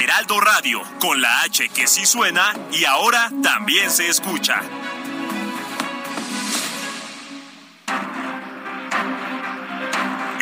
Heraldo 0.00 0.40
Radio, 0.40 0.82
con 1.00 1.20
la 1.20 1.42
H 1.42 1.68
que 1.70 1.86
sí 1.86 2.06
suena 2.06 2.54
y 2.72 2.84
ahora 2.84 3.30
también 3.42 3.90
se 3.90 4.08
escucha. 4.08 4.60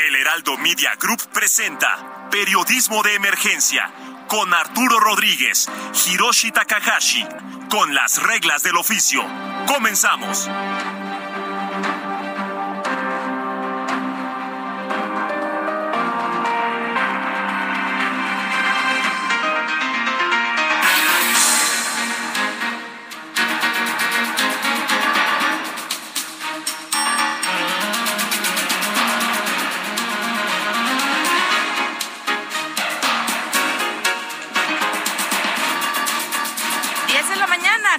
El 0.07 0.17
Heraldo 0.17 0.59
Media 0.59 0.95
Group 0.97 1.23
presenta 1.33 2.29
Periodismo 2.31 3.03
de 3.03 3.15
Emergencia 3.15 3.91
con 4.29 4.53
Arturo 4.53 4.99
Rodríguez, 5.01 5.69
Hiroshi 6.07 6.51
Takahashi, 6.51 7.25
con 7.71 7.95
las 7.95 8.23
reglas 8.23 8.63
del 8.63 8.77
oficio. 8.77 9.25
Comenzamos. 9.67 10.49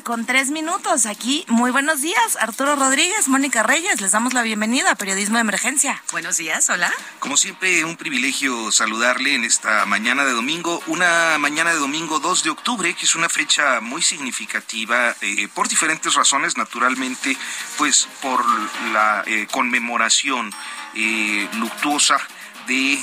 Con 0.05 0.23
tres 0.23 0.51
minutos 0.51 1.07
aquí. 1.07 1.45
Muy 1.47 1.71
buenos 1.71 1.99
días, 2.01 2.37
Arturo 2.39 2.75
Rodríguez, 2.75 3.27
Mónica 3.27 3.63
Reyes, 3.63 4.01
les 4.01 4.11
damos 4.11 4.35
la 4.35 4.43
bienvenida 4.43 4.91
a 4.91 4.95
Periodismo 4.95 5.37
de 5.37 5.41
Emergencia. 5.41 6.01
Buenos 6.11 6.37
días, 6.37 6.69
hola. 6.69 6.93
Como 7.17 7.35
siempre, 7.37 7.83
un 7.83 7.97
privilegio 7.97 8.71
saludarle 8.71 9.33
en 9.33 9.43
esta 9.43 9.83
mañana 9.87 10.23
de 10.23 10.33
domingo, 10.33 10.81
una 10.85 11.39
mañana 11.39 11.73
de 11.73 11.79
domingo 11.79 12.19
2 12.19 12.43
de 12.43 12.51
octubre, 12.51 12.93
que 12.93 13.05
es 13.05 13.15
una 13.15 13.29
fecha 13.29 13.81
muy 13.81 14.03
significativa 14.03 15.15
eh, 15.21 15.47
por 15.55 15.67
diferentes 15.67 16.13
razones, 16.13 16.55
naturalmente, 16.55 17.35
pues 17.79 18.07
por 18.21 18.45
la 18.93 19.23
eh, 19.25 19.47
conmemoración 19.49 20.53
eh, 20.93 21.49
luctuosa 21.53 22.19
de 22.67 22.99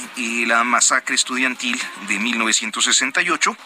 la 0.47 0.63
masacre 0.63 1.17
estudiantil 1.17 1.81
de 2.07 2.19
1968 2.19 3.57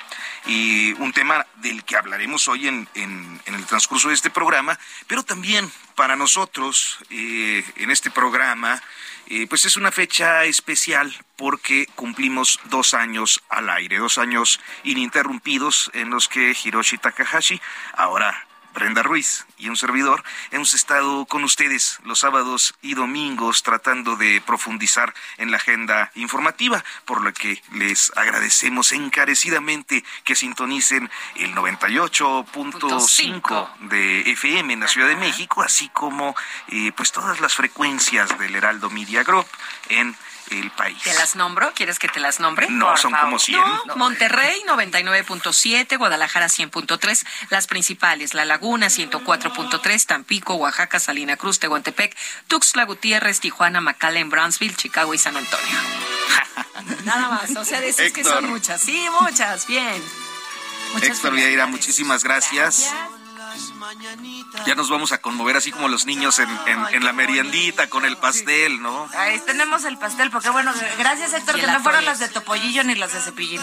y 0.46 0.92
un 0.94 1.12
tema 1.12 1.46
del 1.56 1.84
que 1.84 1.96
hablaremos 1.96 2.46
hoy 2.48 2.68
en, 2.68 2.88
en, 2.94 3.40
el 3.46 3.66
transcurso 3.66 4.08
de 4.08 4.14
este 4.14 4.30
programa, 4.30 4.78
pero 5.06 5.22
también 5.22 5.70
para 5.94 6.16
nosotros 6.16 6.98
eh, 7.10 7.64
en 7.76 7.90
este 7.90 8.10
programa, 8.10 8.80
eh, 9.26 9.46
pues 9.48 9.64
es 9.64 9.76
una 9.76 9.90
fecha 9.90 10.44
especial 10.44 11.12
porque 11.36 11.86
cumplimos 11.94 12.60
dos 12.64 12.94
años 12.94 13.42
al 13.48 13.68
aire, 13.70 13.98
dos 13.98 14.18
años 14.18 14.60
ininterrumpidos 14.84 15.90
en 15.94 16.10
los 16.10 16.28
que 16.28 16.56
Hiroshi 16.62 16.98
Takahashi, 16.98 17.60
ahora 17.94 18.46
Brenda 18.76 19.02
Ruiz 19.02 19.44
y 19.56 19.68
un 19.70 19.76
servidor, 19.76 20.22
hemos 20.50 20.74
estado 20.74 21.24
con 21.24 21.42
ustedes 21.44 21.98
los 22.04 22.18
sábados 22.18 22.74
y 22.82 22.92
domingos 22.92 23.62
tratando 23.62 24.16
de 24.16 24.42
profundizar 24.42 25.14
en 25.38 25.50
la 25.50 25.56
agenda 25.56 26.10
informativa, 26.14 26.84
por 27.06 27.24
lo 27.24 27.32
que 27.32 27.62
les 27.72 28.12
agradecemos 28.16 28.92
encarecidamente 28.92 30.04
que 30.24 30.34
sintonicen 30.34 31.10
el 31.36 31.54
98.5 31.54 33.78
de 33.88 34.30
FM 34.32 34.74
en 34.74 34.80
la 34.80 34.88
Ciudad 34.88 35.08
de 35.08 35.16
México, 35.16 35.62
así 35.62 35.88
como 35.88 36.36
eh, 36.68 36.92
pues 36.94 37.12
todas 37.12 37.40
las 37.40 37.54
frecuencias 37.54 38.38
del 38.38 38.56
Heraldo 38.56 38.90
Media 38.90 39.24
Group 39.24 39.46
en 39.88 40.14
el 40.50 40.70
país. 40.70 40.96
¿Te 41.02 41.14
las 41.14 41.36
nombro? 41.36 41.72
¿Quieres 41.74 41.98
que 41.98 42.08
te 42.08 42.20
las 42.20 42.40
nombre? 42.40 42.68
No, 42.70 42.96
son 42.96 43.12
como 43.12 43.38
100. 43.38 43.60
Monterrey 43.96 44.62
99.7, 44.66 45.98
Guadalajara 45.98 46.46
100.3, 46.46 47.26
las 47.50 47.66
principales, 47.66 48.34
La 48.34 48.44
Laguna 48.44 48.86
104.3, 48.86 50.06
Tampico, 50.06 50.54
Oaxaca, 50.54 50.98
Salina 50.98 51.36
Cruz, 51.36 51.58
Tehuantepec, 51.58 52.16
Tuxtla 52.48 52.84
Gutiérrez, 52.84 53.40
Tijuana, 53.40 53.80
McAllen, 53.80 54.30
Brownsville, 54.30 54.76
Chicago 54.76 55.14
y 55.14 55.18
San 55.18 55.36
Antonio. 55.36 55.78
Nada 57.04 57.28
más, 57.28 57.56
o 57.56 57.64
sea, 57.64 57.80
decís 57.80 58.12
que 58.12 58.24
son 58.24 58.48
muchas. 58.48 58.80
Sí, 58.80 59.06
muchas, 59.20 59.66
bien. 59.66 60.02
Muchas 60.92 61.10
Héctor 61.10 61.34
Vieira, 61.34 61.66
muchísimas 61.66 62.22
gracias. 62.22 62.92
Ya 64.66 64.74
nos 64.74 64.90
vamos 64.90 65.12
a 65.12 65.18
conmover 65.18 65.56
así 65.56 65.70
como 65.70 65.88
los 65.88 66.06
niños 66.06 66.38
en, 66.38 66.48
en, 66.66 67.04
la 67.04 67.12
meriendita 67.12 67.88
con 67.88 68.04
el 68.04 68.16
pastel, 68.16 68.82
¿no? 68.82 69.08
Ahí 69.16 69.40
tenemos 69.40 69.84
el 69.84 69.98
pastel, 69.98 70.30
porque 70.30 70.50
bueno, 70.50 70.72
gracias 70.98 71.32
Héctor, 71.32 71.60
que 71.60 71.66
no 71.66 71.80
fueron 71.80 72.04
las 72.04 72.18
de 72.18 72.28
Topollillo 72.28 72.84
ni 72.84 72.94
las 72.96 73.12
de 73.12 73.20
Cepillín. 73.20 73.60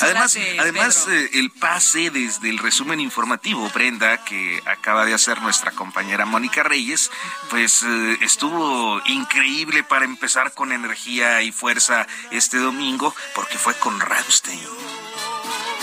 además, 0.00 0.36
además 0.58 1.06
eh, 1.08 1.30
el 1.34 1.50
pase 1.50 2.10
desde 2.10 2.50
el 2.50 2.58
resumen 2.58 3.00
informativo, 3.00 3.68
Brenda, 3.70 4.24
que 4.24 4.62
acaba 4.66 5.04
de 5.04 5.14
hacer 5.14 5.40
nuestra 5.40 5.72
compañera 5.72 6.26
Mónica 6.26 6.62
Reyes, 6.62 7.10
pues 7.50 7.82
eh, 7.82 8.18
estuvo 8.20 9.00
increíble 9.06 9.82
para 9.82 10.04
empezar 10.04 10.52
con 10.52 10.72
energía 10.72 11.42
y 11.42 11.52
fuerza 11.52 12.06
este 12.30 12.58
domingo, 12.58 13.14
porque 13.34 13.58
fue 13.58 13.74
con 13.74 14.00
Ramstein. 14.00 15.07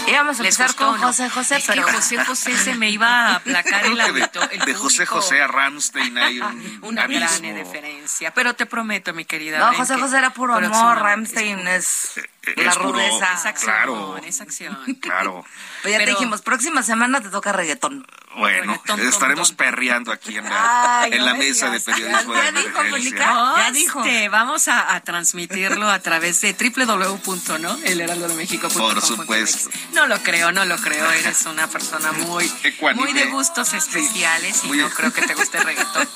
Íbamos 0.08 0.40
a 0.40 0.44
empezar 0.44 0.76
con 0.76 0.98
José 0.98 1.30
José, 1.30 1.64
pero 1.66 1.84
José 1.84 2.24
José 2.24 2.58
se 2.58 2.76
me 2.76 2.90
iba 2.90 3.08
a 3.08 3.36
aplacar 3.38 3.86
el 3.86 4.00
hábito. 4.00 4.40
de 4.48 4.74
José 4.74 5.06
José 5.06 5.42
a 5.42 5.48
Ramstein 5.48 6.18
hay 6.18 6.40
un 6.40 6.80
una 6.82 7.08
gran 7.08 7.42
diferencia. 7.42 8.34
Pero 8.34 8.54
te 8.54 8.66
prometo, 8.66 9.14
mi 9.14 9.26
querida. 9.26 9.60
No, 9.60 9.74
José 9.74 9.98
José 9.98 10.18
era 10.18 10.32
puro 10.32 10.56
amor, 10.56 11.00
Ramstein 11.00 11.68
es 11.68 12.14
la 12.56 12.74
rudeza. 12.74 13.34
Es 13.34 13.46
acción, 13.46 13.74
claro, 13.74 14.18
es 14.18 14.42
acción. 14.42 14.78
Claro. 15.02 15.46
Pues 15.82 15.94
ya 15.94 16.00
te 16.00 16.10
dijimos, 16.10 16.42
próxima 16.42 16.82
semana 16.82 17.22
te 17.22 17.30
toca 17.30 17.52
reggaetón. 17.52 18.08
Bueno, 18.38 18.82
estaremos 18.98 19.54
perreando 19.54 20.12
aquí 20.12 20.36
en 20.36 20.44
la, 20.44 21.08
en 21.10 21.24
la 21.24 21.36
mesa 21.36 21.70
de 21.70 21.80
periodismo 21.80 22.34
ya, 22.34 22.52
de 22.52 22.60
dijo, 22.60 22.82
ya 23.14 23.72
dijo. 23.72 24.04
Este, 24.04 24.28
vamos 24.30 24.68
a, 24.68 25.00
transmitirlo 25.02 25.88
a 25.90 26.00
través 26.00 26.42
de 26.42 26.54
www.elheraldodemexico.com. 26.54 28.74
Por 28.74 29.02
supuesto. 29.02 29.70
No 29.94 30.08
lo 30.08 30.22
creo, 30.24 30.52
no 30.52 30.66
lo 30.66 30.76
creo. 30.78 31.10
Eres 31.12 31.46
una 31.46 31.68
persona 31.68 32.12
muy, 32.12 32.52
muy 32.96 33.14
de 33.14 33.28
gustos 33.28 33.74
especiales 33.74 34.64
y 34.66 34.72
no 34.72 34.90
creo 34.90 35.14
que 35.14 35.22
te 35.22 35.36
guste 35.36 35.60
el 35.60 35.64
reggaetón. 35.64 36.10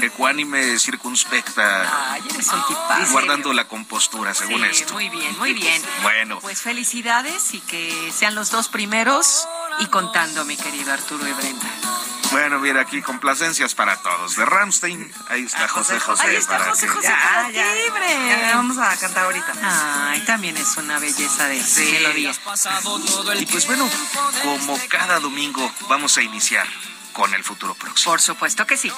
E, 0.00 0.06
ecuánime, 0.06 0.78
circunspecta. 0.78 2.12
Ay, 2.12 2.22
eres 2.32 2.48
un 2.48 2.66
tipazo. 2.66 3.12
Guardando 3.12 3.52
la 3.52 3.68
compostura, 3.68 4.32
según 4.34 4.64
esto. 4.64 4.94
Muy 4.94 5.10
bien, 5.12 5.38
muy 5.38 5.52
bien. 5.52 5.80
Bueno. 6.02 6.40
Pues 6.40 6.60
felicidades 6.60 7.54
y 7.54 7.60
que 7.60 8.12
sean 8.12 8.34
los 8.34 8.50
dos 8.50 8.68
primeros 8.68 9.46
y 9.80 9.86
contando, 9.86 10.44
mi 10.44 10.56
querido 10.56 10.92
Arturo 10.92 11.26
y 11.26 11.32
Brenda. 11.32 11.68
Bueno, 12.32 12.58
mira, 12.58 12.80
aquí 12.80 13.02
complacencias 13.02 13.74
para 13.74 14.00
todos. 14.00 14.36
De 14.36 14.46
Ramstein, 14.46 15.12
ahí 15.28 15.42
está 15.42 15.68
José 15.68 16.00
José. 16.00 16.28
Ahí 16.28 16.36
está 16.36 16.58
José 16.60 16.88
José 16.88 17.08
ya, 17.08 17.50
ya, 17.52 18.56
vamos 18.56 18.78
a 18.78 18.96
cantar 18.96 19.26
ahorita. 19.26 19.52
Ay, 19.62 20.20
también 20.20 20.56
es 20.56 20.76
una 20.78 20.98
belleza 20.98 21.46
de 21.48 21.62
sí. 21.62 21.92
melodía. 21.92 22.32
Y 23.38 23.46
pues 23.46 23.66
bueno, 23.66 23.88
como 24.42 24.80
cada 24.88 25.20
domingo, 25.20 25.70
vamos 25.90 26.16
a 26.16 26.22
iniciar 26.22 26.66
con 27.12 27.34
el 27.34 27.44
futuro 27.44 27.74
próximo. 27.74 28.12
Por 28.12 28.22
supuesto 28.22 28.66
que 28.66 28.78
sí. 28.78 28.90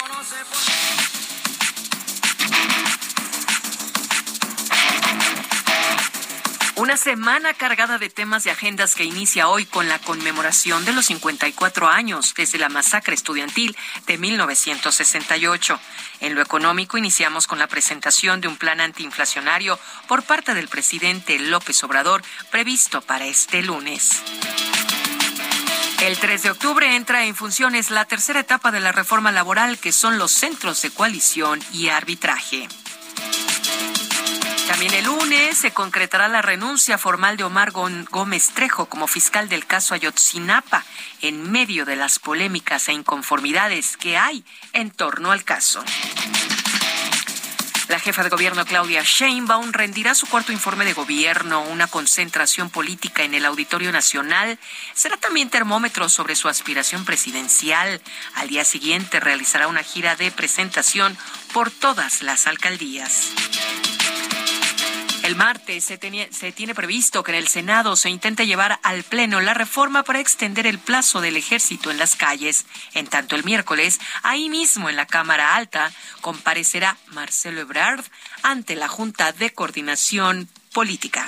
Una 6.77 6.97
semana 6.97 7.55
cargada 7.55 7.99
de 7.99 8.11
temas 8.11 8.47
y 8.47 8.51
agendas 8.51 8.97
que 8.97 9.05
inicia 9.05 9.47
hoy 9.49 9.65
con 9.65 9.89
la 9.89 10.01
conmemoración 10.01 10.85
de 10.85 10.93
los 10.93 11.07
54 11.07 11.89
años 11.89 12.35
desde 12.37 12.59
la 12.59 12.69
masacre 12.69 13.15
estudiantil 13.15 13.77
de 14.09 14.19
1968. 14.19 15.79
En 16.19 16.35
lo 16.35 16.43
económico 16.43 16.99
iniciamos 16.99 17.47
con 17.47 17.61
la 17.61 17.69
presentación 17.69 18.41
de 18.41 18.49
un 18.49 18.57
plan 18.57 18.81
antiinflacionario 18.81 19.79
por 20.09 20.25
parte 20.25 20.53
del 20.53 20.67
presidente 20.67 21.39
López 21.39 21.85
Obrador 21.85 22.23
previsto 22.51 23.01
para 23.03 23.25
este 23.27 23.63
lunes. 23.63 24.21
El 26.03 26.19
3 26.19 26.43
de 26.43 26.51
octubre 26.51 26.97
entra 26.97 27.25
en 27.25 27.37
funciones 27.37 27.91
la 27.91 28.05
tercera 28.05 28.41
etapa 28.41 28.73
de 28.73 28.81
la 28.81 28.91
reforma 28.91 29.31
laboral 29.31 29.79
que 29.79 29.93
son 29.93 30.19
los 30.19 30.33
centros 30.33 30.83
de 30.83 30.91
coalición 30.91 31.61
y 31.73 31.89
arbitraje. 31.89 32.69
También 34.67 34.95
el 34.95 35.05
lunes 35.05 35.59
se 35.59 35.73
concretará 35.73 36.29
la 36.29 36.43
renuncia 36.43 36.97
formal 36.99 37.37
de 37.37 37.45
Omar 37.45 37.71
Gómez 37.71 38.49
Trejo 38.55 38.87
como 38.87 39.07
fiscal 39.07 39.49
del 39.49 39.67
caso 39.67 39.95
Ayotzinapa 39.95 40.85
en 41.21 41.51
medio 41.51 41.85
de 41.85 41.97
las 41.97 42.19
polémicas 42.19 42.89
e 42.89 42.93
inconformidades 42.93 43.97
que 43.97 44.17
hay 44.17 44.45
en 44.73 44.91
torno 44.91 45.33
al 45.33 45.45
caso. 45.45 45.85
La 47.89 48.01
jefa 48.01 48.23
de 48.23 48.31
gobierno 48.31 48.65
Claudia 48.65 49.03
Sheinbaum 49.05 49.73
rendirá 49.73 50.15
su 50.15 50.27
cuarto 50.27 50.53
informe 50.53 50.87
de 50.87 50.95
gobierno, 50.95 51.63
una 51.63 51.87
concentración 51.87 52.71
política 52.71 53.25
en 53.25 53.35
el 53.35 53.45
Auditorio 53.45 53.93
Nacional. 53.93 54.59
Será 54.95 55.19
también 55.19 55.51
termómetro 55.51 56.09
sobre 56.09 56.35
su 56.35 56.49
aspiración 56.49 57.05
presidencial. 57.05 58.01
Al 58.37 58.49
día 58.49 58.65
siguiente 58.65 59.21
realizará 59.21 59.69
una 59.69 59.83
gira 59.83 60.17
de 60.17 60.31
presentación 60.31 61.17
por 61.53 61.71
todas 61.71 62.23
las 62.23 62.47
alcaldías. 62.47 63.33
El 65.25 65.37
martes 65.37 65.85
se, 65.85 65.97
tiene 66.53 66.75
previsto 66.75 67.23
que 67.23 67.33
en 67.33 67.39
el 67.39 67.49
Senado 67.49 67.97
se 67.97 68.11
intente 68.11 68.47
llevar 68.47 68.79
al 68.83 69.05
Pleno 69.05 69.41
la 69.41 69.55
reforma 69.55 70.03
para 70.03 70.21
extender 70.21 70.67
el 70.67 70.79
plazo 70.79 71.23
del 71.23 71.39
ejército 71.39 71.91
en 71.91 71.97
las 71.97 72.15
calles. 72.15 72.67
En 72.93 73.07
tanto, 73.07 73.35
el 73.35 73.43
miércoles, 73.43 74.01
ahí 74.23 74.51
mismo 74.51 74.91
en 74.91 74.97
la 74.97 75.07
Cámara 75.07 75.57
Alta, 75.57 75.91
comparecerá 76.21 76.99
Marcelo 77.07 77.63
Ebrard 77.63 78.05
ante 78.43 78.77
la 78.77 78.87
Junta 78.87 79.33
de 79.33 79.49
Coordinación 79.49 80.47
Política. 80.75 81.27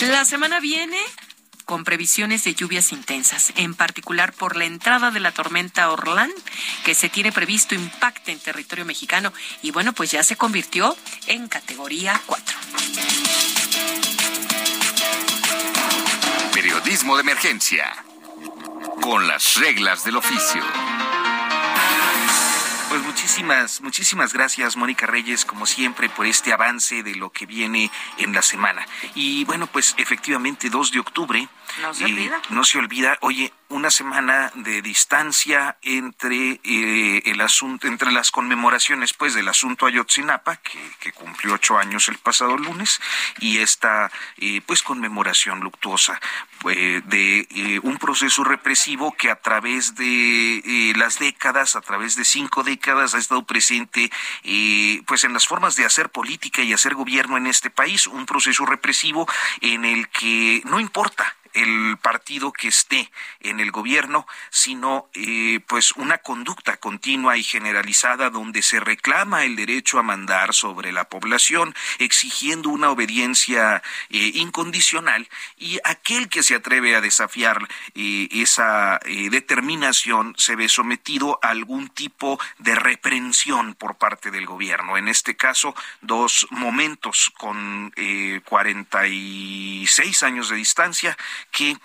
La 0.00 0.24
semana 0.24 0.60
viene 0.60 0.98
con 1.68 1.84
previsiones 1.84 2.44
de 2.44 2.54
lluvias 2.54 2.92
intensas, 2.92 3.52
en 3.56 3.74
particular 3.74 4.32
por 4.32 4.56
la 4.56 4.64
entrada 4.64 5.10
de 5.10 5.20
la 5.20 5.32
tormenta 5.32 5.90
Orlán, 5.90 6.30
que 6.82 6.94
se 6.94 7.10
tiene 7.10 7.30
previsto 7.30 7.74
impacte 7.74 8.32
en 8.32 8.38
territorio 8.38 8.86
mexicano 8.86 9.34
y 9.60 9.70
bueno, 9.70 9.92
pues 9.92 10.10
ya 10.10 10.22
se 10.22 10.34
convirtió 10.34 10.96
en 11.26 11.46
categoría 11.46 12.22
4. 12.24 12.56
Periodismo 16.54 17.16
de 17.16 17.20
emergencia, 17.20 18.02
con 19.02 19.28
las 19.28 19.56
reglas 19.56 20.04
del 20.04 20.16
oficio. 20.16 20.62
Pues 22.88 23.02
muchísimas, 23.02 23.82
muchísimas 23.82 24.32
gracias, 24.32 24.76
Mónica 24.76 25.06
Reyes, 25.06 25.44
como 25.44 25.66
siempre, 25.66 26.08
por 26.08 26.26
este 26.26 26.52
avance 26.52 27.02
de 27.02 27.14
lo 27.16 27.30
que 27.30 27.44
viene 27.44 27.90
en 28.16 28.32
la 28.32 28.40
semana. 28.40 28.86
Y 29.14 29.44
bueno, 29.44 29.66
pues 29.66 29.94
efectivamente, 29.98 30.70
2 30.70 30.92
de 30.92 31.00
octubre. 31.00 31.48
No 31.82 31.92
se 31.92 32.04
olvida. 32.06 32.40
No 32.48 32.64
se 32.64 32.78
olvida. 32.78 33.18
Oye, 33.20 33.52
una 33.70 33.90
semana 33.90 34.50
de 34.54 34.80
distancia 34.80 35.76
entre 35.82 36.60
eh, 36.64 37.22
el 37.26 37.40
asunto, 37.40 37.86
entre 37.86 38.12
las 38.12 38.30
conmemoraciones, 38.30 39.12
pues, 39.12 39.34
del 39.34 39.48
asunto 39.48 39.86
Ayotzinapa, 39.86 40.56
que, 40.56 40.78
que 41.00 41.12
cumplió 41.12 41.54
ocho 41.54 41.78
años 41.78 42.08
el 42.08 42.18
pasado 42.18 42.56
lunes, 42.56 43.00
y 43.40 43.58
esta, 43.58 44.10
eh, 44.38 44.62
pues, 44.64 44.82
conmemoración 44.82 45.60
luctuosa 45.60 46.20
eh, 46.70 47.02
de 47.04 47.80
un 47.82 47.98
proceso 47.98 48.42
represivo 48.42 49.12
que 49.12 49.30
a 49.30 49.36
través 49.36 49.94
de 49.94 50.92
las 50.96 51.18
décadas, 51.18 51.76
a 51.76 51.80
través 51.80 52.16
de 52.16 52.24
cinco 52.24 52.62
décadas, 52.62 53.14
ha 53.14 53.18
estado 53.18 53.44
presente, 53.44 54.10
pues, 55.06 55.24
en 55.24 55.32
las 55.32 55.46
formas 55.46 55.76
de 55.76 55.84
hacer 55.84 56.10
política 56.10 56.62
y 56.62 56.72
hacer 56.72 56.94
gobierno 56.94 57.36
en 57.36 57.46
este 57.46 57.70
país, 57.70 58.06
un 58.06 58.26
proceso 58.26 58.64
represivo 58.66 59.28
en 59.60 59.84
el 59.84 60.08
que 60.08 60.62
no 60.64 60.80
importa 60.80 61.37
el 61.54 61.96
partido 61.98 62.52
que 62.52 62.68
esté 62.68 63.10
en 63.40 63.60
el 63.60 63.70
gobierno, 63.70 64.26
sino 64.50 65.08
eh, 65.14 65.60
pues 65.66 65.92
una 65.92 66.18
conducta 66.18 66.76
continua 66.76 67.36
y 67.36 67.42
generalizada 67.42 68.30
donde 68.30 68.62
se 68.62 68.80
reclama 68.80 69.44
el 69.44 69.56
derecho 69.56 69.98
a 69.98 70.02
mandar 70.02 70.54
sobre 70.54 70.92
la 70.92 71.08
población, 71.08 71.74
exigiendo 71.98 72.70
una 72.70 72.90
obediencia 72.90 73.82
eh, 74.10 74.32
incondicional 74.34 75.28
y 75.56 75.78
aquel 75.84 76.28
que 76.28 76.42
se 76.42 76.54
atreve 76.54 76.94
a 76.96 77.00
desafiar 77.00 77.68
eh, 77.94 78.28
esa 78.30 79.00
determinación 79.30 80.34
se 80.36 80.56
ve 80.56 80.68
sometido 80.68 81.38
a 81.42 81.48
algún 81.48 81.88
tipo 81.88 82.38
de 82.58 82.74
reprensión 82.74 83.74
por 83.74 83.96
parte 83.96 84.30
del 84.30 84.46
gobierno. 84.46 84.96
En 84.96 85.08
este 85.08 85.36
caso, 85.36 85.74
dos 86.00 86.46
momentos 86.50 87.32
con 87.36 87.92
46 88.44 90.22
años 90.22 90.48
de 90.48 90.56
distancia 90.56 91.16
que 91.50 91.76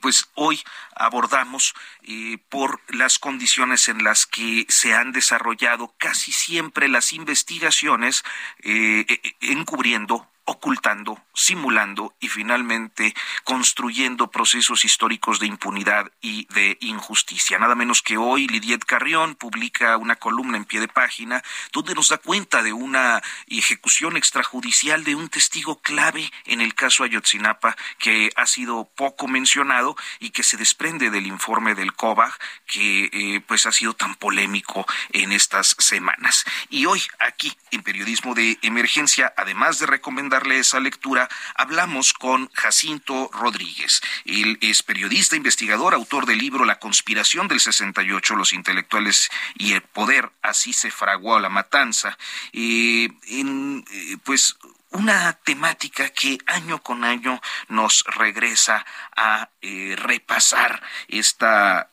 pues 0.00 0.30
hoy 0.36 0.62
abordamos 0.94 1.74
eh, 2.04 2.38
por 2.48 2.80
las 2.88 3.18
condiciones 3.18 3.88
en 3.88 4.04
las 4.04 4.24
que 4.24 4.64
se 4.68 4.94
han 4.94 5.12
desarrollado 5.12 5.94
casi 5.98 6.32
siempre 6.32 6.88
las 6.88 7.12
investigaciones 7.12 8.22
eh, 8.62 9.04
encubriendo 9.40 10.29
ocultando, 10.50 11.22
simulando 11.32 12.12
y 12.18 12.26
finalmente 12.26 13.14
construyendo 13.44 14.32
procesos 14.32 14.84
históricos 14.84 15.38
de 15.38 15.46
impunidad 15.46 16.10
y 16.20 16.46
de 16.52 16.76
injusticia. 16.80 17.56
Nada 17.60 17.76
menos 17.76 18.02
que 18.02 18.16
hoy 18.16 18.48
Lidiet 18.48 18.84
Carrión 18.84 19.36
publica 19.36 19.96
una 19.96 20.16
columna 20.16 20.56
en 20.56 20.64
pie 20.64 20.80
de 20.80 20.88
página 20.88 21.44
donde 21.72 21.94
nos 21.94 22.08
da 22.08 22.18
cuenta 22.18 22.64
de 22.64 22.72
una 22.72 23.22
ejecución 23.46 24.16
extrajudicial 24.16 25.04
de 25.04 25.14
un 25.14 25.28
testigo 25.28 25.80
clave 25.80 26.28
en 26.46 26.60
el 26.60 26.74
caso 26.74 27.04
Ayotzinapa 27.04 27.76
que 28.00 28.32
ha 28.34 28.46
sido 28.46 28.90
poco 28.96 29.28
mencionado 29.28 29.96
y 30.18 30.30
que 30.30 30.42
se 30.42 30.56
desprende 30.56 31.10
del 31.10 31.28
informe 31.28 31.76
del 31.76 31.92
COBAG 31.92 32.36
que 32.66 33.08
eh, 33.12 33.40
pues 33.46 33.66
ha 33.66 33.72
sido 33.72 33.94
tan 33.94 34.16
polémico 34.16 34.84
en 35.12 35.30
estas 35.30 35.76
semanas. 35.78 36.44
Y 36.70 36.86
hoy 36.86 37.00
aquí 37.20 37.56
en 37.70 37.84
Periodismo 37.84 38.34
de 38.34 38.58
Emergencia, 38.62 39.32
además 39.36 39.78
de 39.78 39.86
recomendar 39.86 40.39
esa 40.48 40.80
lectura, 40.80 41.28
hablamos 41.54 42.12
con 42.12 42.50
Jacinto 42.52 43.30
Rodríguez. 43.32 44.00
Él 44.24 44.58
es 44.60 44.82
periodista, 44.82 45.36
investigador, 45.36 45.94
autor 45.94 46.26
del 46.26 46.38
libro 46.38 46.64
La 46.64 46.78
conspiración 46.78 47.48
del 47.48 47.60
68, 47.60 48.34
los 48.36 48.52
intelectuales 48.52 49.30
y 49.54 49.72
el 49.72 49.82
poder, 49.82 50.30
así 50.42 50.72
se 50.72 50.90
fraguó 50.90 51.38
la 51.38 51.48
matanza. 51.48 52.16
Eh, 52.52 53.08
en, 53.28 53.84
eh, 53.90 54.16
pues 54.24 54.56
una 54.92 55.32
temática 55.34 56.08
que 56.08 56.38
año 56.46 56.82
con 56.82 57.04
año 57.04 57.40
nos 57.68 58.02
regresa 58.06 58.84
a 59.16 59.48
eh, 59.62 59.94
repasar 59.96 60.82
esta 61.06 61.90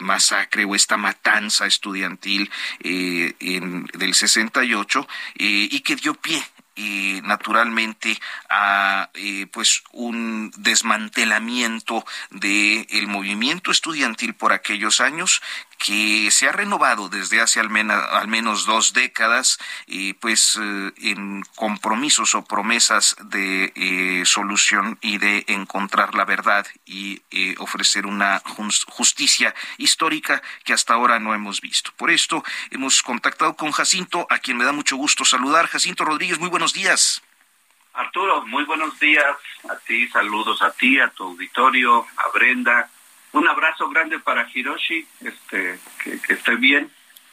masacre 0.00 0.66
o 0.66 0.74
esta 0.74 0.98
matanza 0.98 1.66
estudiantil 1.66 2.50
en, 2.80 3.86
del 3.86 4.14
68 4.14 5.08
y 5.36 5.80
que 5.80 5.96
dio 5.96 6.12
pie 6.14 6.44
y 6.74 7.20
naturalmente 7.22 8.18
a 8.48 9.10
eh, 9.14 9.46
pues 9.52 9.82
un 9.92 10.52
desmantelamiento 10.56 12.04
del 12.30 13.06
movimiento 13.06 13.70
estudiantil 13.70 14.34
por 14.34 14.52
aquellos 14.52 15.00
años 15.00 15.40
que 15.78 16.30
se 16.30 16.48
ha 16.48 16.52
renovado 16.52 17.08
desde 17.08 17.40
hace 17.40 17.60
al 17.60 17.74
al 17.90 18.28
menos 18.28 18.66
dos 18.66 18.92
décadas, 18.92 19.58
pues 20.20 20.58
eh, 20.60 20.92
en 20.98 21.42
compromisos 21.54 22.34
o 22.34 22.44
promesas 22.44 23.16
de 23.20 23.72
eh, 23.74 24.24
solución 24.24 24.98
y 25.00 25.18
de 25.18 25.44
encontrar 25.48 26.14
la 26.14 26.24
verdad 26.24 26.66
y 26.84 27.22
eh, 27.30 27.54
ofrecer 27.58 28.06
una 28.06 28.40
justicia 28.86 29.54
histórica 29.78 30.42
que 30.64 30.72
hasta 30.72 30.94
ahora 30.94 31.18
no 31.18 31.34
hemos 31.34 31.60
visto. 31.60 31.90
Por 31.96 32.10
esto 32.10 32.44
hemos 32.70 33.02
contactado 33.02 33.56
con 33.56 33.72
Jacinto, 33.72 34.26
a 34.30 34.38
quien 34.38 34.56
me 34.56 34.64
da 34.64 34.72
mucho 34.72 34.96
gusto 34.96 35.24
saludar. 35.24 35.66
Jacinto 35.66 36.04
Rodríguez, 36.04 36.38
muy 36.38 36.48
buenos 36.48 36.72
días. 36.72 37.22
Arturo, 37.94 38.44
muy 38.46 38.64
buenos 38.64 38.98
días 38.98 39.36
a 39.68 39.76
ti, 39.76 40.08
saludos 40.08 40.60
a 40.62 40.72
ti, 40.72 40.98
a 40.98 41.10
tu 41.10 41.24
auditorio, 41.24 42.06
a 42.16 42.28
Brenda, 42.34 42.90
un 43.34 43.48
abrazo 43.48 43.88
grande 43.90 44.18
para 44.18 44.48
Hiroshi, 44.52 45.06
este, 45.20 45.78
que, 46.02 46.20
que 46.20 46.32
esté 46.34 46.56
bien. 46.56 46.90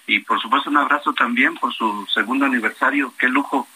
Y 0.07 0.19
por 0.19 0.41
supuesto 0.41 0.69
un 0.69 0.77
abrazo 0.77 1.13
también 1.13 1.55
por 1.55 1.73
su 1.73 2.07
segundo 2.13 2.45
aniversario. 2.45 3.13
Qué 3.17 3.29
lujo, 3.29 3.67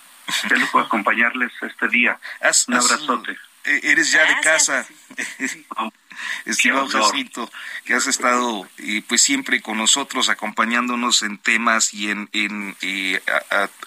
qué 0.50 0.56
lujo 0.56 0.80
acompañarles 0.86 1.52
este 1.62 1.88
día. 1.88 2.20
un 2.68 2.74
abrazote. 2.74 3.38
Eh, 3.66 3.80
eres 3.84 4.12
ya 4.12 4.26
de 4.26 4.42
casa. 4.42 4.86
Estimado 6.46 6.88
Jacinto, 6.88 7.52
que 7.84 7.94
has 7.94 8.08
estado 8.08 8.68
eh, 8.78 9.02
pues 9.08 9.22
siempre 9.22 9.62
con 9.62 9.78
nosotros 9.78 10.30
acompañándonos 10.30 11.22
en 11.22 11.38
temas 11.38 11.94
y 11.94 12.10
en, 12.10 12.30
en 12.34 12.76
eh, 12.82 13.22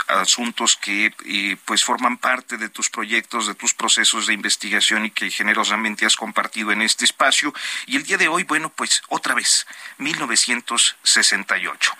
asuntos 0.09 0.77
que 0.77 1.15
eh, 1.25 1.57
pues 1.65 1.85
forman 1.85 2.19
parte 2.19 2.57
de 2.57 2.69
tus 2.69 2.91
proyectos, 2.91 3.47
de 3.47 3.55
tus 3.55 3.75
procesos 3.75 4.27
de 4.27 4.35
investigación 4.35 5.07
y 5.07 5.11
que 5.11 5.31
generosamente 5.31 6.07
has 6.07 6.17
compartido 6.17 6.73
en 6.73 6.83
este 6.83 7.05
espacio. 7.05 7.55
Y 7.87 7.97
el 7.97 8.05
día 8.05 8.19
de 8.19 8.29
hoy, 8.29 8.45
bueno, 8.45 8.71
pues 8.71 9.03
otra 9.09 9.35
vez, 9.35 9.67
1968. 9.99 11.93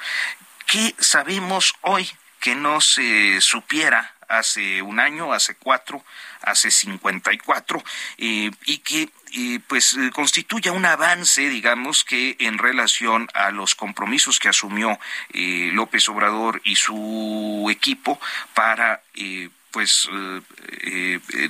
¿Qué 0.67 0.95
sabemos 0.99 1.75
hoy 1.83 2.11
que 2.41 2.55
no 2.55 2.81
se 2.81 3.41
supiera 3.41 4.15
hace 4.29 4.83
un 4.83 5.01
año, 5.01 5.33
hace 5.33 5.55
cuatro, 5.57 6.05
hace 6.43 6.71
54, 6.71 7.83
eh, 8.19 8.51
y 8.65 8.79
que 8.79 9.11
eh, 9.35 9.61
pues 9.67 9.97
eh, 9.97 10.11
constituya 10.13 10.73
un 10.73 10.87
avance, 10.87 11.49
digamos, 11.49 12.05
que 12.05 12.37
en 12.41 12.59
relación 12.59 13.29
a 13.35 13.51
los 13.51 13.75
compromisos 13.75 14.39
que 14.39 14.49
asumió 14.49 14.99
López 15.33 16.09
Obrador 16.09 16.61
y 16.65 16.77
su 16.77 17.69
equipo 17.71 18.21
para 18.55 19.03
pues 19.71 20.09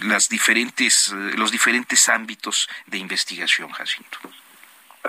las 0.02 0.28
diferentes 0.28 1.12
los 1.36 1.52
diferentes 1.52 2.08
ámbitos 2.08 2.68
de 2.86 2.98
investigación 2.98 3.70
Jacinto. 3.70 4.18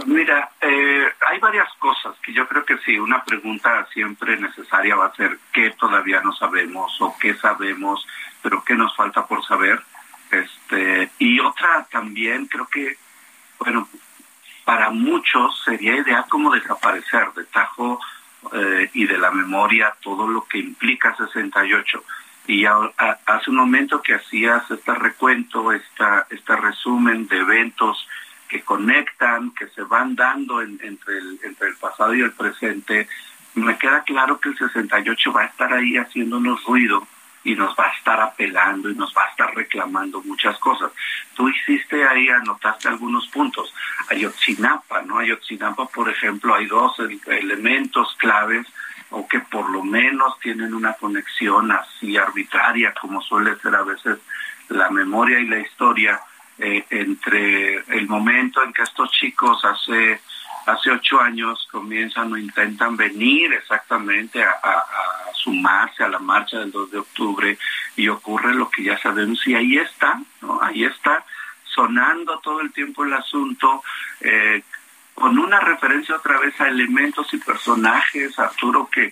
Mira, 0.06 0.52
eh, 0.62 1.08
hay 1.28 1.40
varias 1.40 1.68
cosas 1.80 2.16
que 2.24 2.32
yo 2.32 2.48
creo 2.48 2.64
que 2.64 2.78
sí, 2.80 2.98
una 2.98 3.24
pregunta 3.24 3.88
siempre 3.92 4.38
necesaria 4.38 4.96
va 4.96 5.08
a 5.08 5.16
ser 5.16 5.38
qué 5.52 5.72
todavía 5.72 6.22
no 6.22 6.34
sabemos 6.34 6.96
o 7.02 7.16
qué 7.20 7.34
sabemos, 7.36 8.06
pero 8.42 8.64
qué 8.64 8.76
nos 8.76 8.96
falta 8.96 9.26
por 9.26 9.46
saber. 9.46 9.82
Este, 10.32 11.12
y 11.18 11.40
otra 11.40 11.88
también 11.92 12.46
creo 12.46 12.68
que, 12.68 12.98
bueno, 13.58 13.88
para 14.64 14.92
muchos 14.92 15.62
sería 15.64 15.96
ideal 15.96 16.26
como 16.30 16.52
desaparecer 16.52 17.34
de 17.36 17.44
Tajo 17.46 18.00
eh, 18.54 18.90
y 18.94 19.06
de 19.08 19.18
la 19.18 19.32
memoria 19.32 19.96
todo 20.02 20.28
lo 20.28 20.46
que 20.46 20.60
implica 20.60 21.16
68. 21.16 22.04
Y 22.48 22.66
hace 22.66 23.50
un 23.50 23.58
momento 23.58 24.02
que 24.02 24.16
hacías 24.16 24.70
este 24.72 24.94
recuento, 24.96 25.72
esta, 25.72 26.26
este 26.30 26.56
resumen 26.56 27.28
de 27.28 27.38
eventos 27.38 28.08
que 28.48 28.62
conectan, 28.62 29.52
que 29.52 29.68
se 29.68 29.84
van 29.84 30.16
dando 30.16 30.62
entre, 30.62 31.18
el, 31.18 31.40
entre 31.44 31.68
el 31.68 31.76
pasado 31.76 32.16
y 32.16 32.22
el 32.22 32.32
presente, 32.32 33.08
me 33.54 33.78
queda 33.78 34.04
claro 34.04 34.40
que 34.40 34.50
el 34.50 34.58
68 34.58 35.32
va 35.32 35.42
a 35.42 35.46
estar 35.46 35.72
ahí 35.74 35.98
haciéndonos 35.98 36.64
ruido 36.64 37.08
y 37.44 37.56
nos 37.56 37.76
va 37.76 37.86
a 37.86 37.96
estar 37.96 38.20
apelando 38.20 38.90
y 38.90 38.96
nos 38.96 39.14
va 39.16 39.24
a 39.24 39.30
estar 39.30 39.56
reclamando 39.56 40.22
muchas 40.22 40.58
cosas. 40.60 40.92
Tú 41.36 41.50
hiciste 41.50 42.08
ahí, 42.08 42.30
anotaste 42.30 42.88
algunos 42.88 43.28
puntos. 43.28 43.74
Ayotzinapa, 44.10 45.02
¿no? 45.04 45.20
Ayotzinapa, 45.20 45.86
por 45.88 46.10
ejemplo, 46.10 46.54
hay 46.54 46.68
dos 46.68 46.96
elementos 47.28 48.16
claves 48.18 48.68
o 49.12 49.28
que 49.28 49.40
por 49.40 49.70
lo 49.70 49.84
menos 49.84 50.40
tienen 50.40 50.74
una 50.74 50.94
conexión 50.94 51.72
así 51.72 52.16
arbitraria 52.18 52.94
como 52.94 53.22
suele 53.22 53.56
ser 53.58 53.76
a 53.76 53.84
veces 53.84 54.20
la 54.70 54.90
memoria 54.92 55.40
y 55.40 55.48
la 55.48 55.60
historia 55.60 56.22
eh, 56.60 56.86
entre 56.90 57.78
el 57.98 58.08
momento 58.08 58.62
en 58.64 58.74
que 58.74 58.84
estos 58.84 59.10
chicos 59.12 59.64
hace 59.64 60.22
hace 60.72 60.92
ocho 60.92 61.20
años 61.20 61.68
comienzan 61.72 62.32
o 62.32 62.38
intentan 62.38 62.96
venir 62.98 63.54
exactamente 63.54 64.44
a, 64.44 64.86
sumarse 65.34 66.04
a 66.04 66.10
la 66.10 66.20
marcha 66.20 66.60
del 66.60 66.72
2 66.72 66.92
de 66.92 66.98
octubre 66.98 67.58
y 67.96 68.10
ocurre 68.10 68.54
lo 68.54 68.70
que 68.70 68.84
ya 68.84 68.98
sabemos 68.98 69.46
y 69.48 69.56
ahí 69.56 69.78
está, 69.78 70.22
ahí 70.62 70.84
está 70.84 71.24
sonando 71.64 72.40
todo 72.40 72.60
el 72.60 72.74
tiempo 72.74 73.06
el 73.06 73.14
asunto, 73.14 73.82
eh, 74.20 74.64
con 75.14 75.40
una 75.40 75.62
referencia 75.62 76.16
otra 76.16 76.40
vez 76.40 76.60
a 76.60 76.68
elementos 76.68 77.34
y 77.34 77.38
personajes, 77.38 78.38
Arturo, 78.38 78.90
que 78.92 79.12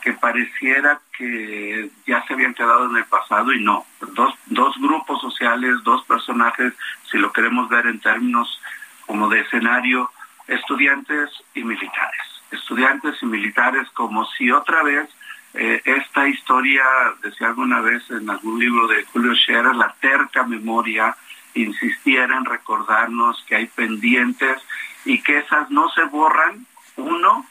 que 0.00 0.12
pareciera 0.12 1.00
que 1.16 1.90
ya 2.06 2.24
se 2.26 2.34
habían 2.34 2.54
quedado 2.54 2.88
en 2.90 2.96
el 2.96 3.04
pasado 3.04 3.52
y 3.52 3.62
no. 3.62 3.84
Dos, 4.14 4.34
dos 4.46 4.76
grupos 4.78 5.20
sociales, 5.20 5.74
dos 5.84 6.04
personajes, 6.04 6.72
si 7.10 7.18
lo 7.18 7.32
queremos 7.32 7.68
ver 7.68 7.86
en 7.86 8.00
términos 8.00 8.60
como 9.06 9.28
de 9.28 9.40
escenario, 9.40 10.10
estudiantes 10.48 11.30
y 11.54 11.62
militares. 11.62 12.20
Estudiantes 12.50 13.22
y 13.22 13.26
militares 13.26 13.88
como 13.90 14.26
si 14.26 14.50
otra 14.50 14.82
vez 14.82 15.08
eh, 15.54 15.80
esta 15.84 16.28
historia, 16.28 16.84
decía 17.22 17.48
alguna 17.48 17.80
vez 17.80 18.02
en 18.10 18.28
algún 18.28 18.58
libro 18.58 18.86
de 18.86 19.04
Julio 19.04 19.34
Scherer, 19.34 19.74
la 19.74 19.94
terca 20.00 20.44
memoria, 20.44 21.16
insistiera 21.54 22.36
en 22.36 22.44
recordarnos 22.44 23.42
que 23.46 23.56
hay 23.56 23.66
pendientes 23.66 24.62
y 25.04 25.22
que 25.22 25.38
esas 25.38 25.70
no 25.70 25.88
se 25.90 26.04
borran, 26.04 26.66
uno, 26.96 27.46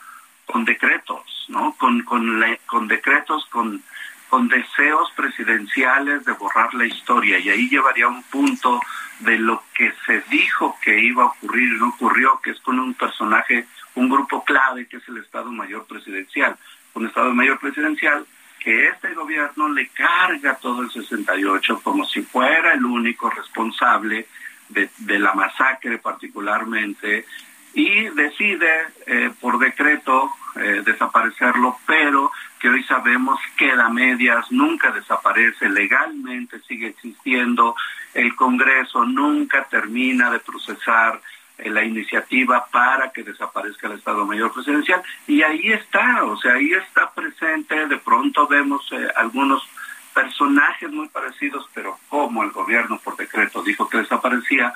con 0.46 0.66
decretos, 0.66 1.46
¿no? 1.50 1.74
Con, 1.77 2.04
con, 2.04 2.44
con 2.66 2.88
decretos, 2.88 3.46
con, 3.48 3.84
con 4.30 4.48
deseos 4.48 5.12
presidenciales 5.16 6.26
de 6.26 6.34
borrar 6.34 6.74
la 6.74 6.86
historia. 6.86 7.40
Y 7.40 7.50
ahí 7.50 7.70
llevaría 7.70 8.08
un 8.08 8.24
punto 8.24 8.80
de 9.20 9.38
lo 9.38 9.64
que 9.74 9.94
se 10.06 10.22
dijo 10.30 10.78
que 10.82 11.00
iba 11.00 11.24
a 11.24 11.28
ocurrir 11.28 11.74
y 11.74 11.80
no 11.80 11.90
ocurrió, 11.90 12.40
que 12.42 12.52
es 12.52 12.60
con 12.60 12.80
un 12.80 12.94
personaje, 12.94 13.68
un 13.96 14.10
grupo 14.10 14.44
clave 14.44 14.88
que 14.88 14.98
es 14.98 15.08
el 15.08 15.18
Estado 15.18 15.52
Mayor 15.52 15.86
Presidencial. 15.86 16.56
Un 16.94 17.08
Estado 17.08 17.34
Mayor 17.34 17.60
Presidencial 17.60 18.26
que 18.60 18.88
este 18.88 19.14
gobierno 19.14 19.70
le 19.70 19.88
carga 19.90 20.56
todo 20.56 20.82
el 20.82 20.92
68 20.92 21.82
como 21.84 22.06
si 22.06 22.22
fuera 22.22 22.74
el 22.74 22.84
único 22.86 23.30
responsable 23.30 24.28
de, 24.70 25.20
la 25.20 25.34
masacre 25.34 25.98
particularmente 26.00 27.26
y 27.74 28.10
decide 28.10 28.88
eh, 29.06 29.32
por 29.40 29.60
decreto 29.60 30.32
eh, 30.56 30.82
desaparecerlo, 30.84 31.78
pero 31.86 32.32
que 32.60 32.70
hoy 32.70 32.84
sabemos 32.84 33.40
queda 33.56 33.90
medias, 33.90 34.52
nunca 34.52 34.92
desaparece, 34.92 35.70
legalmente 35.70 36.60
sigue 36.62 36.88
existiendo, 36.88 37.76
el 38.14 38.36
Congreso 38.36 39.06
nunca 39.06 39.64
termina 39.66 40.32
de 40.32 40.40
procesar 40.40 41.22
eh, 41.58 41.70
la 41.70 41.84
iniciativa 41.84 42.66
para 42.72 43.12
que 43.12 43.24
desaparezca 43.24 43.88
el 43.88 43.94
Estado 43.94 44.26
Mayor 44.26 44.54
Presidencial. 44.54 45.02
Y 45.28 45.42
ahí 45.42 45.72
está, 45.72 46.24
o 46.24 46.38
sea, 46.38 46.54
ahí 46.54 46.74
está 46.74 47.12
presente, 47.12 47.88
de 47.88 47.98
pronto 47.98 48.48
vemos 48.48 48.90
algunos 49.16 49.68
personajes 50.14 50.92
muy 50.92 51.08
parecidos, 51.10 51.70
pero 51.74 51.98
como 52.10 52.44
el 52.44 52.52
gobierno 52.52 53.00
por 53.04 53.16
decreto 53.18 53.62
dijo 53.62 53.88
que 53.88 54.00
desaparecía, 54.00 54.74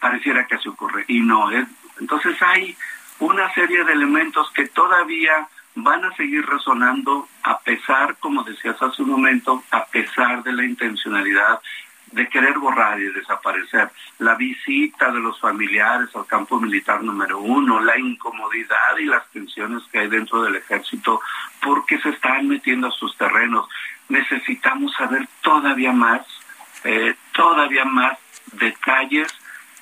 pareciera 0.00 0.46
que 0.46 0.56
así 0.56 0.68
ocurre 0.68 1.04
y 1.06 1.20
no, 1.20 1.50
es. 1.50 1.66
Entonces 2.00 2.40
hay 2.42 2.76
una 3.18 3.52
serie 3.54 3.84
de 3.84 3.92
elementos 3.92 4.50
que 4.52 4.66
todavía 4.66 5.48
van 5.74 6.04
a 6.04 6.14
seguir 6.16 6.44
resonando 6.46 7.28
a 7.42 7.58
pesar, 7.60 8.16
como 8.18 8.44
decías 8.44 8.80
hace 8.80 9.02
un 9.02 9.10
momento, 9.10 9.62
a 9.70 9.84
pesar 9.86 10.42
de 10.42 10.52
la 10.52 10.64
intencionalidad 10.64 11.60
de 12.12 12.28
querer 12.28 12.58
borrar 12.58 13.00
y 13.00 13.12
desaparecer. 13.12 13.90
La 14.18 14.34
visita 14.34 15.10
de 15.10 15.20
los 15.20 15.40
familiares 15.40 16.14
al 16.14 16.26
campo 16.26 16.60
militar 16.60 17.02
número 17.02 17.38
uno, 17.38 17.80
la 17.80 17.98
incomodidad 17.98 18.98
y 18.98 19.06
las 19.06 19.26
tensiones 19.30 19.82
que 19.90 20.00
hay 20.00 20.08
dentro 20.08 20.42
del 20.42 20.56
ejército 20.56 21.20
porque 21.62 21.98
se 22.00 22.10
están 22.10 22.48
metiendo 22.48 22.88
a 22.88 22.92
sus 22.92 23.16
terrenos. 23.16 23.66
Necesitamos 24.08 24.92
saber 24.94 25.26
todavía 25.40 25.92
más, 25.92 26.20
eh, 26.84 27.14
todavía 27.32 27.84
más 27.86 28.18
detalles 28.52 29.34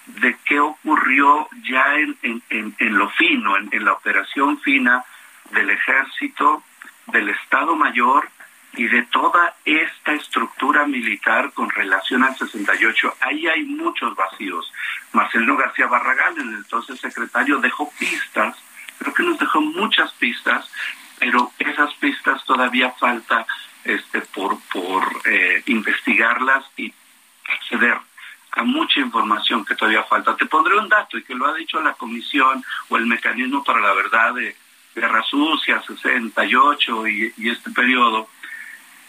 de 0.06 0.37
qué 0.44 0.61
ocurrió 0.61 1.49
ya 1.68 1.97
en, 1.97 2.42
en, 2.50 2.99
lo 2.99 3.09
fino, 3.11 3.56
en, 3.56 3.85
la 3.85 3.92
operación 3.92 4.59
fina 4.61 5.04
del 5.50 5.71
ejército, 5.71 6.62
del 7.07 7.28
Estado 7.30 7.76
Mayor 7.76 8.28
y 8.75 8.87
de 8.87 9.02
toda 9.04 9.57
esta 9.64 10.12
estructura 10.12 10.87
militar 10.87 11.52
con 11.52 11.71
relación 11.71 12.23
al 12.23 12.37
68. 12.37 13.16
Ahí 13.21 13.49
hay 13.49 13.64
muchos 13.64 14.14
vacíos. 14.14 14.73
Marcelino 15.12 15.57
García 15.57 15.87
Barragán, 15.87 16.38
el 16.38 16.54
entonces 16.54 17.00
secretario, 17.00 17.59
dejó 17.59 17.90
pistas, 17.99 18.57
creo 18.99 19.14
que 19.14 19.23
nos 19.25 19.38
dejó 19.38 19.61
muchas 19.61 20.12
pistas, 20.12 20.71
pero 21.19 21.52
esas 21.59 21.92
pistas 21.95 22.45
todavía 22.45 22.92
falta 22.92 23.47
este, 23.85 24.21
por, 24.21 24.59
por 24.73 25.04
eh, 25.25 25.62
investigarlas 25.66 26.64
y 26.76 26.92
acceder 27.49 27.99
a 28.52 28.62
mucha 28.62 29.00
información 29.00 29.64
que 29.64 29.75
todavía 29.75 30.04
falta. 30.04 30.37
Te 30.37 30.47
pondré 30.47 30.76
un 30.76 30.88
dato 30.88 31.19
y 31.19 31.23
que 31.23 31.35
lo 31.35 31.47
ha 31.47 31.54
dicho 31.54 31.80
la 31.80 31.95
Comisión 31.95 32.64
o 32.88 32.97
el 32.97 33.07
Mecanismo 33.07 33.62
para 33.64 33.80
la 33.80 33.92
Verdad 33.95 34.35
de 34.35 34.57
Guerra 34.94 35.23
Sucia, 35.23 35.82
68 35.82 37.06
y, 37.09 37.35
y 37.37 37.50
este 37.50 37.70
periodo, 37.70 38.28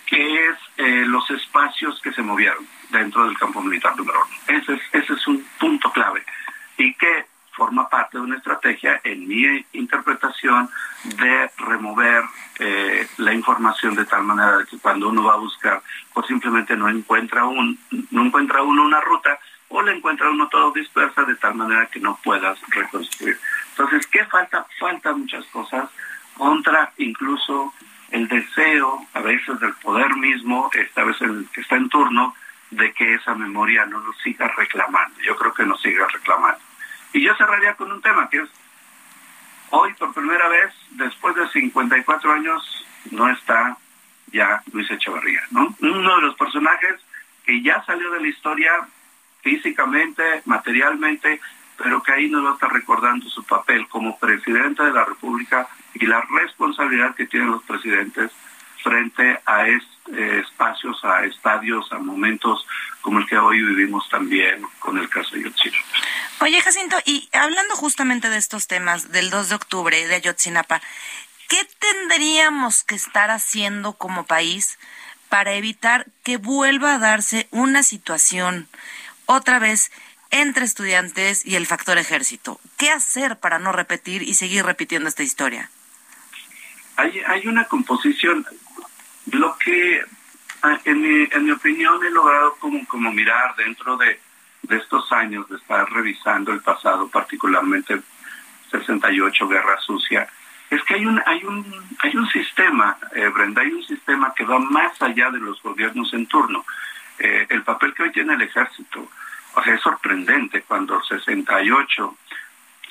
que 0.06 0.48
es 0.48 0.58
eh, 0.78 1.06
los 1.06 1.30
espacios 1.32 2.00
que 2.02 2.12
se 2.12 2.22
movieron 2.22 2.68
dentro 2.90 3.26
del 3.26 3.38
campo 3.38 3.62
militar 3.62 3.96
número 3.96 4.20
uno. 4.26 4.60
Ese 4.60 4.74
es, 4.74 4.82
ese 4.92 5.14
es 5.14 5.28
un 5.28 5.46
punto 5.60 5.92
clave 5.92 6.24
y 6.78 6.94
que 6.96 7.26
forma 7.52 7.88
parte 7.90 8.18
de 8.18 8.24
una 8.24 8.38
estrategia, 8.38 9.00
en 9.04 9.28
mi 9.28 9.66
interpretación, 9.74 10.70
de 11.04 11.52
remover 11.58 12.24
eh, 12.60 13.08
la 13.18 13.34
información 13.34 13.94
de 13.96 14.06
tal 14.06 14.24
manera 14.24 14.66
que 14.70 14.78
cuando 14.80 15.10
uno 15.10 15.24
va 15.24 15.34
a 15.34 15.38
buscar, 15.38 15.82
pues 16.14 16.28
simplemente 16.28 16.76
no 16.76 16.90
encuentra 16.90 17.46
un, 17.46 17.78
no 18.10 18.26
encuentra 18.26 18.62
uno 18.62 18.84
una 18.84 19.02
ruta 19.02 19.38
o 19.70 19.82
le 19.82 19.96
encuentra 19.96 20.30
uno 20.30 20.48
todo 20.50 20.72
dispersa 20.72 21.24
de 21.24 21.36
tal 21.36 21.56
manera 21.56 21.88
que 21.88 22.00
no 22.00 22.20
puedas 22.24 22.60
reconstruir. 22.70 23.38
Entonces, 23.72 24.08
¿qué 24.08 24.26
falta? 24.26 24.66
Falta 24.80 25.14
muchas 25.14 25.46
cosas 25.48 25.90
contra 26.38 26.92
incluso 26.98 27.74
el 28.12 28.28
deseo, 28.28 29.06
a 29.14 29.22
veces 29.22 29.60
del 29.60 29.74
poder 29.76 30.16
mismo, 30.16 30.70
esta 30.74 31.04
vez 31.04 31.20
el 31.22 31.48
que 31.54 31.62
está 31.62 31.78
en 31.78 31.90
turno, 31.90 32.36
de 32.70 32.94
que 32.94 33.16
esa 33.16 33.36
memoria 33.36 33.86
no 33.86 34.00
nos 34.02 34.18
siga 34.20 34.48
reclamando. 34.58 35.20
Yo 35.22 35.36
creo 35.36 35.54
que 35.54 35.66
nos 35.66 35.82
siga 35.82 36.08
reclamando. 36.08 36.60
Y 37.14 37.22
yo 37.22 37.36
cerraría 37.36 37.76
con 37.76 37.92
un 37.92 38.02
tema 38.02 38.30
que 38.30 38.40
es, 38.40 38.50
hoy 39.70 39.94
por 39.94 40.14
primera 40.14 40.48
vez, 40.50 40.74
después 40.92 41.36
de 41.36 41.48
54 41.50 42.32
años, 42.32 42.86
no 43.12 43.30
está 43.30 43.78
ya 44.32 44.62
Luis 44.72 44.90
Echeverría, 44.90 45.44
¿no? 45.52 45.76
Uno 45.82 46.16
de 46.16 46.22
los 46.22 46.36
personajes 46.36 46.96
que 47.46 47.62
ya 47.62 47.84
salió 47.84 48.12
de 48.12 48.22
la 48.22 48.28
historia 48.28 48.72
físicamente, 49.42 50.24
materialmente, 50.46 51.42
pero 51.82 52.02
que 52.04 52.14
ahí 52.14 52.30
nos 52.30 52.46
va 52.46 52.52
a 52.52 52.54
estar 52.54 52.72
recordando 52.72 53.30
su 53.30 53.44
papel 53.44 53.88
como 53.88 54.18
presidente 54.18 54.84
de 54.84 54.92
la 54.92 55.06
República 55.06 55.68
y 55.94 56.06
la 56.06 56.22
responsabilidad 56.22 57.16
que 57.16 57.26
tienen 57.26 57.52
los 57.52 57.64
presidentes 57.64 58.32
frente 58.84 59.40
a 59.46 59.68
espacio 59.68 59.92
espacios, 60.18 61.04
a 61.04 61.26
estadios, 61.26 61.92
a 61.92 62.00
momentos 62.00 62.66
como 63.02 63.20
el 63.20 63.26
que 63.28 63.38
hoy 63.38 63.62
vivimos 63.62 64.08
también 64.10 64.62
con 64.80 64.98
el 64.98 65.10
caso 65.10 65.36
de 65.36 65.42
Ayotzinapa. 65.42 65.86
Oye, 66.40 66.62
Jacinto, 66.62 66.98
y 67.06 67.30
hablando 67.34 67.76
justamente 67.76 68.30
de 68.30 68.38
estos 68.38 68.68
temas 68.68 69.12
del 69.12 69.30
2 69.30 69.50
de 69.50 69.56
octubre 69.56 70.08
de 70.08 70.16
Ayotzinapa, 70.16 70.82
¿qué 71.48 71.68
tendríamos 71.80 72.84
que 72.84 72.96
estar 72.96 73.30
haciendo 73.32 73.94
como 73.94 74.26
país 74.26 74.80
para 75.30 75.54
evitar 75.54 76.08
que 76.24 76.38
vuelva 76.38 76.96
a 76.96 77.00
darse 77.00 77.48
una 77.52 77.84
situación 77.84 78.68
otra 79.26 79.60
vez 79.60 79.92
entre 80.32 80.66
estudiantes 80.66 81.46
y 81.46 81.56
el 81.56 81.68
factor 81.68 81.98
ejército? 81.98 82.60
¿Qué 82.78 82.90
hacer 82.90 83.38
para 83.38 83.60
no 83.60 83.72
repetir 83.72 84.24
y 84.24 84.34
seguir 84.34 84.66
repitiendo 84.66 85.08
esta 85.08 85.24
historia? 85.24 85.70
Hay, 86.98 87.20
hay 87.28 87.48
una 87.48 87.66
composición, 87.66 88.46
lo 89.32 89.58
que 89.58 90.04
en 90.86 91.02
mi, 91.02 91.28
en 91.32 91.46
mi 91.46 91.52
opinión 91.52 92.04
he 92.06 92.10
logrado 92.10 92.56
como, 92.60 93.12
mirar 93.12 93.56
dentro 93.56 93.98
de, 93.98 94.20
de 94.64 94.78
estos 94.78 95.12
años 95.12 95.48
de 95.50 95.58
estar 95.58 95.90
revisando 95.92 96.52
el 96.52 96.62
pasado, 96.62 97.08
particularmente 97.08 98.02
68, 98.72 99.48
Guerra 99.48 99.80
Sucia, 99.80 100.28
es 100.70 100.82
que 100.84 100.94
hay 100.94 101.06
un, 101.06 101.22
hay 101.26 101.44
un, 101.44 101.66
hay 102.00 102.16
un 102.16 102.28
sistema, 102.30 102.98
eh, 103.14 103.28
Brenda, 103.28 103.62
hay 103.62 103.74
un 103.74 103.84
sistema 103.84 104.34
que 104.34 104.46
va 104.46 104.58
más 104.60 105.00
allá 105.02 105.30
de 105.30 105.40
los 105.40 105.62
gobiernos 105.62 106.14
en 106.14 106.26
turno. 106.28 106.66
Eh, 107.20 107.46
el 107.50 107.64
papel 107.64 107.94
que 107.94 108.04
hoy 108.04 108.12
tiene 108.12 108.34
el 108.36 108.42
ejército, 108.42 109.10
o 109.54 109.64
sea, 109.64 109.76
es 109.76 109.82
sorprendente 109.82 110.64
cuando 110.64 110.98
el 110.98 111.04
68 111.04 112.18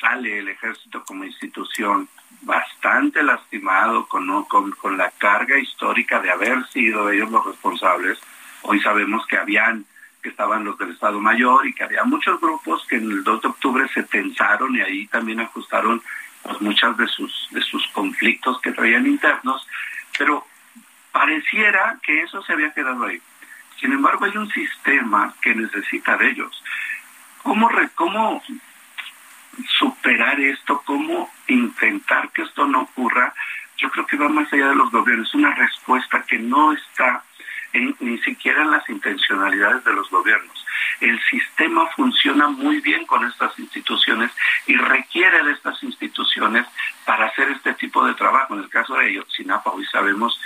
sale 0.00 0.38
el 0.38 0.48
ejército 0.48 1.04
como 1.04 1.24
institución 1.24 2.08
bastante 2.42 3.22
lastimado 3.22 4.06
con, 4.06 4.44
con, 4.44 4.70
con 4.72 4.96
la 4.96 5.10
carga 5.10 5.58
histórica 5.58 6.20
de 6.20 6.30
haber 6.30 6.66
sido 6.68 7.10
ellos 7.10 7.30
los 7.30 7.44
responsables. 7.44 8.18
Hoy 8.62 8.80
sabemos 8.80 9.26
que 9.26 9.36
habían 9.36 9.84
que 10.22 10.28
estaban 10.28 10.64
los 10.64 10.76
del 10.78 10.90
Estado 10.90 11.18
Mayor 11.18 11.66
y 11.66 11.72
que 11.72 11.84
había 11.84 12.04
muchos 12.04 12.40
grupos 12.40 12.86
que 12.86 12.96
en 12.96 13.10
el 13.10 13.24
2 13.24 13.42
de 13.42 13.48
octubre 13.48 13.88
se 13.92 14.02
tensaron 14.02 14.76
y 14.76 14.80
ahí 14.80 15.06
también 15.06 15.40
ajustaron 15.40 16.02
pues, 16.42 16.60
muchas 16.60 16.96
de 16.96 17.06
sus, 17.06 17.48
de 17.50 17.62
sus 17.62 17.86
conflictos 17.88 18.60
que 18.60 18.72
traían 18.72 19.06
internos, 19.06 19.66
pero 20.18 20.46
pareciera 21.12 21.98
que 22.02 22.22
eso 22.22 22.42
se 22.42 22.52
había 22.52 22.72
quedado 22.72 23.04
ahí. 23.04 23.20
Sin 23.80 23.92
embargo, 23.92 24.26
hay 24.26 24.36
un 24.36 24.50
sistema 24.50 25.34
que 25.40 25.54
necesita 25.54 26.16
de 26.16 26.28
ellos. 26.30 26.62
¿Cómo, 27.42 27.70
cómo 27.94 28.42
superar 29.78 30.38
esto? 30.38 30.82
¿Cómo 30.84 31.30
intentar 31.48 32.30
que 32.30 32.42
esto 32.42 32.66
no 32.66 32.82
ocurra? 32.82 33.32
Yo 33.78 33.90
creo 33.90 34.06
que 34.06 34.18
va 34.18 34.28
más 34.28 34.52
allá 34.52 34.68
de 34.68 34.74
los 34.74 34.90
gobiernos. 34.90 35.28
Es 35.28 35.34
una 35.34 35.54
respuesta 35.54 36.22
que 36.28 36.38
no 36.38 36.72
está 36.72 37.24
ni 37.72 38.18
siquiera 38.18 38.62
en 38.62 38.70
las 38.70 38.88
intencionalidades 38.90 39.84
de 39.84 39.92
los 39.94 40.10
gobiernos. 40.10 40.66
El 41.00 41.18
sistema 41.22 41.86
funciona 41.96 42.48
muy 42.48 42.80
bien 42.80 43.06
con 43.06 43.24
estas 43.24 43.58
instituciones 43.58 44.30
y 44.66 44.74
requiere 44.76 45.42
de 45.44 45.52
estas 45.52 45.82
instituciones 45.82 46.66
para 47.06 47.26
hacer 47.26 47.50
este 47.50 47.72
tipo 47.74 48.04
de 48.04 48.14
trabajo. 48.14 48.54
En 48.54 48.60
el 48.60 48.68
caso 48.68 48.94
de 48.94 49.06
Ayotzinapa, 49.06 49.70
hoy 49.70 49.86
sabemos 49.86 50.38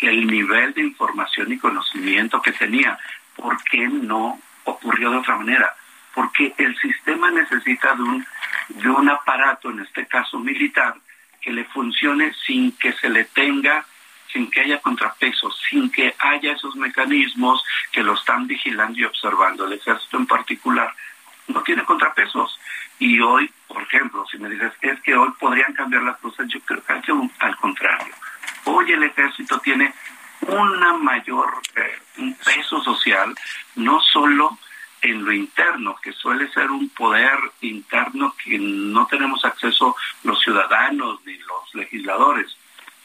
el 0.00 0.26
nivel 0.26 0.74
de 0.74 0.82
información 0.82 1.52
y 1.52 1.58
conocimiento 1.58 2.40
que 2.40 2.52
tenía, 2.52 2.98
¿por 3.34 3.62
qué 3.64 3.88
no 3.88 4.40
ocurrió 4.64 5.10
de 5.10 5.18
otra 5.18 5.36
manera? 5.36 5.74
Porque 6.14 6.54
el 6.56 6.76
sistema 6.78 7.30
necesita 7.30 7.94
de 7.94 8.02
un, 8.02 8.26
de 8.68 8.88
un 8.88 9.08
aparato, 9.08 9.70
en 9.70 9.80
este 9.80 10.06
caso 10.06 10.38
militar, 10.38 10.94
que 11.40 11.52
le 11.52 11.64
funcione 11.64 12.32
sin 12.46 12.72
que 12.72 12.92
se 12.92 13.08
le 13.08 13.24
tenga, 13.24 13.84
sin 14.32 14.50
que 14.50 14.60
haya 14.60 14.80
contrapesos, 14.80 15.60
sin 15.68 15.90
que 15.90 16.14
haya 16.18 16.52
esos 16.52 16.76
mecanismos 16.76 17.64
que 17.92 18.02
lo 18.02 18.14
están 18.14 18.46
vigilando 18.46 18.98
y 18.98 19.04
observando. 19.04 19.66
El 19.66 19.74
ejército 19.74 20.16
en 20.16 20.26
particular 20.26 20.92
no 21.48 21.62
tiene 21.62 21.84
contrapesos. 21.84 22.58
Y 22.98 23.20
hoy, 23.20 23.50
por 23.66 23.82
ejemplo, 23.82 24.26
si 24.30 24.38
me 24.38 24.50
dices, 24.50 24.72
es 24.82 25.00
que 25.00 25.14
hoy 25.14 25.30
podrían 25.38 25.72
cambiar 25.72 26.02
las 26.02 26.18
cosas, 26.18 26.46
yo 26.48 26.60
creo 26.60 26.82
que 26.82 27.12
al 27.38 27.56
contrario 27.56 28.14
Hoy 28.70 28.92
el 28.92 29.02
ejército 29.02 29.58
tiene 29.60 29.94
una 30.42 30.92
mayor 30.98 31.54
eh, 31.74 31.98
un 32.18 32.34
peso 32.34 32.82
social, 32.82 33.34
no 33.76 34.00
solo 34.00 34.58
en 35.00 35.24
lo 35.24 35.32
interno, 35.32 35.96
que 36.02 36.12
suele 36.12 36.50
ser 36.50 36.70
un 36.70 36.90
poder 36.90 37.38
interno 37.62 38.34
que 38.44 38.58
no 38.58 39.06
tenemos 39.06 39.42
acceso 39.44 39.96
los 40.22 40.38
ciudadanos 40.42 41.24
ni 41.24 41.38
los 41.38 41.74
legisladores, 41.74 42.54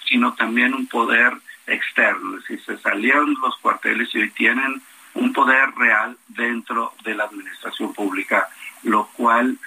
sino 0.06 0.34
también 0.34 0.74
un 0.74 0.88
poder 0.88 1.34
externo. 1.66 2.38
Es 2.38 2.44
decir, 2.44 2.66
se 2.66 2.78
salieron 2.80 3.38
los 3.42 3.56
cuarteles 3.60 4.14
y 4.14 4.20
hoy 4.20 4.32
tienen 4.32 4.82
un 5.14 5.32
poder 5.32 5.74
real 5.76 6.18
dentro 6.28 6.94
de 7.04 7.16
la 7.16 7.24
administración 7.24 7.94
pública, 7.94 8.50
lo 8.84 9.08
cual, 9.16 9.58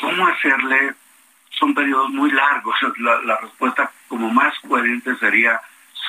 ¿cómo 0.00 0.26
hacerle 0.26 0.94
son 1.62 1.74
periodos 1.74 2.10
muy 2.10 2.30
largos. 2.30 2.74
La, 2.98 3.36
respuesta 3.36 3.90
como 4.08 4.30
más 4.30 4.58
coherente 4.60 5.14
sería, 5.16 5.60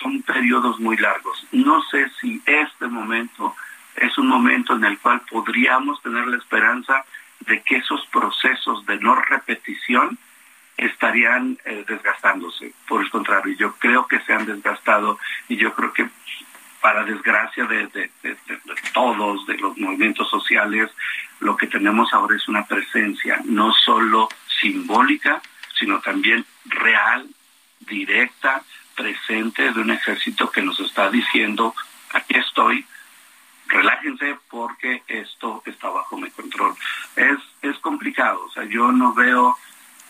son 0.02 0.24
periodos 0.24 0.80
muy 0.80 0.98
largos. 0.98 1.46
No 1.52 1.84
sé 1.84 2.10
si 2.20 2.42
este 2.46 2.88
momento 2.88 3.56
es 3.96 4.18
un 4.18 4.28
momento 4.28 4.76
en 4.76 4.84
el 4.86 4.98
cual 4.98 5.22
podríamos 5.30 6.02
tener 6.02 6.28
la 6.28 6.38
esperanza 6.38 7.06
de 7.42 7.62
que 7.62 7.78
esos 7.78 8.04
procesos 8.08 8.84
de 8.88 8.98
no 8.98 9.14
repetición 9.16 10.18
estarían 10.76 11.60
eh, 11.66 11.86
desgastándose. 11.88 12.74
Por 12.88 13.04
el 13.04 13.12
contrario, 13.12 13.56
yo 13.56 13.76
creo 13.76 14.08
que 14.08 14.22
se 14.22 14.34
han 14.34 14.48
desgastado 14.48 15.20
y 15.48 15.58
yo 15.58 15.74
creo 15.76 15.94
que 15.94 16.10
para 16.82 17.06
desgracia 17.06 17.64
de, 17.66 17.88
de, 17.88 18.10
todos, 18.92 19.46
de 19.48 19.58
los 19.58 19.78
movimientos 19.78 20.30
sociales, 20.30 20.92
lo 21.40 21.56
que 21.56 21.68
tenemos 21.68 22.14
ahora 22.14 22.36
es 22.36 22.46
una 22.50 22.66
presencia 22.66 23.40
no 23.46 23.72
solo 23.74 24.28
simbólica, 24.64 25.42
sino 25.80 26.00
también 26.00 26.46
real, 26.66 27.28
directa, 27.80 28.64
presente 28.96 29.72
de 29.72 29.80
un 29.80 29.92
ejército 29.92 30.52
que 30.52 30.62
nos 30.62 30.80
está 30.80 31.10
diciendo, 31.10 31.74
aquí 32.14 32.38
estoy, 32.38 32.86
relájense 33.68 34.38
porque 34.50 35.04
esto 35.08 35.64
está 35.66 35.90
bajo 35.90 36.18
mi 36.18 36.30
control. 36.32 36.76
Es, 37.16 37.38
es 37.62 37.78
complicado, 37.80 38.46
o 38.46 38.52
sea, 38.52 38.64
yo 38.66 38.92
no 38.92 39.14
veo 39.14 39.58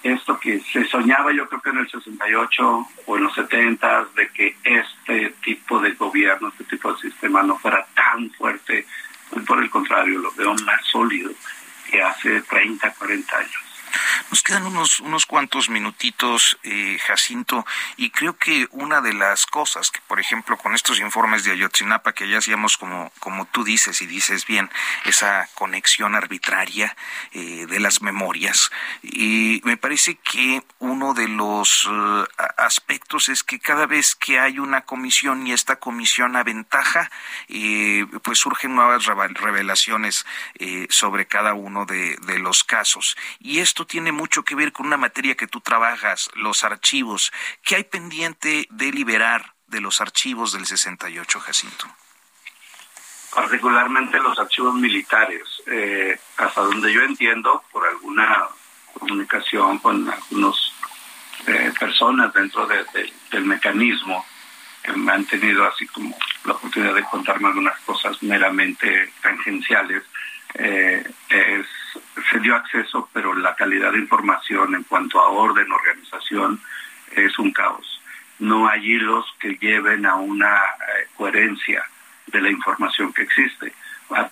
esto 0.03 0.37
que 0.37 0.59
se 0.59 0.83
soñaba 0.85 1.31
yo 1.31 1.47
creo 1.47 1.61
que 1.61 1.69
en 1.69 1.77
el 1.77 1.89
68 1.89 2.87
o 3.05 3.17
en 3.17 3.23
los 3.23 3.33
70 3.33 4.05
de 4.15 4.29
que 4.31 4.57
este 4.63 5.29
tipo 5.41 5.79
de 5.79 5.91
gobierno, 5.91 6.49
este 6.49 6.65
tipo 6.65 6.93
de 6.93 6.99
sistema 6.99 7.41
no 7.41 7.57
fuera 7.57 7.85
tan 7.95 8.29
fuerte, 8.31 8.85
por 9.47 9.63
el 9.63 9.69
contrario, 9.69 10.19
lo 10.19 10.31
veo 10.33 10.53
más 10.65 10.85
sólido 10.85 11.31
que 11.89 12.01
hace 12.01 12.41
30, 12.41 12.93
40 12.93 13.37
años. 13.37 13.63
Nos 14.29 14.41
quedan 14.41 14.65
unos, 14.65 14.99
unos 14.99 15.25
cuantos 15.25 15.69
minutitos, 15.69 16.57
eh, 16.63 16.97
Jacinto, 17.05 17.65
y 17.97 18.09
creo 18.09 18.37
que 18.37 18.67
una 18.71 19.01
de 19.01 19.13
las 19.13 19.45
cosas 19.45 19.91
que, 19.91 19.99
por 20.07 20.19
ejemplo, 20.19 20.57
con 20.57 20.73
estos 20.73 20.99
informes 20.99 21.43
de 21.43 21.51
Ayotzinapa, 21.51 22.13
que 22.13 22.27
ya 22.27 22.39
hacíamos 22.39 22.77
como, 22.77 23.11
como 23.19 23.45
tú 23.45 23.63
dices 23.63 24.01
y 24.01 24.07
dices 24.07 24.47
bien, 24.47 24.71
esa 25.05 25.47
conexión 25.53 26.15
arbitraria 26.15 26.95
eh, 27.31 27.65
de 27.67 27.79
las 27.79 28.01
memorias, 28.01 28.71
y 29.01 29.61
me 29.65 29.77
parece 29.77 30.15
que 30.15 30.63
uno 30.79 31.13
de 31.13 31.27
los 31.27 31.87
eh, 31.91 32.25
aspectos 32.57 33.29
es 33.29 33.43
que 33.43 33.59
cada 33.59 33.85
vez 33.85 34.15
que 34.15 34.39
hay 34.39 34.57
una 34.57 34.81
comisión 34.81 35.45
y 35.45 35.51
esta 35.53 35.75
comisión 35.75 36.35
aventaja, 36.35 37.11
pues 38.23 38.39
surgen 38.39 38.75
nuevas 38.75 39.05
revelaciones 39.05 40.25
sobre 40.89 41.27
cada 41.27 41.53
uno 41.53 41.85
de, 41.85 42.15
de 42.17 42.39
los 42.39 42.63
casos. 42.63 43.17
Y 43.39 43.59
esto 43.59 43.85
tiene 43.85 44.12
mucho 44.13 44.43
que 44.43 44.55
ver 44.55 44.71
con 44.71 44.85
una 44.85 44.97
materia 44.97 45.35
que 45.35 45.47
tú 45.47 45.61
trabajas, 45.61 46.29
los 46.35 46.63
archivos. 46.63 47.31
¿Qué 47.63 47.75
hay 47.75 47.83
pendiente 47.83 48.67
de 48.69 48.91
liberar 48.91 49.53
de 49.67 49.81
los 49.81 50.01
archivos 50.01 50.53
del 50.53 50.65
68, 50.65 51.39
Jacinto? 51.39 51.85
Particularmente 53.33 54.19
los 54.19 54.37
archivos 54.37 54.75
militares. 54.75 55.43
Eh, 55.67 56.17
hasta 56.37 56.61
donde 56.61 56.93
yo 56.93 57.01
entiendo, 57.01 57.63
por 57.71 57.87
alguna 57.87 58.47
comunicación 58.93 59.79
con 59.79 60.09
algunas 60.09 60.55
eh, 61.47 61.73
personas 61.79 62.33
dentro 62.33 62.67
del 62.67 63.45
mecanismo, 63.45 64.25
que 64.83 64.91
me 64.93 65.11
han 65.11 65.25
tenido 65.25 65.65
así 65.65 65.87
como 65.87 66.15
la 66.45 66.53
oportunidad 66.53 66.93
de 66.93 67.03
contarme 67.03 67.47
algunas 67.47 67.79
cosas 67.81 68.21
meramente 68.21 69.11
tangenciales, 69.21 70.03
eh, 70.55 71.03
es 71.29 71.65
se 72.31 72.39
dio 72.39 72.55
acceso, 72.55 73.09
pero 73.13 73.33
la 73.33 73.55
calidad 73.55 73.91
de 73.91 73.99
información 73.99 74.75
en 74.75 74.83
cuanto 74.83 75.19
a 75.19 75.29
orden, 75.29 75.71
organización, 75.71 76.59
es 77.15 77.37
un 77.39 77.51
caos. 77.51 78.01
No 78.39 78.67
hay 78.67 78.93
hilos 78.93 79.25
que 79.39 79.57
lleven 79.61 80.05
a 80.05 80.15
una 80.15 80.55
eh, 80.55 81.07
coherencia 81.15 81.83
de 82.27 82.41
la 82.41 82.49
información 82.49 83.13
que 83.13 83.23
existe. 83.23 83.73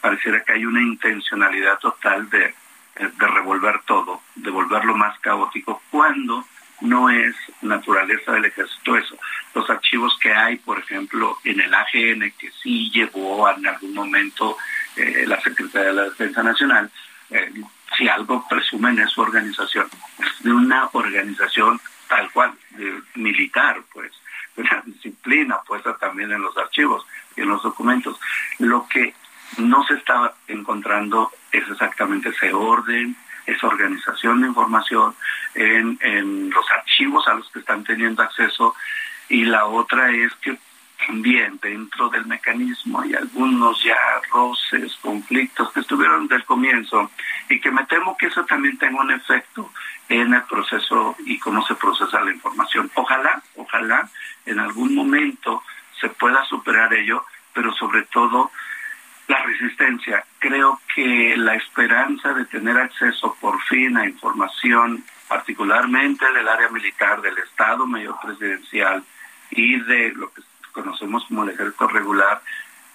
Pareciera 0.01 0.43
que 0.43 0.53
hay 0.53 0.65
una 0.65 0.81
intencionalidad 0.81 1.79
total 1.79 2.29
de, 2.29 2.45
eh, 2.45 2.53
de 2.95 3.27
revolver 3.27 3.81
todo, 3.85 4.21
de 4.35 4.49
volverlo 4.49 4.95
más 4.95 5.17
caótico, 5.19 5.81
cuando 5.89 6.45
no 6.81 7.09
es 7.09 7.35
naturaleza 7.61 8.33
del 8.33 8.45
ejército 8.45 8.97
eso. 8.97 9.17
Los 9.53 9.69
archivos 9.69 10.17
que 10.19 10.33
hay, 10.33 10.57
por 10.57 10.79
ejemplo, 10.79 11.37
en 11.43 11.59
el 11.59 11.73
AGN, 11.73 12.33
que 12.37 12.51
sí 12.61 12.89
llevó 12.91 13.49
en 13.49 13.67
algún 13.67 13.93
momento 13.93 14.57
eh, 14.95 15.23
la 15.27 15.39
Secretaría 15.41 15.89
de 15.89 15.93
la 15.93 16.03
Defensa 16.03 16.43
Nacional, 16.43 16.89
eh, 17.31 17.51
si 17.97 18.07
algo 18.07 18.45
presumen 18.47 18.99
es 18.99 19.09
su 19.11 19.21
organización, 19.21 19.87
de 20.41 20.51
una 20.51 20.89
organización 20.93 21.79
tal 22.07 22.29
cual, 22.31 22.53
militar, 23.15 23.81
pues, 23.93 24.11
de 24.55 24.63
una 24.63 24.81
disciplina 24.85 25.61
puesta 25.61 25.95
también 25.97 26.31
en 26.31 26.41
los 26.41 26.57
archivos 26.57 27.05
y 27.35 27.41
en 27.41 27.49
los 27.49 27.63
documentos. 27.63 28.19
Lo 28.59 28.87
que 28.87 29.13
no 29.57 29.83
se 29.85 29.95
está 29.95 30.33
encontrando 30.47 31.31
es 31.51 31.67
exactamente 31.69 32.29
ese 32.29 32.53
orden, 32.53 33.15
esa 33.45 33.67
organización 33.67 34.41
de 34.41 34.47
información 34.47 35.15
en, 35.55 35.97
en 36.01 36.49
los 36.49 36.69
archivos 36.71 37.27
a 37.27 37.33
los 37.33 37.49
que 37.51 37.59
están 37.59 37.83
teniendo 37.83 38.23
acceso 38.23 38.75
y 39.29 39.45
la 39.45 39.65
otra 39.65 40.11
es 40.11 40.33
que 40.35 40.57
también 41.05 41.59
dentro 41.61 42.09
del 42.09 42.25
mecanismo 42.25 43.01
hay 43.01 43.13
algunos 43.13 43.83
ya 43.83 43.95
roces, 44.31 44.95
conflictos 45.01 45.71
que 45.71 45.81
estuvieron 45.81 46.23
desde 46.23 46.37
el 46.37 46.45
comienzo 46.45 47.11
y 47.49 47.59
que 47.59 47.71
me 47.71 47.85
temo 47.85 48.15
que 48.17 48.27
eso 48.27 48.45
también 48.45 48.77
tenga 48.77 49.01
un 49.01 49.11
efecto 49.11 49.71
en 50.09 50.33
el 50.33 50.43
proceso 50.43 51.15
y 51.25 51.39
cómo 51.39 51.65
se 51.65 51.75
procesa 51.75 52.21
la 52.21 52.31
información. 52.31 52.91
Ojalá, 52.95 53.41
ojalá 53.55 54.09
en 54.45 54.59
algún 54.59 54.95
momento 54.95 55.63
se 55.99 56.09
pueda 56.09 56.43
superar 56.45 56.93
ello, 56.93 57.25
pero 57.53 57.73
sobre 57.73 58.03
todo 58.03 58.51
la 59.27 59.41
resistencia. 59.43 60.23
Creo 60.39 60.81
que 60.93 61.35
la 61.37 61.55
esperanza 61.55 62.33
de 62.33 62.45
tener 62.45 62.77
acceso 62.77 63.35
por 63.39 63.61
fin 63.63 63.97
a 63.97 64.05
información, 64.05 65.03
particularmente 65.27 66.25
del 66.33 66.47
área 66.47 66.69
militar, 66.69 67.21
del 67.21 67.37
Estado 67.37 67.85
Mayor 67.87 68.15
Presidencial 68.21 69.03
y 69.51 69.79
de 69.79 70.13
lo 70.13 70.33
que 70.33 70.41
conocemos 70.71 71.25
como 71.25 71.43
el 71.43 71.49
ejército 71.51 71.87
regular, 71.87 72.41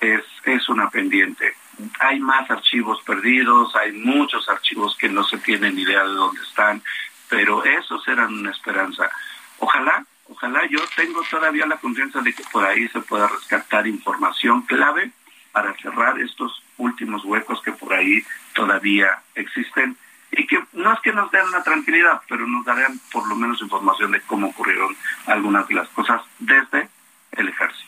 es, 0.00 0.22
es 0.44 0.68
una 0.68 0.90
pendiente. 0.90 1.54
Hay 2.00 2.18
más 2.20 2.50
archivos 2.50 3.02
perdidos, 3.02 3.74
hay 3.76 3.92
muchos 3.92 4.48
archivos 4.48 4.96
que 4.96 5.08
no 5.08 5.24
se 5.24 5.38
tienen 5.38 5.78
idea 5.78 6.02
de 6.02 6.14
dónde 6.14 6.42
están, 6.42 6.82
pero 7.28 7.64
esos 7.64 8.06
eran 8.08 8.32
una 8.32 8.50
esperanza. 8.50 9.10
Ojalá, 9.58 10.04
ojalá 10.28 10.66
yo 10.66 10.78
tengo 10.94 11.22
todavía 11.30 11.66
la 11.66 11.78
confianza 11.78 12.20
de 12.20 12.32
que 12.32 12.44
por 12.52 12.64
ahí 12.64 12.88
se 12.88 13.00
pueda 13.00 13.28
rescatar 13.28 13.86
información 13.86 14.62
clave 14.62 15.10
para 15.52 15.74
cerrar 15.74 16.20
estos 16.20 16.62
últimos 16.76 17.24
huecos 17.24 17.62
que 17.62 17.72
por 17.72 17.94
ahí 17.94 18.22
todavía 18.54 19.22
existen 19.34 19.96
y 20.30 20.46
que 20.46 20.62
no 20.72 20.92
es 20.92 21.00
que 21.00 21.12
nos 21.12 21.30
den 21.30 21.46
una 21.46 21.62
tranquilidad, 21.62 22.20
pero 22.28 22.46
nos 22.46 22.64
darán 22.64 23.00
por 23.10 23.26
lo 23.26 23.34
menos 23.36 23.60
información 23.62 24.12
de 24.12 24.20
cómo 24.22 24.48
ocurrieron 24.48 24.94
algunas 25.26 25.66
de 25.68 25.74
las 25.74 25.88
cosas 25.88 26.20
desde 26.38 26.88
el 27.36 27.48
ejército. 27.48 27.86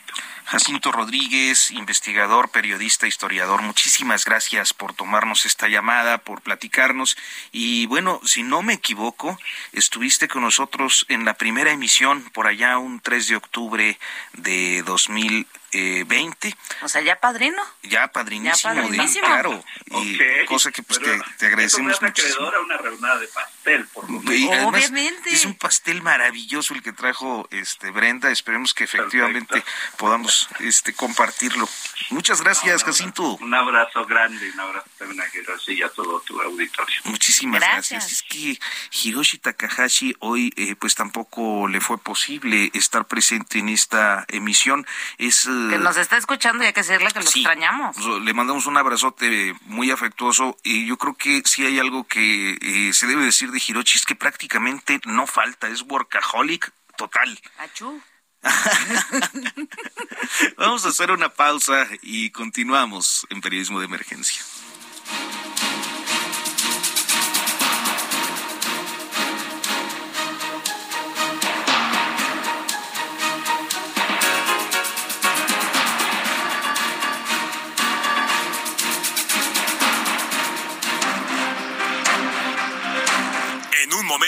Jacinto 0.51 0.93
Rodríguez, 0.93 1.71
investigador, 1.73 2.49
periodista, 2.49 3.07
historiador, 3.07 3.61
muchísimas 3.61 4.25
gracias 4.25 4.73
por 4.73 4.95
tomarnos 4.95 5.45
esta 5.45 5.69
llamada, 5.69 6.17
por 6.17 6.41
platicarnos. 6.41 7.19
Y 7.53 7.85
bueno, 7.85 8.19
si 8.25 8.43
no 8.43 8.63
me 8.63 8.73
equivoco, 8.73 9.39
estuviste 9.73 10.27
con 10.27 10.43
nosotros 10.43 11.05
en 11.11 11.27
la 11.27 11.35
primera 11.35 11.71
emisión 11.71 12.23
por 12.33 12.47
allá 12.47 12.79
un 12.79 13.01
3 13.01 13.29
de 13.29 13.37
octubre 13.37 13.99
de 14.33 14.83
2000 14.85 15.47
eh, 15.73 16.05
20. 16.07 16.57
O 16.83 16.89
sea, 16.89 17.03
ya 17.03 17.21
padrino. 17.21 17.63
Ya 17.83 18.09
padrinísimo, 18.09 18.75
ya 18.75 18.83
padrinísimo. 18.83 19.27
claro. 19.27 19.65
Y 19.87 20.19
cosa 20.47 20.71
que 20.73 20.83
pues 20.83 20.99
te, 21.01 21.21
te, 21.39 21.47
agradecemos 21.47 22.01
muchísimo. 22.01 22.47
a 22.49 22.61
una 22.61 22.77
reunión 22.77 23.21
de 23.21 23.29
pastel, 23.29 23.87
por 23.89 24.11
lo 24.11 24.21
menos. 24.21 24.67
Obviamente. 24.67 25.31
Es 25.31 25.45
un 25.45 25.55
pastel 25.55 26.03
maravilloso 26.03 26.75
el 26.75 26.83
que 26.83 26.93
trajo 26.93 27.49
este 27.51 27.91
Brenda. 27.91 28.31
Esperemos 28.31 28.75
que 28.75 28.85
efectivamente 28.85 29.63
podamos 29.97 30.49
este 30.61 30.93
compartirlo. 30.95 31.69
Muchas 32.11 32.43
gracias, 32.43 32.85
Jacinto. 32.85 33.37
Un 33.41 33.55
abrazo 33.55 34.07
grande, 34.07 34.51
un 34.51 34.61
abrazo 34.61 34.89
también 34.99 35.21
a 35.21 35.25
Hiroshi 35.33 35.73
y 35.75 35.83
a 35.83 35.89
todo 35.89 36.21
tu 36.21 36.41
auditorio. 36.41 36.97
Muchísimas 37.05 37.61
gracias. 37.61 38.11
Es 38.11 38.23
que 38.23 38.59
Hiroshi 38.93 39.39
Takahashi 39.39 40.17
hoy 40.21 40.53
eh, 40.57 40.75
pues 40.77 40.95
tampoco 40.95 41.69
le 41.69 41.81
fue 41.81 41.99
posible 41.99 42.71
estar 42.75 43.07
presente 43.07 43.59
en 43.59 43.69
esta 43.69 44.25
emisión. 44.29 44.87
Es 45.19 45.47
que 45.71 45.79
nos 45.79 45.97
está 45.97 46.17
escuchando 46.17 46.63
y 46.63 46.69
hay 46.69 46.73
que 46.73 46.81
decirle 46.81 47.11
que 47.11 47.21
lo 47.21 47.25
extrañamos. 47.25 47.97
Le 48.23 48.35
mandamos 48.35 48.67
un 48.67 48.77
abrazote 48.77 49.55
muy 49.67 49.91
afectuoso 49.91 50.57
y 50.63 50.87
yo 50.87 50.97
creo 50.97 51.15
que 51.15 51.43
si 51.45 51.67
hay 51.67 51.79
algo 51.79 52.07
que 52.07 52.59
eh, 52.61 52.93
se 52.93 53.07
debe 53.07 53.25
decir 53.25 53.51
de 53.51 53.63
Hiroshi 53.67 53.99
es 53.99 54.07
que 54.07 54.15
prácticamente 54.15 55.01
no 55.05 55.27
falta, 55.27 55.69
es 55.69 55.83
workaholic 55.83 56.73
total. 56.97 57.39
Achú. 57.59 58.01
Vamos 60.57 60.87
a 60.87 60.91
hacer 60.91 61.11
una 61.11 61.29
pausa 61.29 61.89
y 62.03 62.31
continuamos 62.31 63.27
en 63.31 63.41
Periodismo 63.41 63.81
de 63.81 63.87
Emergencia. 63.87 64.43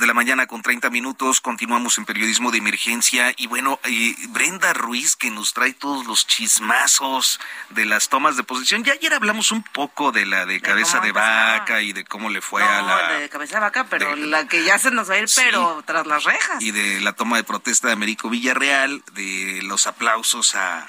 De 0.00 0.06
la 0.06 0.14
mañana 0.14 0.46
con 0.46 0.62
30 0.62 0.88
minutos, 0.88 1.42
continuamos 1.42 1.98
en 1.98 2.06
periodismo 2.06 2.50
de 2.50 2.58
emergencia 2.58 3.34
y 3.36 3.46
bueno, 3.46 3.78
eh, 3.84 4.14
Brenda 4.30 4.72
Ruiz 4.72 5.14
que 5.14 5.30
nos 5.30 5.52
trae 5.52 5.74
todos 5.74 6.06
los 6.06 6.26
chismazos 6.26 7.38
de 7.68 7.84
las 7.84 8.08
tomas 8.08 8.36
de 8.38 8.42
posición. 8.42 8.82
Ya 8.82 8.94
ayer 8.94 9.12
hablamos 9.12 9.52
un 9.52 9.62
poco 9.62 10.10
de 10.10 10.24
la 10.24 10.46
de, 10.46 10.60
cabeza 10.62 11.00
de 11.00 11.12
vaca 11.12 11.82
y 11.82 11.92
de 11.92 12.04
cómo 12.04 12.30
le 12.30 12.40
fue 12.40 12.62
a 12.62 12.80
la... 12.80 13.12
de 13.20 13.28
cabeza 13.28 13.56
de 13.56 13.60
vaca, 13.60 13.86
pero 13.90 14.16
la 14.16 14.48
que 14.48 14.64
ya 14.64 14.78
se 14.78 14.90
nos 14.90 15.10
va 15.10 15.14
a 15.14 15.18
ir, 15.18 15.26
pero 15.36 15.82
tras 15.84 16.06
las 16.06 16.24
rejas. 16.24 16.62
Y 16.62 16.70
de 16.70 17.00
la 17.00 17.12
toma 17.12 17.36
de 17.36 17.44
protesta 17.44 17.88
de 17.88 17.92
Américo 17.92 18.30
Villarreal, 18.30 19.04
de 19.12 19.60
los 19.64 19.86
aplausos 19.86 20.54
a, 20.54 20.86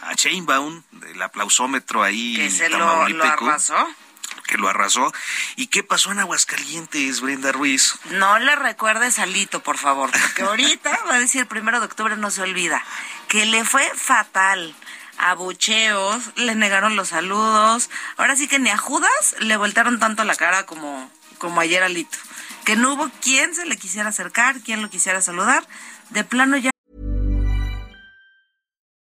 a 0.00 0.14
Chainbaum, 0.14 0.82
del 0.90 1.20
aplausómetro 1.20 2.02
ahí. 2.02 2.36
Que 2.36 2.50
se 2.50 2.70
lo, 2.70 3.08
lo 3.08 3.24
arrasó 3.24 3.86
que 4.46 4.58
lo 4.58 4.68
arrasó. 4.68 5.12
¿Y 5.56 5.68
qué 5.68 5.82
pasó 5.82 6.12
en 6.12 6.20
Aguascalientes, 6.20 7.20
Brenda 7.20 7.52
Ruiz? 7.52 7.94
No 8.10 8.38
le 8.38 8.54
recuerdes 8.56 9.18
a 9.18 9.26
Lito, 9.26 9.62
por 9.62 9.78
favor, 9.78 10.10
porque 10.10 10.42
ahorita 10.42 10.98
va 11.08 11.16
a 11.16 11.20
decir 11.20 11.46
primero 11.46 11.80
de 11.80 11.86
octubre, 11.86 12.16
no 12.16 12.30
se 12.30 12.42
olvida, 12.42 12.82
que 13.28 13.46
le 13.46 13.64
fue 13.64 13.90
fatal. 13.94 14.74
Abucheos, 15.18 16.32
le 16.36 16.54
negaron 16.54 16.96
los 16.96 17.08
saludos. 17.08 17.88
Ahora 18.16 18.36
sí 18.36 18.48
que 18.48 18.58
ni 18.58 18.70
a 18.70 18.76
Judas 18.76 19.36
le 19.38 19.56
voltearon 19.56 20.00
tanto 20.00 20.24
la 20.24 20.34
cara 20.34 20.66
como, 20.66 21.10
como 21.38 21.60
ayer 21.60 21.82
a 21.82 21.88
Lito. 21.88 22.18
Que 22.64 22.76
no 22.76 22.94
hubo 22.94 23.10
quien 23.20 23.54
se 23.54 23.64
le 23.66 23.76
quisiera 23.76 24.08
acercar, 24.08 24.60
quien 24.60 24.82
lo 24.82 24.90
quisiera 24.90 25.20
saludar. 25.20 25.66
De 26.10 26.24
plano 26.24 26.56
ya. 26.56 26.73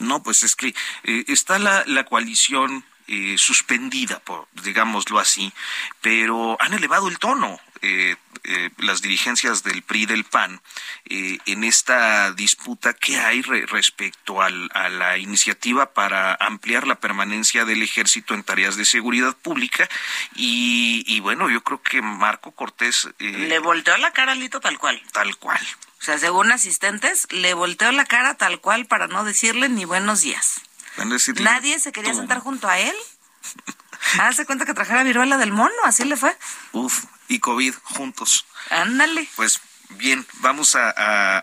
No, 0.00 0.22
pues 0.22 0.42
es 0.42 0.56
que 0.56 0.74
eh, 1.04 1.24
está 1.28 1.58
la, 1.58 1.84
la 1.86 2.04
coalición 2.04 2.84
eh, 3.06 3.36
suspendida, 3.38 4.20
por, 4.20 4.48
digámoslo 4.62 5.18
así, 5.18 5.52
pero 6.00 6.56
han 6.60 6.74
elevado 6.74 7.08
el 7.08 7.18
tono. 7.18 7.60
Eh, 7.82 8.14
eh, 8.44 8.70
las 8.78 9.02
dirigencias 9.02 9.62
del 9.62 9.82
PRI 9.82 10.02
y 10.02 10.06
del 10.06 10.24
PAN 10.24 10.60
eh, 11.06 11.38
en 11.46 11.64
esta 11.64 12.32
disputa 12.32 12.94
que 12.94 13.18
hay 13.18 13.42
re 13.42 13.66
respecto 13.66 14.40
al, 14.40 14.70
a 14.74 14.88
la 14.88 15.18
iniciativa 15.18 15.92
para 15.92 16.34
ampliar 16.40 16.86
la 16.86 17.00
permanencia 17.00 17.64
del 17.66 17.82
ejército 17.82 18.34
en 18.34 18.42
tareas 18.42 18.76
de 18.76 18.84
seguridad 18.86 19.36
pública 19.36 19.88
y, 20.34 21.04
y 21.06 21.20
bueno 21.20 21.50
yo 21.50 21.62
creo 21.62 21.82
que 21.82 22.00
Marco 22.00 22.52
Cortés 22.52 23.08
eh, 23.18 23.30
Le 23.48 23.58
volteó 23.58 23.96
la 23.98 24.10
cara 24.12 24.32
a 24.32 24.34
Lito 24.34 24.60
tal 24.60 24.78
cual. 24.78 25.02
tal 25.12 25.36
cual 25.36 25.60
O 26.00 26.04
sea, 26.04 26.18
según 26.18 26.50
asistentes, 26.50 27.26
le 27.30 27.52
volteó 27.54 27.92
la 27.92 28.06
cara 28.06 28.34
tal 28.34 28.60
cual 28.60 28.86
para 28.86 29.06
no 29.06 29.22
decirle 29.24 29.68
ni 29.68 29.84
buenos 29.84 30.22
días. 30.22 30.60
Decirle, 30.96 31.44
Nadie 31.44 31.78
se 31.78 31.92
quería 31.92 32.12
"Tú". 32.12 32.18
sentar 32.18 32.40
junto 32.40 32.68
a 32.68 32.78
él. 32.78 32.94
Hace 34.20 34.44
cuenta 34.46 34.64
que 34.64 34.74
trajera 34.74 35.02
viruela 35.02 35.36
del 35.36 35.52
mono, 35.52 35.74
así 35.84 36.04
le 36.04 36.16
fue. 36.16 36.36
Uf, 36.72 37.04
y 37.28 37.38
COVID 37.38 37.74
juntos. 37.82 38.46
Ándale. 38.70 39.28
Pues 39.36 39.60
bien, 39.90 40.26
vamos 40.40 40.74
a, 40.76 40.92
a- 40.96 41.42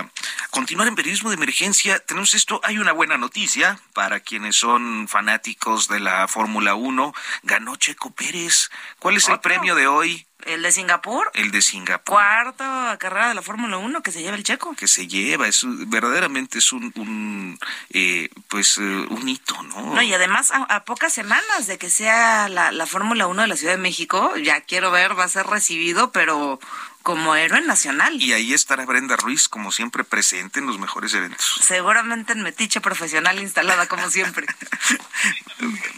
a 0.00 0.08
continuar 0.50 0.88
en 0.88 0.94
periodismo 0.94 1.30
de 1.30 1.36
emergencia. 1.36 1.98
Tenemos 2.00 2.34
esto, 2.34 2.60
hay 2.64 2.78
una 2.78 2.92
buena 2.92 3.16
noticia 3.18 3.78
para 3.92 4.20
quienes 4.20 4.56
son 4.56 5.08
fanáticos 5.08 5.88
de 5.88 6.00
la 6.00 6.28
Fórmula 6.28 6.74
1. 6.74 7.14
Ganó 7.42 7.76
Checo 7.76 8.10
Pérez. 8.12 8.70
¿Cuál 8.98 9.16
es 9.16 9.26
el 9.28 9.34
Otro. 9.34 9.42
premio 9.42 9.74
de 9.74 9.86
hoy? 9.86 10.24
El 10.46 10.62
de 10.62 10.70
Singapur, 10.70 11.28
El 11.34 11.50
de 11.50 11.60
Singapur. 11.60 12.14
cuarta 12.14 12.96
carrera 13.00 13.28
de 13.28 13.34
la 13.34 13.42
Fórmula 13.42 13.76
1 13.76 14.02
que 14.02 14.12
se 14.12 14.22
lleva 14.22 14.36
el 14.36 14.44
checo. 14.44 14.72
que 14.76 14.86
se 14.86 15.08
lleva, 15.08 15.48
es 15.48 15.62
verdaderamente 15.66 16.58
es 16.58 16.72
un, 16.72 16.92
un 16.94 17.58
eh, 17.90 18.30
pues 18.46 18.78
eh, 18.78 18.82
un 18.82 19.28
hito, 19.28 19.60
¿no? 19.64 19.94
No, 19.96 20.00
y 20.02 20.14
además 20.14 20.52
a, 20.52 20.58
a 20.62 20.84
pocas 20.84 21.12
semanas 21.12 21.66
de 21.66 21.76
que 21.76 21.90
sea 21.90 22.48
la, 22.48 22.70
la 22.70 22.86
Fórmula 22.86 23.26
1 23.26 23.42
de 23.42 23.48
la 23.48 23.56
Ciudad 23.56 23.72
de 23.74 23.78
México, 23.82 24.36
ya 24.36 24.60
quiero 24.60 24.92
ver, 24.92 25.18
va 25.18 25.24
a 25.24 25.28
ser 25.28 25.44
recibido, 25.48 26.12
pero 26.12 26.60
como 27.02 27.34
héroe 27.34 27.60
nacional. 27.62 28.20
Y 28.20 28.32
ahí 28.32 28.52
estará 28.52 28.84
Brenda 28.84 29.16
Ruiz, 29.16 29.48
como 29.48 29.72
siempre, 29.72 30.04
presente 30.04 30.60
en 30.60 30.66
los 30.66 30.78
mejores 30.78 31.14
eventos. 31.14 31.60
Seguramente 31.62 32.32
en 32.32 32.42
metiche 32.42 32.80
profesional 32.80 33.38
instalada, 33.40 33.86
como 33.86 34.08
siempre. 34.10 34.46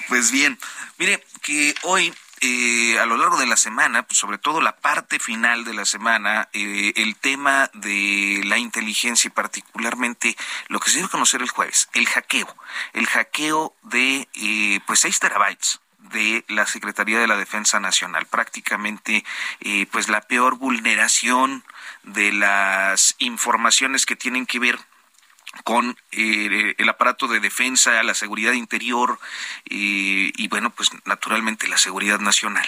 Pues 0.08 0.32
bien, 0.32 0.58
mire 0.98 1.24
que 1.40 1.72
hoy, 1.82 2.12
eh, 2.40 2.98
a 2.98 3.06
lo 3.06 3.16
largo 3.16 3.38
de 3.38 3.46
la 3.46 3.56
semana, 3.56 4.02
pues 4.02 4.18
sobre 4.18 4.38
todo 4.38 4.60
la 4.60 4.76
parte 4.76 5.20
final 5.20 5.64
de 5.64 5.72
la 5.72 5.84
semana, 5.84 6.48
eh, 6.52 6.92
el 6.96 7.14
tema 7.14 7.70
de 7.74 8.42
la 8.44 8.58
inteligencia 8.58 9.28
y 9.28 9.30
particularmente 9.30 10.36
lo 10.66 10.80
que 10.80 10.90
se 10.90 10.96
dio 10.96 11.06
a 11.06 11.10
conocer 11.10 11.42
el 11.42 11.50
jueves, 11.50 11.88
el 11.92 12.06
hackeo, 12.06 12.56
el 12.92 13.06
hackeo 13.06 13.76
de 13.84 14.28
eh, 14.34 14.80
pues 14.86 14.98
6 15.00 15.20
terabytes 15.20 15.80
de 16.12 16.44
la 16.48 16.66
Secretaría 16.66 17.20
de 17.20 17.26
la 17.26 17.36
Defensa 17.36 17.80
Nacional, 17.80 18.26
prácticamente 18.26 19.24
eh, 19.60 19.86
pues 19.90 20.08
la 20.08 20.22
peor 20.22 20.56
vulneración 20.56 21.64
de 22.02 22.32
las 22.32 23.14
informaciones 23.18 24.06
que 24.06 24.16
tienen 24.16 24.46
que 24.46 24.58
ver 24.58 24.78
con 25.64 25.96
eh, 26.12 26.74
el 26.78 26.88
aparato 26.88 27.28
de 27.28 27.40
defensa, 27.40 28.02
la 28.02 28.14
seguridad 28.14 28.52
interior 28.52 29.18
eh, 29.66 30.32
y 30.36 30.48
bueno, 30.48 30.70
pues 30.70 30.90
naturalmente 31.04 31.68
la 31.68 31.78
seguridad 31.78 32.20
nacional 32.20 32.66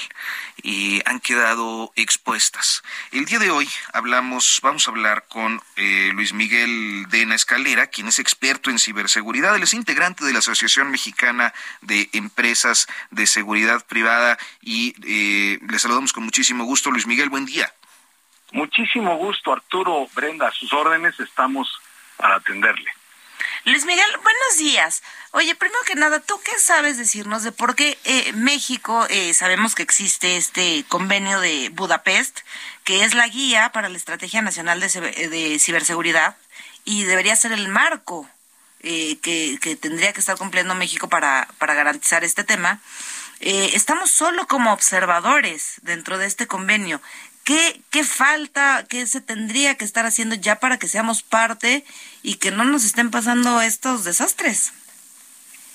eh, 0.63 1.03
han 1.07 1.21
quedado 1.21 1.93
expuestas. 1.97 2.83
El 3.11 3.25
día 3.25 3.39
de 3.39 3.51
hoy 3.51 3.69
hablamos, 3.93 4.61
vamos 4.63 4.87
a 4.87 4.91
hablar 4.91 5.25
con 5.29 5.61
eh, 5.77 6.11
Luis 6.15 6.33
Miguel 6.33 7.07
Dena 7.11 7.35
Escalera, 7.35 7.89
quien 7.89 8.09
es 8.09 8.19
experto 8.19 8.71
en 8.71 8.79
ciberseguridad. 8.79 9.57
Él 9.57 9.63
es 9.65 9.75
integrante 9.75 10.25
de 10.25 10.33
la 10.33 10.39
Asociación 10.39 10.91
Mexicana 10.91 11.53
de 11.81 12.09
Empresas 12.13 12.87
de 13.11 13.27
Seguridad 13.27 13.85
Privada 13.87 14.39
y 14.61 14.95
eh, 15.05 15.59
le 15.69 15.79
saludamos 15.79 16.13
con 16.13 16.25
muchísimo 16.25 16.65
gusto. 16.65 16.91
Luis 16.91 17.07
Miguel, 17.07 17.29
buen 17.29 17.47
día. 17.47 17.73
Muchísimo 18.53 19.17
gusto, 19.17 19.53
Arturo, 19.53 20.07
Brenda, 20.15 20.49
a 20.49 20.53
sus 20.53 20.73
órdenes, 20.75 21.19
estamos 21.19 21.81
para 22.23 22.37
atenderle. 22.37 22.91
Luis 23.65 23.85
Miguel, 23.85 24.07
buenos 24.23 24.59
días. 24.59 25.03
Oye, 25.33 25.55
primero 25.55 25.79
que 25.87 25.95
nada, 25.95 26.21
¿tú 26.21 26.41
qué 26.45 26.59
sabes 26.59 26.97
decirnos 26.97 27.43
de 27.43 27.53
por 27.53 27.75
qué 27.75 27.99
eh, 28.05 28.33
México, 28.33 29.07
eh, 29.11 29.35
sabemos 29.35 29.75
que 29.75 29.83
existe 29.83 30.37
este 30.37 30.85
convenio 30.89 31.41
de 31.41 31.69
Budapest, 31.71 32.41
que 32.85 33.05
es 33.05 33.15
la 33.15 33.29
guía 33.29 33.71
para 33.73 33.89
la 33.89 33.97
Estrategia 33.97 34.43
Nacional 34.43 34.81
de, 34.81 34.89
Ciber- 34.89 35.29
de 35.29 35.59
Ciberseguridad 35.59 36.37
y 36.85 37.05
debería 37.05 37.37
ser 37.37 37.53
el 37.53 37.69
marco 37.69 38.29
eh, 38.81 39.19
que, 39.21 39.77
tendría 39.81 40.13
que 40.13 40.21
estar 40.21 40.37
cumpliendo 40.37 40.75
México 40.75 41.09
para, 41.09 41.47
para 41.59 41.75
garantizar 41.75 42.25
este 42.25 42.43
tema? 42.43 42.81
Eh, 43.41 43.71
estamos 43.75 44.11
solo 44.11 44.47
como 44.47 44.73
observadores 44.73 45.75
dentro 45.83 46.19
de 46.19 46.27
este 46.27 46.47
convenio. 46.47 47.01
¿Qué, 47.45 47.81
¿Qué 47.91 48.05
falta, 48.05 48.87
qué 48.89 49.07
se 49.07 49.21
tendría 49.21 49.77
que 49.77 49.85
estar 49.85 50.07
haciendo 50.07 50.37
ya 50.37 50.61
para 50.61 50.79
que 50.79 50.87
seamos 50.87 51.23
parte 51.23 51.85
y 52.23 52.37
que 52.37 52.51
no 52.51 52.65
nos 52.65 52.85
estén 52.85 53.11
pasando 53.11 53.61
estos 53.61 54.05
desastres? 54.05 54.73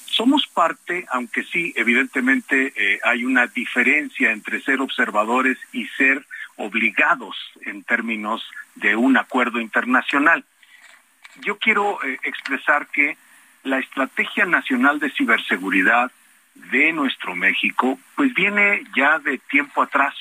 Somos 0.06 0.47
parte, 0.47 1.06
aunque 1.12 1.43
sí, 1.43 1.73
evidentemente 1.75 2.73
eh, 2.75 2.99
hay 3.03 3.23
una 3.23 3.47
diferencia 3.47 4.32
entre 4.32 4.62
ser 4.62 4.82
observadores 4.82 5.58
y 5.71 5.86
ser 5.89 6.25
obligados 6.56 7.36
en 7.65 7.84
términos 7.84 8.43
de 8.75 8.95
un 8.95 9.17
acuerdo 9.17 9.60
internacional. 9.60 10.43
Yo 11.41 11.60
quiero 11.60 12.03
eh, 12.03 12.17
expresar 12.23 12.88
que 12.88 13.17
la 13.63 13.80
Estrategia 13.80 14.45
Nacional 14.45 14.99
de 14.99 15.12
Ciberseguridad 15.12 16.12
de 16.56 16.91
nuestro 16.93 17.36
México, 17.36 17.99
pues 18.15 18.34
viene 18.34 18.84
ya 18.95 19.19
de 19.19 19.38
tiempo 19.38 19.84
atrás. 19.84 20.15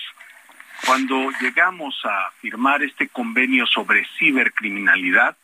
Cuando 0.85 1.31
llegamos 1.41 1.99
a 2.05 2.31
firmar 2.41 2.83
este 2.83 3.09
convenio 3.09 3.67
sobre 3.67 4.07
cibercriminalidad, 4.19 5.37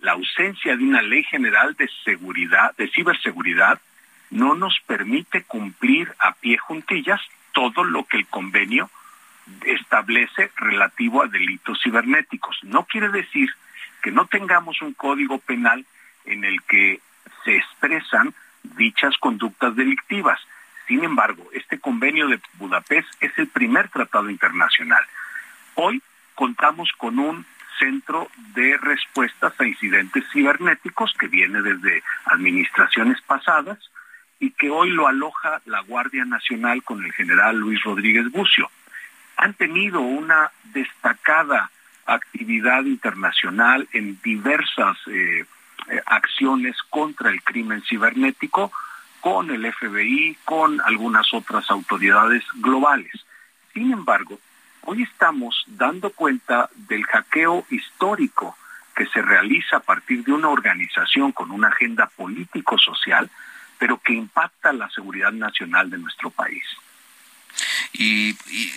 la 0.00 0.12
ausencia 0.12 0.76
de 0.76 0.82
una 0.82 1.02
ley 1.02 1.22
general 1.24 1.74
de 1.76 1.88
seguridad, 2.04 2.74
de 2.76 2.88
ciberseguridad, 2.88 3.80
no 4.30 4.54
nos 4.54 4.80
permite 4.86 5.42
cumplir 5.42 6.12
a 6.18 6.32
pie 6.32 6.56
juntillas 6.56 7.20
todo 7.52 7.84
lo 7.84 8.04
que 8.04 8.16
el 8.16 8.26
convenio 8.26 8.90
establece 9.64 10.50
relativo 10.56 11.22
a 11.22 11.26
delitos 11.26 11.80
cibernéticos. 11.82 12.58
No 12.62 12.84
quiere 12.84 13.08
decir 13.10 13.50
que 14.02 14.10
no 14.10 14.26
tengamos 14.26 14.80
un 14.82 14.94
código 14.94 15.38
penal 15.38 15.84
en 16.24 16.44
el 16.44 16.62
que 16.62 17.00
se 17.44 17.56
expresan 17.56 18.34
dichas 18.62 19.16
conductas 19.18 19.74
delictivas. 19.76 20.40
Sin 20.90 21.04
embargo, 21.04 21.48
este 21.52 21.78
convenio 21.78 22.26
de 22.26 22.40
Budapest 22.54 23.06
es 23.20 23.30
el 23.38 23.46
primer 23.46 23.88
tratado 23.90 24.28
internacional. 24.28 25.04
Hoy 25.76 26.02
contamos 26.34 26.90
con 26.98 27.20
un 27.20 27.46
centro 27.78 28.28
de 28.56 28.76
respuestas 28.76 29.52
a 29.56 29.68
incidentes 29.68 30.24
cibernéticos 30.32 31.14
que 31.16 31.28
viene 31.28 31.62
desde 31.62 32.02
administraciones 32.24 33.20
pasadas 33.20 33.78
y 34.40 34.50
que 34.50 34.68
hoy 34.68 34.90
lo 34.90 35.06
aloja 35.06 35.62
la 35.64 35.78
Guardia 35.82 36.24
Nacional 36.24 36.82
con 36.82 37.04
el 37.04 37.12
general 37.12 37.56
Luis 37.56 37.80
Rodríguez 37.84 38.28
Bucio. 38.32 38.68
Han 39.36 39.54
tenido 39.54 40.00
una 40.00 40.50
destacada 40.74 41.70
actividad 42.04 42.82
internacional 42.82 43.86
en 43.92 44.20
diversas 44.24 44.98
eh, 45.06 45.44
eh, 45.86 46.02
acciones 46.04 46.76
contra 46.90 47.30
el 47.30 47.44
crimen 47.44 47.80
cibernético 47.88 48.72
con 49.20 49.50
el 49.50 49.70
FBI, 49.72 50.38
con 50.44 50.80
algunas 50.80 51.32
otras 51.32 51.70
autoridades 51.70 52.42
globales. 52.54 53.12
Sin 53.72 53.92
embargo, 53.92 54.38
hoy 54.82 55.02
estamos 55.02 55.64
dando 55.66 56.10
cuenta 56.10 56.70
del 56.74 57.04
hackeo 57.04 57.66
histórico 57.70 58.56
que 58.94 59.06
se 59.06 59.22
realiza 59.22 59.76
a 59.76 59.80
partir 59.80 60.24
de 60.24 60.32
una 60.32 60.48
organización 60.48 61.32
con 61.32 61.50
una 61.50 61.68
agenda 61.68 62.06
político-social, 62.06 63.30
pero 63.78 63.98
que 63.98 64.12
impacta 64.12 64.72
la 64.72 64.90
seguridad 64.90 65.32
nacional 65.32 65.88
de 65.88 65.98
nuestro 65.98 66.30
país. 66.30 66.64
Y, 67.92 68.36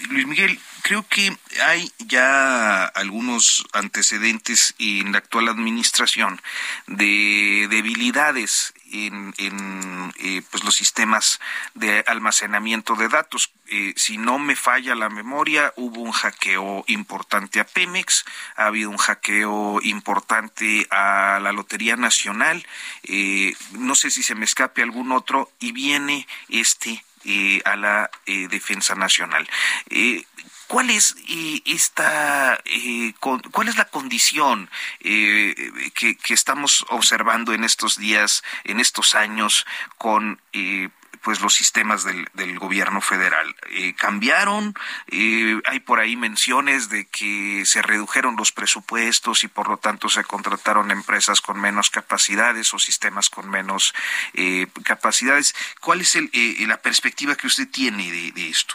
Luis 0.09 0.27
Miguel, 0.27 0.59
creo 0.81 1.05
que 1.07 1.35
hay 1.65 1.91
ya 1.99 2.85
algunos 2.85 3.65
antecedentes 3.73 4.75
en 4.79 5.11
la 5.11 5.19
actual 5.19 5.49
administración 5.49 6.41
de 6.87 7.67
debilidades 7.69 8.73
en, 8.93 10.13
eh, 10.19 10.41
pues 10.49 10.63
los 10.63 10.75
sistemas 10.75 11.39
de 11.73 12.03
almacenamiento 12.07 12.95
de 12.95 13.09
datos. 13.09 13.51
Eh, 13.67 13.93
si 13.95 14.17
no 14.17 14.39
me 14.39 14.55
falla 14.55 14.95
la 14.95 15.09
memoria, 15.09 15.73
hubo 15.75 16.01
un 16.01 16.11
hackeo 16.11 16.83
importante 16.87 17.59
a 17.59 17.65
Pemex, 17.65 18.23
ha 18.55 18.67
habido 18.67 18.89
un 18.89 18.97
hackeo 18.97 19.79
importante 19.81 20.87
a 20.91 21.39
la 21.41 21.51
Lotería 21.51 21.95
Nacional, 21.95 22.65
eh, 23.03 23.55
no 23.71 23.95
sé 23.95 24.11
si 24.11 24.21
se 24.21 24.35
me 24.35 24.45
escape 24.45 24.83
algún 24.83 25.11
otro, 25.11 25.51
y 25.59 25.71
viene 25.71 26.27
este 26.49 27.03
a 27.63 27.77
la 27.77 28.11
Defensa 28.25 28.95
Nacional. 28.95 29.47
¿Cuál 30.73 30.89
es 30.89 31.15
esta, 31.65 32.59
cuál 33.19 33.67
es 33.67 33.77
la 33.77 33.85
condición 33.85 34.71
que, 34.99 36.17
estamos 36.29 36.83
observando 36.89 37.53
en 37.53 37.63
estos 37.63 37.99
días, 37.99 38.43
en 38.63 38.79
estos 38.79 39.13
años, 39.13 39.67
con 39.99 40.39
pues 41.21 41.41
los 41.41 41.53
sistemas 41.53 42.03
del, 42.03 42.59
gobierno 42.59 43.01
federal 43.01 43.55
eh, 43.69 43.93
cambiaron. 43.93 44.73
Eh, 45.09 45.61
hay 45.65 45.79
por 45.79 45.99
ahí 45.99 46.15
menciones 46.15 46.89
de 46.89 47.05
que 47.05 47.65
se 47.65 47.83
redujeron 47.83 48.35
los 48.35 48.51
presupuestos 48.51 49.43
y 49.43 49.47
por 49.47 49.69
lo 49.69 49.77
tanto 49.77 50.09
se 50.09 50.23
contrataron 50.23 50.89
empresas 50.89 51.39
con 51.39 51.61
menos 51.61 51.91
capacidades 51.91 52.73
o 52.73 52.79
sistemas 52.79 53.29
con 53.29 53.47
menos 53.47 53.93
eh, 54.33 54.65
capacidades. 54.83 55.55
¿Cuál 55.79 56.01
es 56.01 56.15
el, 56.15 56.31
la 56.67 56.81
perspectiva 56.81 57.35
que 57.35 57.47
usted 57.47 57.69
tiene 57.69 58.11
de 58.11 58.49
esto? 58.49 58.73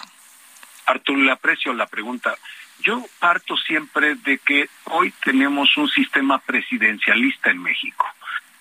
Arturo, 0.89 1.21
le 1.21 1.31
aprecio 1.31 1.73
la 1.73 1.87
pregunta. 1.87 2.35
Yo 2.81 3.05
parto 3.19 3.57
siempre 3.57 4.15
de 4.17 4.39
que 4.39 4.69
hoy 4.85 5.13
tenemos 5.25 5.77
un 5.77 5.89
sistema 5.89 6.39
presidencialista 6.39 7.51
en 7.51 7.63
México 7.63 8.07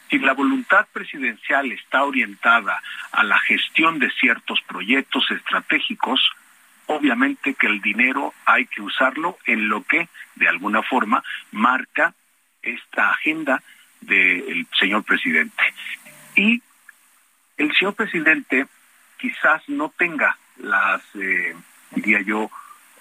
si 0.09 0.19
la 0.19 0.33
voluntad 0.33 0.87
presidencial 0.91 1.71
está 1.71 2.03
orientada 2.03 2.81
a 3.11 3.23
la 3.23 3.37
gestión 3.39 3.99
de 3.99 4.09
ciertos 4.11 4.61
proyectos 4.61 5.29
estratégicos, 5.31 6.31
obviamente 6.85 7.55
que 7.55 7.67
el 7.67 7.81
dinero 7.81 8.33
hay 8.45 8.65
que 8.67 8.81
usarlo 8.81 9.37
en 9.45 9.67
lo 9.67 9.83
que, 9.83 10.07
de 10.35 10.47
alguna 10.47 10.81
forma, 10.83 11.23
marca 11.51 12.13
esta 12.61 13.11
agenda 13.11 13.61
del 14.01 14.67
señor 14.79 15.03
presidente. 15.03 15.73
Y 16.35 16.61
el 17.57 17.75
señor 17.75 17.95
presidente 17.95 18.67
quizás 19.17 19.67
no 19.67 19.91
tenga 19.97 20.37
las, 20.57 21.01
eh, 21.15 21.55
diría 21.91 22.21
yo, 22.21 22.49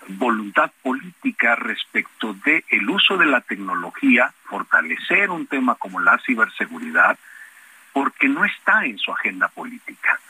voluntad 0.08 0.70
política 0.82 1.56
respecto 1.56 2.34
de 2.44 2.64
el 2.70 2.88
uso 2.88 3.16
de 3.16 3.26
la 3.26 3.40
tecnología, 3.40 4.32
fortalecer 4.44 5.30
un 5.30 5.46
tema 5.46 5.74
como 5.74 6.00
la 6.00 6.18
ciberseguridad, 6.24 7.18
porque 7.92 8.28
no 8.28 8.44
está 8.44 8.84
en 8.84 8.98
su 8.98 9.12
agenda 9.12 9.48
política. 9.48 10.20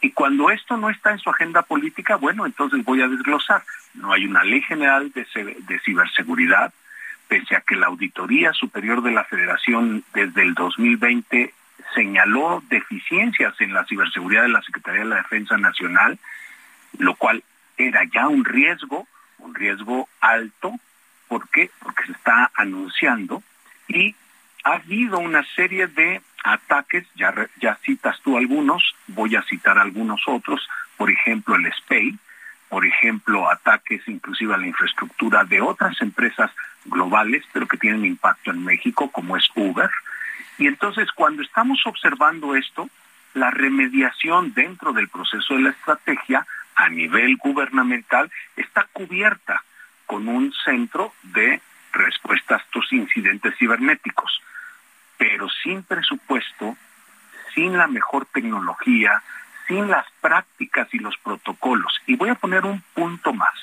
Y 0.00 0.12
cuando 0.12 0.50
esto 0.50 0.76
no 0.76 0.90
está 0.90 1.10
en 1.10 1.18
su 1.18 1.28
agenda 1.28 1.62
política, 1.62 2.16
bueno, 2.16 2.46
entonces 2.46 2.84
voy 2.84 3.02
a 3.02 3.08
desglosar. 3.08 3.64
No 3.94 4.12
hay 4.12 4.26
una 4.26 4.44
ley 4.44 4.62
general 4.62 5.12
de 5.12 5.80
ciberseguridad, 5.84 6.72
pese 7.26 7.56
a 7.56 7.60
que 7.60 7.76
la 7.76 7.88
Auditoría 7.88 8.52
Superior 8.52 9.02
de 9.02 9.10
la 9.10 9.24
Federación 9.24 10.04
desde 10.14 10.42
el 10.42 10.54
2020 10.54 11.52
señaló 11.94 12.62
deficiencias 12.68 13.60
en 13.60 13.74
la 13.74 13.84
ciberseguridad 13.84 14.42
de 14.42 14.48
la 14.48 14.62
Secretaría 14.62 15.00
de 15.00 15.08
la 15.08 15.16
Defensa 15.16 15.56
Nacional, 15.58 16.18
lo 16.98 17.14
cual 17.16 17.42
era 17.78 18.02
ya 18.12 18.28
un 18.28 18.44
riesgo 18.44 19.06
un 19.38 19.54
riesgo 19.54 20.08
alto. 20.20 20.74
¿Por 21.28 21.48
qué? 21.48 21.70
Porque 21.82 22.06
se 22.06 22.12
está 22.12 22.50
anunciando 22.54 23.42
y 23.86 24.14
ha 24.64 24.74
habido 24.74 25.18
una 25.18 25.44
serie 25.54 25.86
de 25.86 26.20
ataques, 26.44 27.06
ya, 27.14 27.34
citas 27.82 28.18
tú 28.22 28.36
algunos, 28.36 28.94
voy 29.06 29.36
a 29.36 29.42
citar 29.42 29.78
algunos 29.78 30.22
otros, 30.26 30.68
por 30.96 31.10
ejemplo 31.10 31.56
el 31.56 31.70
SPEI, 31.72 32.18
por 32.68 32.86
ejemplo 32.86 33.48
ataques 33.50 34.06
inclusive 34.08 34.54
a 34.54 34.58
la 34.58 34.66
infraestructura 34.66 35.44
de 35.44 35.60
otras 35.60 36.00
empresas 36.00 36.50
globales, 36.84 37.44
pero 37.52 37.66
que 37.66 37.76
tienen 37.76 38.04
impacto 38.04 38.50
en 38.50 38.64
México, 38.64 39.10
como 39.10 39.36
es 39.36 39.48
Uber. 39.54 39.90
Y 40.58 40.66
entonces 40.66 41.10
cuando 41.12 41.42
estamos 41.42 41.80
observando 41.86 42.54
esto, 42.54 42.88
la 43.34 43.50
remediación 43.50 44.54
dentro 44.54 44.92
del 44.92 45.08
proceso 45.08 45.54
de 45.54 45.60
la 45.60 45.70
estrategia 45.70 46.46
a 46.78 46.88
nivel 46.88 47.36
gubernamental 47.36 48.30
está 48.56 48.84
cubierta 48.92 49.62
con 50.06 50.28
un 50.28 50.52
centro 50.64 51.12
de 51.24 51.60
respuesta 51.92 52.54
a 52.54 52.58
estos 52.58 52.92
incidentes 52.92 53.54
cibernéticos, 53.58 54.40
pero 55.18 55.48
sin 55.62 55.82
presupuesto, 55.82 56.76
sin 57.52 57.76
la 57.76 57.88
mejor 57.88 58.26
tecnología, 58.26 59.22
sin 59.66 59.88
las 59.88 60.06
prácticas 60.20 60.88
y 60.94 61.00
los 61.00 61.18
protocolos. 61.18 62.00
Y 62.06 62.14
voy 62.14 62.30
a 62.30 62.36
poner 62.36 62.64
un 62.64 62.80
punto 62.94 63.32
más, 63.32 63.54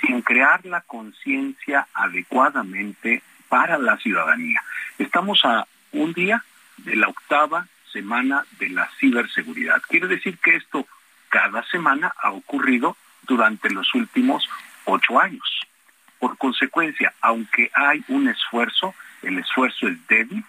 sin 0.00 0.22
crear 0.22 0.64
la 0.64 0.80
conciencia 0.80 1.88
adecuadamente 1.92 3.22
para 3.50 3.76
la 3.76 3.98
ciudadanía. 3.98 4.62
Estamos 4.98 5.44
a 5.44 5.66
un 5.92 6.14
día 6.14 6.42
de 6.78 6.96
la 6.96 7.08
octava 7.08 7.66
semana 7.92 8.46
de 8.58 8.70
la 8.70 8.88
ciberseguridad. 8.98 9.82
Quiere 9.82 10.08
decir 10.08 10.38
que 10.38 10.56
esto 10.56 10.86
cada 11.30 11.64
semana 11.64 12.12
ha 12.22 12.32
ocurrido 12.32 12.96
durante 13.22 13.70
los 13.70 13.94
últimos 13.94 14.46
ocho 14.84 15.18
años. 15.18 15.60
Por 16.18 16.36
consecuencia, 16.36 17.14
aunque 17.22 17.70
hay 17.72 18.04
un 18.08 18.28
esfuerzo, 18.28 18.94
el 19.22 19.38
esfuerzo 19.38 19.88
es 19.88 20.06
débil, 20.06 20.44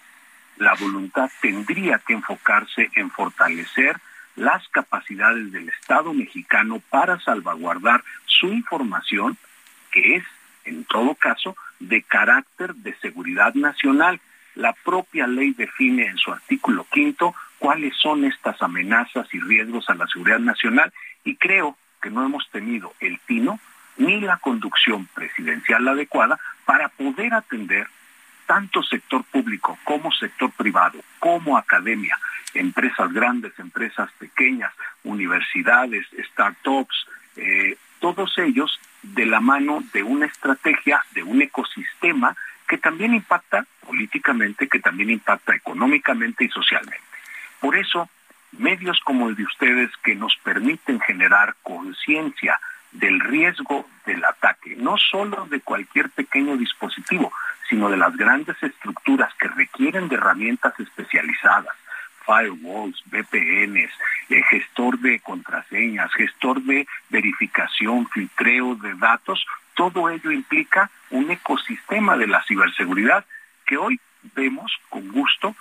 la 0.58 0.74
voluntad 0.74 1.30
tendría 1.40 1.98
que 1.98 2.12
enfocarse 2.12 2.90
en 2.94 3.10
fortalecer 3.10 3.96
las 4.36 4.66
capacidades 4.68 5.50
del 5.52 5.68
Estado 5.68 6.12
mexicano 6.12 6.82
para 6.90 7.18
salvaguardar 7.20 8.02
su 8.26 8.48
información, 8.48 9.38
que 9.90 10.16
es, 10.16 10.24
en 10.64 10.84
todo 10.84 11.14
caso, 11.14 11.56
de 11.80 12.02
carácter 12.02 12.74
de 12.74 12.94
seguridad 12.96 13.54
nacional. 13.54 14.20
La 14.54 14.72
propia 14.72 15.26
ley 15.26 15.52
define 15.52 16.06
en 16.06 16.18
su 16.18 16.32
artículo 16.32 16.86
quinto 16.90 17.34
cuáles 17.62 17.96
son 17.96 18.24
estas 18.24 18.60
amenazas 18.60 19.32
y 19.32 19.38
riesgos 19.38 19.88
a 19.88 19.94
la 19.94 20.08
seguridad 20.08 20.40
nacional 20.40 20.92
y 21.22 21.36
creo 21.36 21.76
que 22.02 22.10
no 22.10 22.26
hemos 22.26 22.50
tenido 22.50 22.92
el 22.98 23.20
tino 23.20 23.60
ni 23.98 24.20
la 24.20 24.38
conducción 24.38 25.06
presidencial 25.14 25.86
adecuada 25.86 26.40
para 26.64 26.88
poder 26.88 27.32
atender 27.34 27.86
tanto 28.46 28.82
sector 28.82 29.22
público 29.22 29.78
como 29.84 30.10
sector 30.10 30.50
privado, 30.50 30.98
como 31.20 31.56
academia, 31.56 32.18
empresas 32.52 33.12
grandes, 33.12 33.56
empresas 33.60 34.10
pequeñas, 34.18 34.72
universidades, 35.04 36.04
startups, 36.32 37.06
eh, 37.36 37.76
todos 38.00 38.36
ellos 38.38 38.76
de 39.04 39.24
la 39.24 39.38
mano 39.38 39.84
de 39.92 40.02
una 40.02 40.26
estrategia, 40.26 41.00
de 41.12 41.22
un 41.22 41.40
ecosistema 41.40 42.34
que 42.66 42.78
también 42.78 43.14
impacta 43.14 43.64
políticamente, 43.86 44.66
que 44.66 44.80
también 44.80 45.10
impacta 45.10 45.54
económicamente 45.54 46.44
y 46.44 46.48
socialmente. 46.48 47.11
Por 47.62 47.76
eso, 47.76 48.10
medios 48.50 48.98
como 49.04 49.28
el 49.28 49.36
de 49.36 49.44
ustedes 49.44 49.90
que 50.02 50.16
nos 50.16 50.36
permiten 50.42 50.98
generar 50.98 51.54
conciencia 51.62 52.58
del 52.90 53.20
riesgo 53.20 53.88
del 54.04 54.24
ataque, 54.24 54.74
no 54.76 54.96
solo 54.98 55.46
de 55.48 55.60
cualquier 55.60 56.10
pequeño 56.10 56.56
dispositivo, 56.56 57.32
sino 57.70 57.88
de 57.88 57.96
las 57.96 58.16
grandes 58.16 58.60
estructuras 58.60 59.32
que 59.34 59.46
requieren 59.46 60.08
de 60.08 60.16
herramientas 60.16 60.74
especializadas, 60.80 61.72
firewalls, 62.26 63.00
VPNs, 63.06 63.92
eh, 64.28 64.42
gestor 64.50 64.98
de 64.98 65.20
contraseñas, 65.20 66.12
gestor 66.14 66.60
de 66.62 66.88
verificación, 67.10 68.08
filtreo 68.08 68.74
de 68.74 68.94
datos, 68.94 69.46
todo 69.74 70.10
ello 70.10 70.32
implica 70.32 70.90
un 71.10 71.30
ecosistema 71.30 72.16
de 72.16 72.26
la 72.26 72.42
ciberseguridad 72.42 73.24
que 73.64 73.76
hoy 73.76 74.00
vemos 74.34 74.76
con 74.88 75.12
gusto 75.12 75.54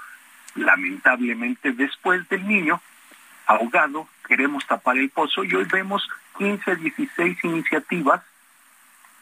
lamentablemente 0.56 1.72
después 1.72 2.28
del 2.30 2.48
niño 2.48 2.82
ahogado, 3.48 4.08
queremos 4.28 4.66
tapar 4.66 4.98
el 4.98 5.10
pozo 5.10 5.44
y 5.44 5.54
hoy 5.56 5.66
vemos 5.66 6.08
15, 6.38 6.78
16 6.78 7.44
iniciativas, 7.44 8.22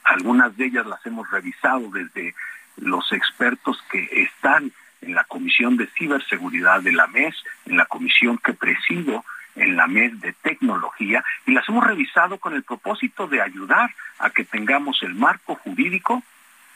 algunas 0.04 0.56
de 0.58 0.65
ellas 0.65 0.86
las 0.86 1.06
hemos 1.06 1.30
revisado 1.30 1.89
desde 1.92 2.36
los 2.78 3.12
expertos 3.12 3.82
que 3.92 4.08
están 4.24 4.72
en 5.02 5.16
la 5.16 5.24
Comisión 5.24 5.78
de 5.78 5.88
Ciberseguridad 5.97 6.82
de 6.82 6.91
la 6.91 7.08
MES, 7.08 7.36
en 7.66 7.78
la 7.78 7.86
comisión 7.86 8.38
que 8.38 8.53
presido 8.53 9.24
en 9.56 9.76
la 9.76 9.88
MES 9.88 10.20
de 10.22 10.34
Tecnología, 10.34 11.24
y 11.45 11.53
las 11.53 11.68
hemos 11.70 11.86
revisado 11.86 12.38
con 12.38 12.53
el 12.53 12.64
propósito 12.64 13.28
de 13.28 13.41
ayudar 13.41 13.93
a 14.20 14.30
que 14.30 14.43
tengamos 14.43 15.01
el 15.03 15.16
marco 15.16 15.56
jurídico 15.56 16.24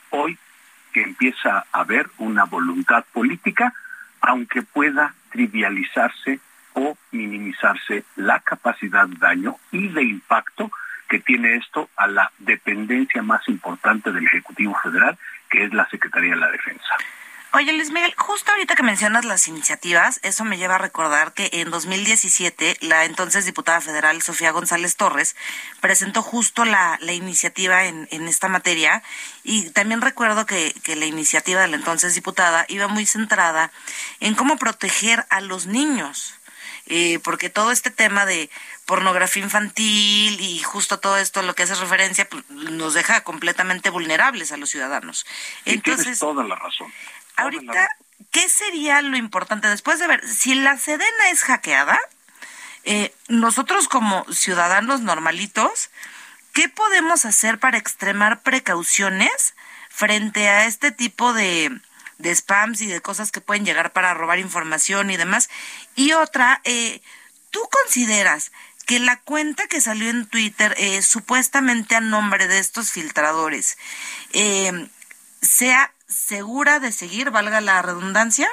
hoy 0.09 0.37
que 0.91 1.01
empieza 1.01 1.65
a 1.71 1.79
haber 1.79 2.09
una 2.17 2.45
voluntad 2.45 3.03
política 3.11 3.73
aunque 4.23 4.61
pueda 4.61 5.13
trivializarse 5.31 6.39
o 6.73 6.97
minimizarse 7.11 8.03
la 8.15 8.39
capacidad 8.39 9.07
de 9.07 9.17
daño 9.17 9.57
y 9.71 9.89
de 9.89 10.01
impacto 10.01 10.71
que 11.07 11.19
tiene 11.19 11.57
esto 11.57 11.89
a 11.95 12.07
la 12.07 12.31
dependencia 12.39 13.21
más 13.21 13.47
importante 13.47 14.11
del 14.11 14.25
Ejecutivo 14.25 14.75
Federal, 14.81 15.17
que 15.49 15.65
es 15.65 15.73
la 15.73 15.87
Secretaría 15.89 16.31
de 16.31 16.39
la 16.39 16.49
Defensa. 16.51 16.95
Oye, 17.55 17.71
Luis 17.71 17.91
Miguel, 17.91 18.15
justo 18.17 18.51
ahorita 18.51 18.75
que 18.75 18.81
mencionas 18.81 19.25
las 19.25 19.47
iniciativas, 19.47 20.19
eso 20.23 20.43
me 20.43 20.57
lleva 20.57 20.73
a 20.75 20.79
recordar 20.79 21.33
que 21.33 21.51
en 21.53 21.69
2017 21.69 22.77
la 22.81 23.05
entonces 23.05 23.45
diputada 23.45 23.79
federal 23.79 24.23
Sofía 24.23 24.49
González 24.49 24.95
Torres 24.95 25.35
presentó 25.79 26.23
justo 26.23 26.65
la, 26.65 26.97
la 26.99 27.13
iniciativa 27.13 27.85
en, 27.85 28.07
en, 28.09 28.27
esta 28.27 28.47
materia 28.47 29.03
y 29.43 29.69
también 29.69 30.01
recuerdo 30.01 30.47
que, 30.47 30.73
que 30.83 30.95
la 30.95 31.05
iniciativa 31.05 31.61
de 31.61 31.67
la 31.67 31.75
entonces 31.75 32.15
diputada 32.15 32.65
iba 32.69 32.87
muy 32.87 33.05
centrada 33.05 33.71
en 34.19 34.33
cómo 34.33 34.57
proteger 34.57 35.23
a 35.29 35.39
los 35.39 35.67
niños. 35.67 36.33
Eh, 36.87 37.19
porque 37.23 37.49
todo 37.49 37.71
este 37.71 37.91
tema 37.91 38.25
de 38.25 38.49
pornografía 38.85 39.41
infantil 39.41 40.41
y 40.41 40.59
justo 40.63 40.99
todo 40.99 41.17
esto 41.17 41.39
a 41.39 41.43
lo 41.43 41.55
que 41.55 41.63
hace 41.63 41.75
referencia 41.75 42.27
pues, 42.27 42.43
nos 42.49 42.93
deja 42.93 43.23
completamente 43.23 43.89
vulnerables 43.89 44.51
a 44.51 44.57
los 44.57 44.71
ciudadanos. 44.71 45.25
Entonces, 45.63 46.19
toda 46.19 46.43
la 46.43 46.55
razón. 46.55 46.91
Ahorita, 47.35 47.87
¿qué 48.31 48.49
sería 48.49 49.01
lo 49.01 49.17
importante 49.17 49.67
después 49.67 49.99
de 49.99 50.07
ver 50.07 50.27
si 50.27 50.55
la 50.55 50.77
Sedena 50.77 51.29
es 51.31 51.43
hackeada? 51.43 51.99
Eh, 52.83 53.13
nosotros 53.27 53.87
como 53.87 54.25
ciudadanos 54.31 55.01
normalitos, 55.01 55.89
¿qué 56.51 56.69
podemos 56.69 57.25
hacer 57.25 57.59
para 57.59 57.77
extremar 57.77 58.41
precauciones 58.41 59.55
frente 59.89 60.49
a 60.49 60.65
este 60.65 60.91
tipo 60.91 61.33
de, 61.33 61.79
de 62.17 62.35
spams 62.35 62.81
y 62.81 62.87
de 62.87 63.01
cosas 63.01 63.31
que 63.31 63.41
pueden 63.41 63.65
llegar 63.65 63.93
para 63.93 64.13
robar 64.13 64.39
información 64.39 65.09
y 65.11 65.17
demás? 65.17 65.49
Y 65.95 66.13
otra, 66.13 66.61
eh, 66.65 67.01
¿tú 67.51 67.61
consideras 67.71 68.51
que 68.85 68.99
la 68.99 69.19
cuenta 69.21 69.67
que 69.67 69.81
salió 69.81 70.09
en 70.09 70.27
Twitter, 70.27 70.75
eh, 70.77 71.01
supuestamente 71.01 71.95
a 71.95 72.01
nombre 72.01 72.47
de 72.47 72.59
estos 72.59 72.91
filtradores, 72.91 73.77
eh, 74.33 74.89
sea 75.41 75.92
segura 76.07 76.79
de 76.79 76.91
seguir, 76.91 77.31
valga 77.31 77.61
la 77.61 77.81
redundancia? 77.81 78.47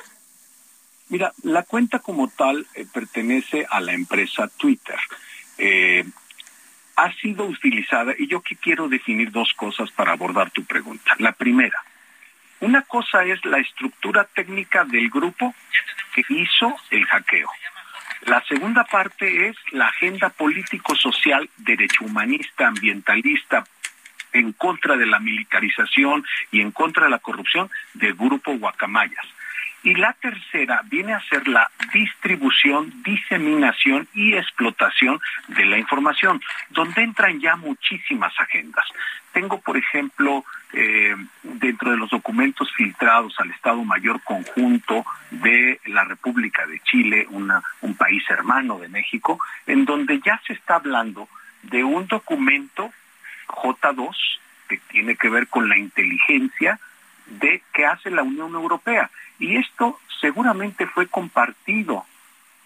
Mira, 1.08 1.32
la 1.42 1.64
cuenta 1.64 1.98
como 1.98 2.28
tal 2.28 2.66
eh, 2.74 2.86
pertenece 2.92 3.66
a 3.68 3.80
la 3.80 3.92
empresa 3.92 4.48
Twitter. 4.56 4.98
Eh, 5.58 6.04
ha 6.96 7.12
sido 7.14 7.44
utilizada, 7.44 8.14
y 8.18 8.26
yo 8.28 8.40
que 8.42 8.56
quiero 8.56 8.88
definir 8.88 9.30
dos 9.32 9.52
cosas 9.54 9.90
para 9.90 10.12
abordar 10.12 10.50
tu 10.50 10.64
pregunta. 10.64 11.16
La 11.18 11.32
primera, 11.32 11.82
una 12.60 12.82
cosa 12.82 13.24
es 13.24 13.44
la 13.44 13.58
estructura 13.58 14.24
técnica 14.24 14.84
del 14.84 15.08
grupo 15.08 15.54
que 16.14 16.22
hizo 16.28 16.76
el 16.90 17.04
hackeo. 17.06 17.48
La 18.26 18.44
segunda 18.46 18.84
parte 18.84 19.48
es 19.48 19.56
la 19.72 19.86
agenda 19.86 20.28
político-social, 20.28 21.48
derecho 21.56 22.04
humanista, 22.04 22.68
ambientalista, 22.68 23.64
en 24.32 24.52
contra 24.52 24.96
de 24.96 25.06
la 25.06 25.18
militarización 25.18 26.24
y 26.50 26.60
en 26.60 26.70
contra 26.70 27.04
de 27.04 27.10
la 27.10 27.18
corrupción 27.18 27.70
del 27.94 28.14
grupo 28.14 28.56
Guacamayas. 28.56 29.26
Y 29.82 29.94
la 29.94 30.12
tercera 30.12 30.82
viene 30.84 31.14
a 31.14 31.22
ser 31.22 31.48
la 31.48 31.70
distribución, 31.94 33.02
diseminación 33.02 34.06
y 34.12 34.34
explotación 34.34 35.18
de 35.48 35.64
la 35.64 35.78
información, 35.78 36.40
donde 36.68 37.02
entran 37.02 37.40
ya 37.40 37.56
muchísimas 37.56 38.38
agendas. 38.38 38.84
Tengo, 39.32 39.60
por 39.60 39.78
ejemplo, 39.78 40.44
eh, 40.74 41.16
dentro 41.42 41.92
de 41.92 41.96
los 41.96 42.10
documentos 42.10 42.70
filtrados 42.74 43.34
al 43.38 43.50
Estado 43.52 43.82
Mayor 43.84 44.20
Conjunto 44.22 45.06
de 45.30 45.80
la 45.86 46.04
República 46.04 46.66
de 46.66 46.80
Chile, 46.80 47.26
una, 47.30 47.62
un 47.80 47.94
país 47.94 48.22
hermano 48.28 48.78
de 48.78 48.88
México, 48.88 49.38
en 49.66 49.86
donde 49.86 50.20
ya 50.20 50.40
se 50.46 50.52
está 50.52 50.74
hablando 50.74 51.28
de 51.62 51.84
un 51.84 52.06
documento 52.06 52.92
J2 53.50 54.16
que 54.68 54.78
tiene 54.88 55.16
que 55.16 55.28
ver 55.28 55.48
con 55.48 55.68
la 55.68 55.76
inteligencia 55.76 56.78
de 57.26 57.62
que 57.72 57.86
hace 57.86 58.10
la 58.10 58.22
Unión 58.22 58.54
Europea. 58.54 59.10
Y 59.38 59.56
esto 59.56 59.98
seguramente 60.20 60.86
fue 60.86 61.06
compartido 61.08 62.04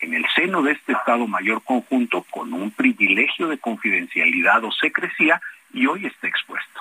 en 0.01 0.15
el 0.15 0.27
seno 0.35 0.63
de 0.63 0.73
este 0.73 0.93
Estado 0.93 1.27
Mayor 1.27 1.63
Conjunto 1.63 2.27
con 2.31 2.53
un 2.53 2.71
privilegio 2.71 3.49
de 3.49 3.59
confidencialidad 3.59 4.65
o 4.65 4.73
secrecía 4.73 5.41
y 5.73 5.87
hoy 5.87 6.07
está 6.07 6.29
expuesto. 6.29 6.81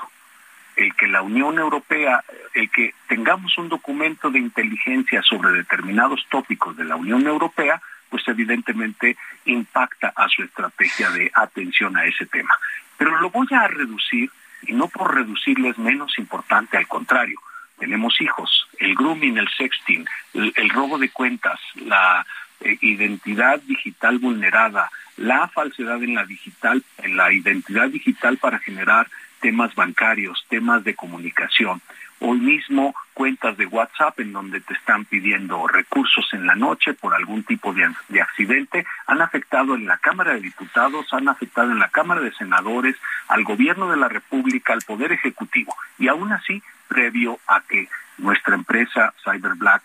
El 0.76 0.94
que 0.96 1.08
la 1.08 1.22
Unión 1.22 1.60
Europea, 1.60 2.24
el 2.54 2.70
que 2.70 2.94
tengamos 3.08 3.58
un 3.58 3.70
documento 3.70 4.30
de 4.30 4.40
inteligencia 4.40 5.22
sobre 5.22 5.52
determinados 5.52 6.26
tópicos 6.30 6.76
de 6.76 6.84
la 6.84 6.96
Unión 6.96 7.28
Europea, 7.28 7.82
pues 8.10 8.28
evidentemente 8.28 9.16
impacta 9.46 10.14
a 10.16 10.28
su 10.30 10.44
estrategia 10.44 11.10
de 11.12 11.32
atención 11.34 11.96
a 11.96 12.06
ese 12.06 12.26
tema. 12.26 12.58
Pero 12.98 13.20
lo 13.20 13.30
voy 13.30 13.48
a 13.52 13.68
reducir 13.68 14.30
y 14.64 14.74
no 14.74 14.88
por 14.88 15.14
reducirlo 15.14 15.70
es 15.70 15.78
menos 15.78 16.18
importante, 16.18 16.78
al 16.78 16.88
contrario. 16.88 17.40
Tenemos 17.78 18.20
hijos, 18.22 18.68
el 18.80 18.96
grooming, 18.96 19.38
el 19.38 19.50
sexting, 19.50 20.06
el, 20.34 20.70
robo 20.70 20.98
de 20.98 21.10
cuentas, 21.10 21.60
la 21.76 22.26
eh, 22.62 22.78
identidad 22.82 23.60
digital 23.62 24.20
vulnerada, 24.20 24.90
la 25.18 25.48
falsedad 25.48 26.02
en 26.04 26.16
la 26.16 26.26
digital, 26.26 26.84
en 26.98 27.18
la 27.18 27.32
identidad 27.32 27.90
digital 27.90 28.38
para 28.38 28.60
generar 28.60 29.08
temas 29.42 29.76
bancarios, 29.76 30.46
temas 30.50 30.84
de 30.84 30.96
comunicación. 30.96 31.82
Hoy 32.20 32.40
mismo 32.40 32.96
cuentas 33.14 33.58
de 33.58 33.66
WhatsApp 33.66 34.18
en 34.22 34.32
donde 34.32 34.62
te 34.62 34.74
están 34.74 35.04
pidiendo 35.04 35.68
recursos 35.68 36.26
en 36.32 36.48
la 36.48 36.56
noche 36.56 36.94
por 36.94 37.14
algún 37.14 37.44
tipo 37.44 37.74
de, 37.74 37.90
de, 38.08 38.22
accidente 38.22 38.86
han 39.08 39.22
afectado 39.22 39.76
en 39.76 39.86
la 39.86 39.98
Cámara 39.98 40.34
de 40.34 40.40
Diputados, 40.40 41.12
han 41.12 41.28
afectado 41.28 41.72
en 41.72 41.80
la 41.80 41.90
Cámara 41.90 42.22
de 42.22 42.32
Senadores, 42.32 42.96
al 43.28 43.44
Gobierno 43.44 43.90
de 43.90 43.98
la 43.98 44.08
República, 44.08 44.72
al 44.72 44.84
Poder 44.84 45.12
Ejecutivo. 45.12 45.76
Y 46.00 46.08
aún 46.08 46.32
así, 46.32 46.64
previo 46.88 47.40
a 47.48 47.60
que 47.62 47.90
nuestra 48.18 48.56
empresa 48.56 49.14
CyberBlack 49.24 49.84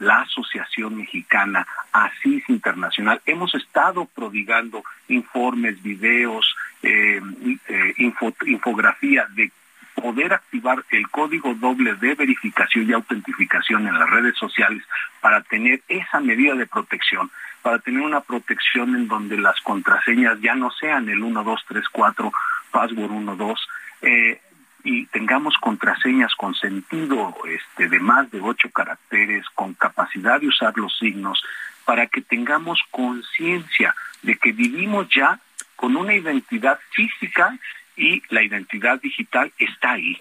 la 0.00 0.22
Asociación 0.22 0.96
Mexicana, 0.96 1.66
ASIS 1.92 2.42
Internacional, 2.48 3.20
hemos 3.26 3.54
estado 3.54 4.06
prodigando 4.14 4.82
informes, 5.08 5.80
videos, 5.82 6.56
eh, 6.82 7.20
eh, 7.68 7.94
info, 7.98 8.34
infografía 8.46 9.26
de 9.30 9.52
poder 9.94 10.32
activar 10.32 10.82
el 10.90 11.08
código 11.10 11.54
doble 11.54 11.94
de 11.94 12.14
verificación 12.14 12.88
y 12.88 12.92
autentificación 12.92 13.86
en 13.86 13.98
las 13.98 14.08
redes 14.08 14.36
sociales 14.36 14.82
para 15.20 15.42
tener 15.42 15.82
esa 15.88 16.20
medida 16.20 16.54
de 16.54 16.66
protección, 16.66 17.30
para 17.62 17.78
tener 17.78 18.00
una 18.00 18.20
protección 18.20 18.96
en 18.96 19.08
donde 19.08 19.36
las 19.36 19.60
contraseñas 19.60 20.40
ya 20.40 20.54
no 20.54 20.70
sean 20.70 21.08
el 21.08 21.22
1, 21.22 21.44
2, 21.44 21.64
3, 21.68 21.84
4, 21.92 22.32
password 22.70 23.10
1, 23.10 23.36
2, 23.36 23.68
eh, 24.02 24.40
y 24.84 25.06
tengamos 25.06 25.56
contraseñas 25.58 26.34
con 26.34 26.54
sentido 26.54 27.34
este, 27.46 27.88
de 27.88 27.98
más 28.00 28.30
de 28.30 28.40
ocho 28.40 28.70
caracteres, 28.70 29.44
con 29.54 29.74
capacidad 29.74 30.40
de 30.40 30.48
usar 30.48 30.76
los 30.76 30.96
signos, 30.98 31.42
para 31.84 32.06
que 32.06 32.20
tengamos 32.20 32.80
conciencia 32.90 33.94
de 34.22 34.36
que 34.36 34.52
vivimos 34.52 35.08
ya 35.14 35.38
con 35.76 35.96
una 35.96 36.14
identidad 36.14 36.78
física 36.92 37.58
y 37.96 38.22
la 38.28 38.42
identidad 38.42 39.00
digital 39.00 39.52
está 39.58 39.92
ahí 39.92 40.20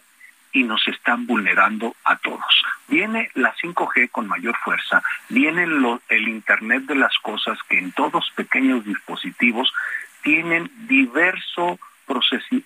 y 0.51 0.63
nos 0.63 0.87
están 0.87 1.27
vulnerando 1.27 1.95
a 2.03 2.17
todos. 2.17 2.63
Viene 2.87 3.29
la 3.35 3.53
5G 3.55 4.09
con 4.09 4.27
mayor 4.27 4.55
fuerza, 4.57 5.03
viene 5.29 5.63
el 5.63 6.27
Internet 6.27 6.83
de 6.83 6.95
las 6.95 7.15
Cosas 7.19 7.57
que 7.69 7.77
en 7.77 7.91
todos 7.91 8.31
pequeños 8.35 8.83
dispositivos 8.83 9.71
tienen 10.23 10.71
diverso 10.87 11.79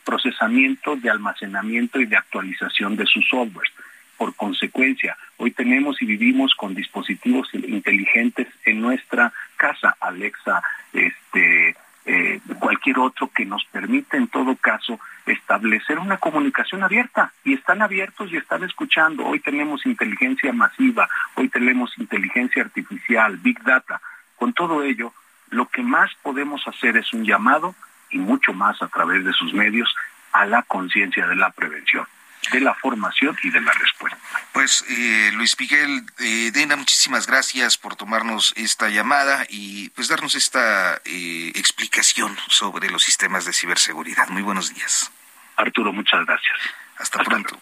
procesamiento 0.03 0.95
de 0.95 1.09
almacenamiento 1.09 1.99
y 1.99 2.05
de 2.05 2.17
actualización 2.17 2.95
de 2.95 3.05
sus 3.05 3.27
software. 3.27 3.69
Por 4.17 4.35
consecuencia, 4.35 5.17
hoy 5.37 5.51
tenemos 5.51 6.01
y 6.01 6.05
vivimos 6.05 6.53
con 6.55 6.75
dispositivos 6.75 7.49
inteligentes 7.53 8.47
en 8.65 8.79
nuestra 8.79 9.33
casa, 9.57 9.95
Alexa, 9.99 10.61
este, 10.93 11.75
eh, 12.05 12.39
cualquier 12.59 12.99
otro 12.99 13.29
que 13.29 13.45
nos 13.45 13.63
permita 13.65 14.17
en 14.17 14.27
todo 14.27 14.55
caso 14.55 14.99
establecer 15.25 15.99
una 15.99 16.17
comunicación 16.17 16.83
abierta 16.83 17.31
y 17.43 17.53
están 17.53 17.81
abiertos 17.81 18.31
y 18.31 18.37
están 18.37 18.63
escuchando. 18.63 19.25
Hoy 19.25 19.39
tenemos 19.39 19.85
inteligencia 19.85 20.51
masiva, 20.53 21.09
hoy 21.35 21.49
tenemos 21.49 21.97
inteligencia 21.97 22.63
artificial, 22.63 23.37
big 23.37 23.61
data. 23.63 24.01
Con 24.35 24.53
todo 24.53 24.83
ello, 24.83 25.13
lo 25.49 25.67
que 25.67 25.81
más 25.81 26.11
podemos 26.21 26.67
hacer 26.67 26.97
es 26.97 27.13
un 27.13 27.23
llamado 27.23 27.73
y 28.13 28.17
mucho 28.19 28.53
más 28.53 28.81
a 28.81 28.87
través 28.87 29.25
de 29.25 29.33
sus 29.33 29.53
medios 29.53 29.93
a 30.31 30.45
la 30.45 30.63
conciencia 30.63 31.27
de 31.27 31.35
la 31.35 31.51
prevención 31.51 32.05
de 32.51 32.59
la 32.59 32.73
formación 32.75 33.37
y 33.43 33.49
de 33.49 33.61
la 33.61 33.71
respuesta. 33.71 34.19
Pues 34.51 34.83
eh, 34.89 35.31
Luis 35.33 35.57
Miguel 35.59 36.05
eh, 36.19 36.51
Dena, 36.51 36.75
muchísimas 36.75 37.27
gracias 37.27 37.77
por 37.77 37.95
tomarnos 37.95 38.53
esta 38.57 38.89
llamada 38.89 39.45
y 39.49 39.89
pues 39.91 40.07
darnos 40.07 40.35
esta 40.35 41.01
eh, 41.05 41.51
explicación 41.55 42.35
sobre 42.49 42.89
los 42.89 43.03
sistemas 43.03 43.45
de 43.45 43.53
ciberseguridad. 43.53 44.27
Muy 44.29 44.41
buenos 44.41 44.73
días. 44.73 45.11
Arturo, 45.55 45.93
muchas 45.93 46.25
gracias. 46.25 46.59
Hasta, 46.97 47.23
pronto. 47.23 47.57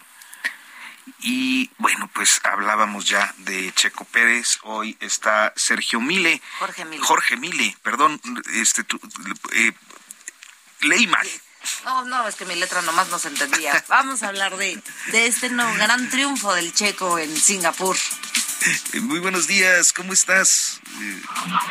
Y 1.19 1.69
bueno, 1.77 2.09
pues 2.13 2.41
hablábamos 2.43 3.07
ya 3.07 3.33
de 3.39 3.71
Checo 3.73 4.05
Pérez. 4.05 4.59
Hoy 4.63 4.97
está 4.99 5.53
Sergio 5.55 5.99
Mile. 5.99 6.41
Jorge 6.59 6.85
Mile. 6.85 7.03
Jorge 7.03 7.37
Mile, 7.37 7.75
perdón. 7.83 8.19
Este, 8.53 8.83
tu, 8.83 8.99
eh, 9.53 9.73
leí 10.81 11.07
mal. 11.07 11.27
No, 11.85 12.05
no, 12.05 12.27
es 12.27 12.35
que 12.35 12.45
mi 12.45 12.55
letra 12.55 12.81
nomás 12.81 13.09
no 13.09 13.19
se 13.19 13.27
entendía. 13.27 13.83
Vamos 13.87 14.23
a 14.23 14.29
hablar 14.29 14.57
de, 14.57 14.81
de 15.11 15.27
este 15.27 15.49
no, 15.49 15.71
gran 15.75 16.09
triunfo 16.09 16.53
del 16.53 16.73
checo 16.73 17.19
en 17.19 17.35
Singapur. 17.35 17.95
Muy 19.01 19.19
buenos 19.19 19.47
días, 19.47 19.91
¿cómo 19.91 20.13
estás? 20.13 20.79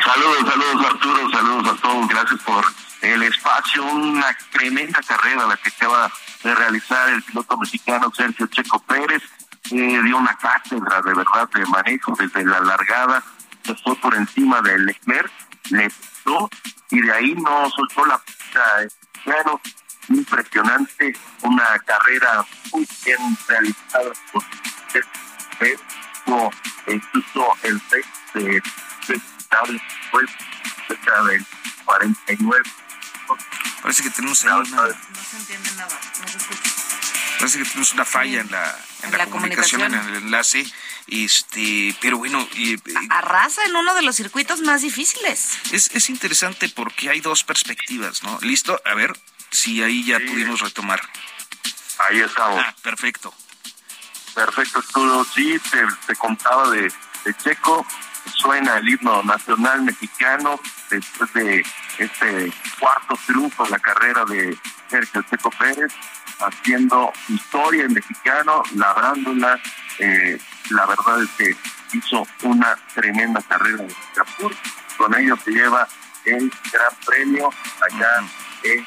Saludos, 0.04 0.38
saludos 0.38 0.86
Arturo, 0.86 1.30
saludos 1.30 1.78
a 1.78 1.80
todos, 1.80 2.08
gracias 2.08 2.40
por 2.40 2.64
el 3.02 3.22
espacio, 3.22 3.84
una 3.84 4.36
tremenda 4.50 5.00
carrera 5.06 5.46
la 5.46 5.56
que 5.56 5.68
acaba 5.68 6.12
de 6.42 6.54
realizar 6.54 7.08
el 7.10 7.22
piloto 7.22 7.56
mexicano 7.58 8.12
Sergio 8.14 8.46
Checo 8.48 8.80
Pérez, 8.82 9.22
eh, 9.70 10.00
dio 10.02 10.16
una 10.16 10.36
cátedra 10.36 11.00
de 11.02 11.14
verdad 11.14 11.48
de 11.54 11.64
manejo 11.66 12.14
desde 12.18 12.44
la 12.44 12.60
largada, 12.60 13.22
se 13.64 13.74
fue 13.76 13.94
por 13.96 14.14
encima 14.16 14.60
del 14.60 14.86
Leclerc, 14.86 15.30
le 15.70 15.90
pasó 15.90 16.50
y 16.90 17.00
de 17.00 17.12
ahí 17.12 17.34
no 17.36 17.70
soltó 17.70 18.04
la 18.04 18.18
pista, 18.18 18.60
claro, 19.24 19.60
impresionante, 20.08 21.16
una 21.42 21.78
carrera 21.80 22.44
muy 22.72 22.86
bien 23.04 23.38
realizada 23.48 24.12
por 24.32 24.42
Pérez, 25.58 25.80
incluso 26.86 27.46
el 27.62 27.80
test 27.82 28.08
de 28.34 28.62
pues 30.10 30.30
cerca 30.88 31.22
del 31.24 31.44
49 31.84 32.62
Parece 33.82 34.02
que 34.02 34.10
tenemos 34.10 34.44
ahí 34.44 34.50
una... 34.50 34.82
No 34.82 34.94
se 35.22 35.36
entiende 35.36 35.70
nada, 35.76 35.98
no 36.20 36.28
se 36.28 36.36
escucha. 36.36 36.79
Parece 37.40 37.58
que 37.58 37.64
tenemos 37.64 37.94
una 37.94 38.04
falla 38.04 38.42
en 38.42 38.50
la, 38.50 38.78
en 39.02 39.12
la, 39.16 39.26
comunicación, 39.26 39.82
en 39.82 39.94
el 39.94 40.16
enlace. 40.16 40.62
Este, 41.06 41.96
pero 42.02 42.18
bueno, 42.18 42.46
y, 42.54 42.74
eh, 42.74 42.80
Arrasa 43.08 43.64
en 43.64 43.74
uno 43.74 43.94
de 43.94 44.02
los 44.02 44.14
circuitos 44.14 44.60
más 44.60 44.82
difíciles. 44.82 45.58
es, 45.72 45.90
es 45.94 46.10
interesante 46.10 46.68
porque 46.68 47.08
hay 47.08 47.20
dos 47.20 47.42
perspectivas, 47.42 48.22
¿no? 48.22 48.38
¿Listo? 48.42 48.78
A 48.84 48.94
ver 48.94 49.18
si 49.50 49.82
ahí 49.82 50.04
ya 50.04 50.18
pudimos 50.18 50.60
retomar. 50.60 51.00
Ahí 52.08 52.20
estamos. 52.20 52.62
Ah, 52.62 52.74
perfecto. 52.82 53.34
Perfecto, 54.34 54.78
Arturo. 54.78 55.26
Sí, 55.34 55.58
te, 55.70 55.78
te 56.06 56.16
contaba 56.16 56.70
de, 56.70 56.92
de 57.24 57.36
Checo. 57.42 57.86
Suena 58.36 58.76
el 58.76 58.88
himno 58.88 59.22
nacional 59.22 59.82
mexicano 59.82 60.60
después 60.90 61.32
de 61.32 61.64
este 61.98 62.52
cuarto 62.78 63.18
triunfo 63.26 63.64
en 63.64 63.70
la 63.70 63.78
carrera 63.78 64.24
de 64.26 64.56
Sergio 64.88 65.22
Checo 65.22 65.50
Pérez, 65.50 65.92
haciendo 66.40 67.12
historia 67.28 67.84
en 67.84 67.94
mexicano, 67.94 68.62
labrándola. 68.74 69.60
Eh, 69.98 70.38
la 70.70 70.86
verdad 70.86 71.22
es 71.22 71.30
que 71.36 71.56
hizo 71.96 72.26
una 72.42 72.76
tremenda 72.94 73.40
carrera 73.42 73.82
en 73.82 73.90
Singapur. 73.90 74.54
Con 74.96 75.14
ello 75.14 75.36
se 75.44 75.50
lleva 75.50 75.86
el 76.24 76.50
gran 76.72 76.94
premio 77.06 77.50
allá 77.90 78.24
en, 78.64 78.86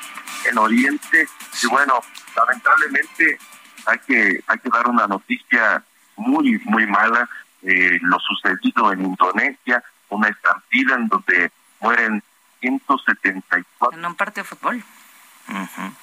en 0.49 0.57
Oriente. 0.57 1.27
Y 1.61 1.67
bueno, 1.67 1.99
lamentablemente 2.35 3.37
hay 3.85 3.99
que 3.99 4.43
hay 4.47 4.59
que 4.59 4.69
dar 4.69 4.87
una 4.87 5.07
noticia 5.07 5.83
muy 6.15 6.61
muy 6.65 6.85
mala 6.87 7.29
eh, 7.63 7.97
lo 8.01 8.19
sucedido 8.19 8.91
en 8.91 9.05
Indonesia 9.05 9.83
una 10.09 10.29
estampida 10.29 10.95
en 10.95 11.07
donde 11.07 11.51
mueren 11.79 12.23
174 12.61 13.97
En 13.97 14.05
un 14.05 14.15
partido 14.15 14.43
de 14.43 14.49
fútbol. 14.49 14.83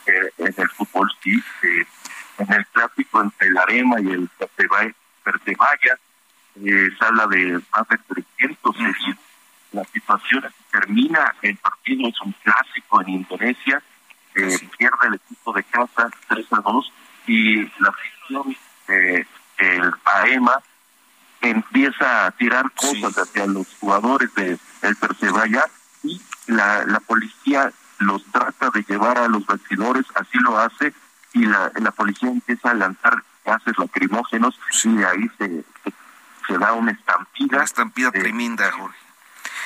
Eh, 0.06 0.32
en 0.38 0.54
el 0.56 0.68
fútbol 0.70 1.10
sí 1.22 1.42
eh, 1.62 1.86
en 2.40 2.52
el 2.52 2.66
tráfico 2.66 3.22
entre 3.22 3.48
el 3.48 3.58
Arema 3.58 4.00
y 4.00 4.08
el 4.08 4.28
Pertebaya, 5.22 5.98
eh, 6.56 6.88
se 6.98 7.04
habla 7.04 7.26
de 7.26 7.60
más 7.72 7.88
de 7.88 7.98
300 8.38 8.76
heridos. 8.76 9.18
la 9.72 9.84
situación 9.84 10.44
termina 10.72 11.34
el 11.42 11.56
partido 11.58 12.08
es 12.08 12.20
un 12.22 12.32
clásico 12.42 13.02
en 13.02 13.08
Indonesia 13.10 13.82
eh, 14.34 14.58
pierde 14.78 15.06
el 15.08 15.14
equipo 15.14 15.52
de 15.52 15.62
casa 15.64 16.10
3 16.28 16.46
a 16.52 16.60
2 16.60 16.92
y 17.26 17.62
la 17.62 17.88
afición 17.88 18.56
eh, 18.88 19.26
el 19.58 19.92
AEMA 20.04 20.62
empieza 21.42 22.26
a 22.26 22.30
tirar 22.32 22.70
cosas 22.72 23.16
hacia 23.16 23.46
los 23.46 23.66
jugadores 23.78 24.34
de 24.34 24.58
el 24.82 24.96
Persevalla 24.96 25.64
y 26.02 26.20
la, 26.46 26.84
la 26.86 27.00
policía 27.00 27.72
los 28.00 28.24
trata 28.26 28.70
de 28.70 28.82
llevar 28.82 29.18
a 29.18 29.28
los 29.28 29.46
vestidores, 29.46 30.04
así 30.14 30.38
lo 30.40 30.58
hace, 30.58 30.92
y 31.32 31.44
la, 31.46 31.70
la 31.76 31.90
policía 31.92 32.28
empieza 32.28 32.70
a 32.70 32.74
lanzar 32.74 33.22
gases 33.44 33.78
lacrimógenos 33.78 34.58
y 34.84 34.96
de 34.96 35.06
ahí 35.06 35.30
se, 35.38 35.64
se, 35.84 35.92
se 36.46 36.58
da 36.58 36.72
una 36.72 36.90
estampida. 36.92 37.56
Una 37.56 37.64
estampida 37.64 38.08
Eh, 38.08 38.20
tremenda, 38.20 38.70
Jorge. 38.72 38.98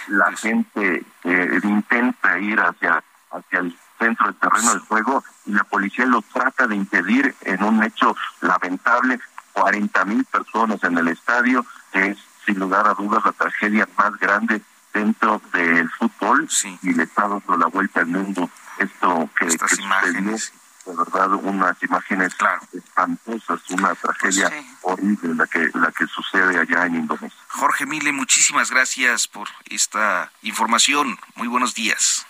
la 0.09 0.33
gente 0.37 1.05
eh, 1.25 1.61
intenta 1.63 2.39
ir 2.39 2.61
hacia 2.61 3.03
hacia 3.33 3.59
el 3.59 3.77
centro 3.99 4.27
del 4.27 4.37
terreno 4.37 4.71
del 4.71 4.79
juego 4.81 5.25
y 5.47 5.53
la 5.53 5.65
policía 5.65 6.07
lo 6.07 6.23
trata 6.23 6.67
de 6.69 6.77
impedir 6.77 7.35
en 7.41 7.65
un 7.65 7.83
hecho 7.83 8.15
lamentable 8.43 9.19
40 9.53 10.05
mil 10.05 10.25
personas 10.27 10.83
en 10.85 10.99
el 10.99 11.09
estadio 11.09 11.65
que 11.93 12.11
es 12.11 12.19
sin 12.47 12.59
lugar 12.61 12.87
a 12.87 12.95
dudas 12.95 13.25
la 13.25 13.33
tragedia 13.33 13.89
más 13.99 14.17
grande 14.19 14.63
dentro 14.95 15.43
del 15.53 15.91
fútbol 15.91 16.49
y 16.83 16.95
le 16.95 17.03
está 17.03 17.29
dando 17.29 17.57
la 17.59 17.67
vuelta 17.67 18.01
al 18.01 18.07
mundo 18.07 18.49
esto 18.79 19.29
que, 19.39 19.47
Estas 19.47 19.77
que 19.77 19.83
imágenes. 19.83 20.53
de 20.87 20.97
verdad 20.97 21.33
unas 21.35 21.83
imágenes 21.83 22.33
espantosas 22.73 23.61
una 23.71 23.95
tragedia 23.95 24.49
Pues 24.49 24.65
horrible 24.83 25.35
la 25.35 25.47
que 25.47 25.71
la 25.75 25.91
que 25.93 26.07
sucede 26.07 26.59
allá 26.59 26.87
en 26.87 26.95
Indonesia 26.97 27.39
Jorge 27.49 27.87
Mile, 27.87 28.13
muchísimas 28.13 28.71
gracias 28.71 29.29
por 29.29 29.49
esta 29.67 30.33
información. 30.43 31.19
Muy 31.37 31.49
buenos 31.49 31.75
días. 31.75 32.27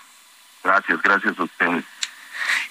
gracias 0.62 1.00
gracias 1.02 1.38
a 1.38 1.42
ustedes 1.44 1.84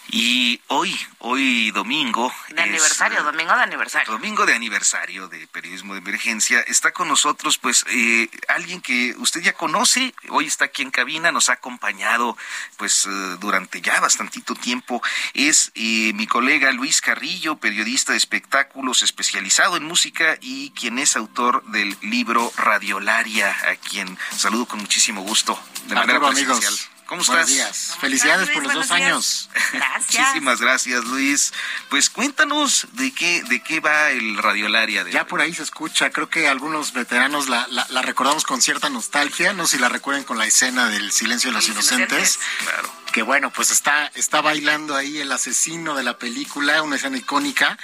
Y 0.09 0.61
hoy, 0.67 0.95
hoy 1.19 1.71
domingo. 1.71 2.32
De 2.49 2.61
aniversario, 2.61 3.19
eh, 3.19 3.24
domingo 3.24 3.55
de 3.55 3.63
aniversario. 3.63 4.11
Domingo 4.11 4.45
de 4.45 4.53
aniversario 4.53 5.28
de 5.28 5.47
Periodismo 5.47 5.93
de 5.93 5.99
Emergencia. 5.99 6.61
Está 6.61 6.91
con 6.91 7.07
nosotros, 7.07 7.57
pues, 7.57 7.84
eh, 7.89 8.30
alguien 8.47 8.82
que 8.82 9.15
usted 9.17 9.41
ya 9.41 9.53
conoce. 9.53 10.13
Hoy 10.30 10.45
está 10.45 10.65
aquí 10.65 10.82
en 10.84 10.91
cabina, 10.91 11.32
nos 11.32 11.49
ha 11.49 11.53
acompañado, 11.53 12.38
pues, 12.78 13.05
eh, 13.05 13.09
durante 13.39 13.82
ya 13.82 13.99
bastantito 13.99 14.55
tiempo. 14.55 15.01
Es 15.34 15.71
eh, 15.76 16.11
mi 16.13 16.28
colega 16.28 16.71
Luis 16.71 17.01
Carrillo, 17.01 17.57
periodista 17.57 18.11
de 18.11 18.17
espectáculos 18.17 19.01
especializado 19.01 19.78
en 19.78 19.84
música 19.84 20.38
y 20.41 20.71
quien 20.71 20.99
es 20.99 21.15
autor 21.15 21.63
del 21.65 21.97
libro 22.01 22.51
Radiolaria, 22.55 23.49
a 23.69 23.76
quien 23.76 24.17
saludo 24.36 24.65
con 24.65 24.80
muchísimo 24.80 25.21
gusto 25.21 25.59
de 25.88 25.95
manera 25.95 26.19
Arturo, 26.19 26.32
presencial. 26.32 26.74
amigos. 26.74 26.92
¿Cómo 27.06 27.24
Buenos 27.24 27.30
estás? 27.30 27.47
días. 27.47 27.97
Felicidades 27.99 28.49
por 28.49 28.64
los 28.64 28.74
dos 28.74 28.91
años. 28.91 29.49
Gracias. 29.74 30.28
Muchísimas 30.28 30.62
gracias, 30.62 31.04
Luis. 31.06 31.54
Pues 31.89 32.10
cuéntanos 32.10 32.88
de 32.93 33.12
qué, 33.14 33.43
de 33.43 33.62
qué 33.62 33.80
va 33.80 34.12
el 34.12 34.38
Radiolaria. 34.38 35.04
De 35.04 35.12
Ya 35.12 35.26
por 35.28 35.41
ahí 35.41 35.54
se 35.54 35.64
escucha, 35.64 36.10
creo 36.12 36.30
que 36.30 36.47
algunos 36.47 36.93
veteranos 36.93 37.49
la, 37.49 37.68
la, 37.70 37.86
la 37.89 38.01
recordamos 38.01 38.43
con 38.45 38.62
cierta 38.62 38.89
nostalgia, 38.89 39.54
no 39.54 39.68
sé 39.68 39.78
si 39.78 39.82
la 39.82 39.89
recuerden 39.89 40.24
con 40.24 40.38
la 40.38 40.45
escena 40.45 40.89
del 40.89 41.12
Silencio 41.12 41.49
de 41.49 41.56
los 41.56 41.68
Inocentes. 41.68 42.39
Claro. 42.60 42.93
Que 43.12 43.22
bueno, 43.22 43.51
pues 43.51 43.70
está, 43.70 44.08
está 44.16 44.41
bailando 44.41 44.95
ahí 44.95 45.20
el 45.20 45.32
asesino 45.32 45.95
de 45.95 46.04
la 46.04 46.18
película, 46.18 46.82
una 46.82 46.95
escena 46.95 47.18
icónica, 47.18 47.78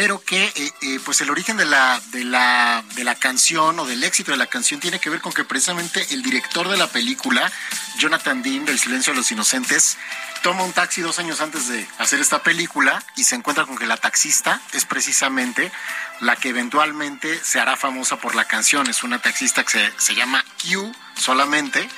pero 0.00 0.22
que 0.22 0.44
eh, 0.44 0.72
eh, 0.82 1.00
pues 1.04 1.20
el 1.22 1.28
origen 1.30 1.56
de 1.56 1.64
la, 1.64 2.00
de, 2.12 2.22
la, 2.22 2.84
de 2.94 3.02
la 3.02 3.16
canción 3.16 3.80
o 3.80 3.84
del 3.84 4.04
éxito 4.04 4.30
de 4.30 4.36
la 4.36 4.46
canción 4.46 4.78
tiene 4.78 5.00
que 5.00 5.10
ver 5.10 5.20
con 5.20 5.32
que 5.32 5.42
precisamente 5.42 6.06
el 6.14 6.22
director 6.22 6.68
de 6.68 6.76
la 6.76 6.86
película, 6.86 7.50
Jonathan 7.98 8.40
Dean, 8.40 8.64
del 8.64 8.78
Silencio 8.78 9.12
de 9.12 9.16
los 9.16 9.32
Inocentes, 9.32 9.98
toma 10.44 10.62
un 10.62 10.72
taxi 10.72 11.00
dos 11.00 11.18
años 11.18 11.40
antes 11.40 11.66
de 11.66 11.84
hacer 11.98 12.20
esta 12.20 12.44
película 12.44 13.02
y 13.16 13.24
se 13.24 13.34
encuentra 13.34 13.66
con 13.66 13.76
que 13.76 13.88
la 13.88 13.96
taxista 13.96 14.60
es 14.72 14.84
precisamente 14.84 15.72
la 16.20 16.36
que 16.36 16.50
eventualmente 16.50 17.42
se 17.44 17.58
hará 17.58 17.76
famosa 17.76 18.18
por 18.18 18.36
la 18.36 18.44
canción. 18.44 18.88
Es 18.88 19.02
una 19.02 19.20
taxista 19.20 19.64
que 19.64 19.72
se, 19.72 19.92
se 19.98 20.14
llama 20.14 20.44
Q 20.62 20.94
solamente 21.16 21.88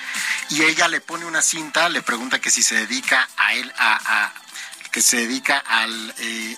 y 0.48 0.62
ella 0.62 0.88
le 0.88 1.02
pone 1.02 1.26
una 1.26 1.42
cinta, 1.42 1.90
le 1.90 2.00
pregunta 2.00 2.38
que 2.40 2.50
si 2.50 2.62
se 2.62 2.76
dedica 2.76 3.28
a 3.36 3.52
él, 3.52 3.70
a, 3.76 4.24
a- 4.24 4.32
que 4.92 5.02
se 5.02 5.18
dedica 5.18 5.62
a 5.66 5.86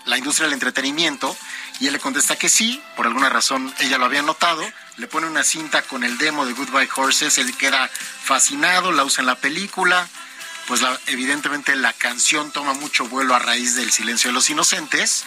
la 0.06 0.18
industria 0.18 0.46
del 0.46 0.54
entretenimiento 0.54 1.36
y 1.80 1.86
él 1.86 1.92
le 1.92 2.00
contesta 2.00 2.36
que 2.36 2.48
sí, 2.48 2.82
por 2.96 3.06
alguna 3.06 3.28
razón 3.28 3.72
ella 3.80 3.98
lo 3.98 4.04
había 4.04 4.22
notado, 4.22 4.62
le 4.96 5.06
pone 5.06 5.26
una 5.26 5.42
cinta 5.42 5.82
con 5.82 6.04
el 6.04 6.16
demo 6.18 6.46
de 6.46 6.52
Goodbye 6.52 6.88
Horses, 6.94 7.38
él 7.38 7.56
queda 7.56 7.90
fascinado, 8.24 8.92
la 8.92 9.04
usa 9.04 9.22
en 9.22 9.26
la 9.26 9.34
película, 9.36 10.08
pues 10.68 10.80
la- 10.80 10.98
evidentemente 11.06 11.74
la 11.74 11.92
canción 11.92 12.52
toma 12.52 12.72
mucho 12.74 13.06
vuelo 13.08 13.34
a 13.34 13.40
raíz 13.40 13.74
del 13.74 13.90
silencio 13.90 14.28
de 14.30 14.34
los 14.34 14.48
inocentes 14.48 15.24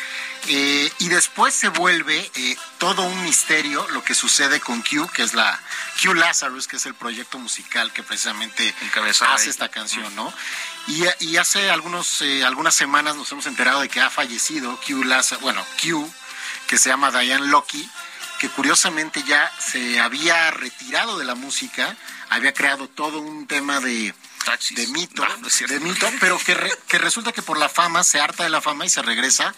eh, 0.47 0.89
y 0.99 1.09
después 1.09 1.53
se 1.53 1.67
vuelve 1.67 2.31
eh, 2.35 2.57
todo 2.77 3.01
un 3.03 3.23
misterio 3.23 3.85
lo 3.89 4.01
que 4.03 4.15
sucede 4.15 4.61
con 4.61 4.81
Q, 4.81 5.09
que 5.13 5.23
es 5.23 5.33
la 5.33 5.59
Q 6.01 6.13
Lazarus, 6.13 6.67
que 6.67 6.77
es 6.77 6.85
el 6.85 6.95
proyecto 6.95 7.37
musical 7.37 7.91
que 7.91 8.01
precisamente 8.01 8.73
hace 9.33 9.49
esta 9.49 9.67
canción, 9.69 10.15
¿no? 10.15 10.33
Y, 10.87 11.03
y 11.19 11.37
hace 11.37 11.69
algunos, 11.71 12.21
eh, 12.21 12.43
algunas 12.43 12.75
semanas 12.75 13.15
nos 13.15 13.31
hemos 13.31 13.45
enterado 13.47 13.81
de 13.81 13.89
que 13.89 14.01
ha 14.01 14.09
fallecido 14.09 14.79
Q 14.85 15.03
Lazarus, 15.03 15.41
bueno, 15.41 15.65
Q, 15.81 16.07
que 16.67 16.77
se 16.77 16.89
llama 16.89 17.11
Diane 17.11 17.47
Loki, 17.47 17.89
que 18.39 18.49
curiosamente 18.49 19.23
ya 19.23 19.51
se 19.59 19.99
había 19.99 20.51
retirado 20.51 21.17
de 21.17 21.25
la 21.25 21.35
música, 21.35 21.95
había 22.29 22.53
creado 22.53 22.87
todo 22.87 23.19
un 23.19 23.47
tema 23.47 23.79
de, 23.79 24.13
de 24.71 24.87
mito, 24.87 25.25
de 25.67 25.79
mito, 25.79 26.07
pero 26.19 26.37
que, 26.39 26.55
que 26.87 26.97
resulta 26.97 27.31
que 27.31 27.41
por 27.41 27.57
la 27.57 27.69
fama 27.69 28.03
se 28.03 28.19
harta 28.19 28.43
de 28.43 28.49
la 28.49 28.61
fama 28.61 28.85
y 28.85 28.89
se 28.89 29.01
regresa 29.01 29.55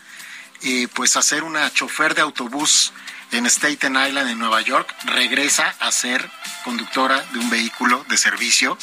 eh, 0.64 0.88
pues 0.94 1.18
a 1.18 1.22
ser 1.22 1.44
una 1.44 1.72
chofer 1.72 2.16
de 2.16 2.22
autobús 2.22 2.92
en 3.32 3.46
Staten 3.46 3.96
Island, 3.96 4.30
en 4.30 4.40
Nueva 4.40 4.62
York, 4.62 4.94
regresa 5.06 5.76
a 5.80 5.92
ser 5.92 6.30
conductora 6.64 7.22
de 7.34 7.40
un 7.40 7.50
vehículo 7.50 8.06
de 8.10 8.18
servicio. 8.18 8.78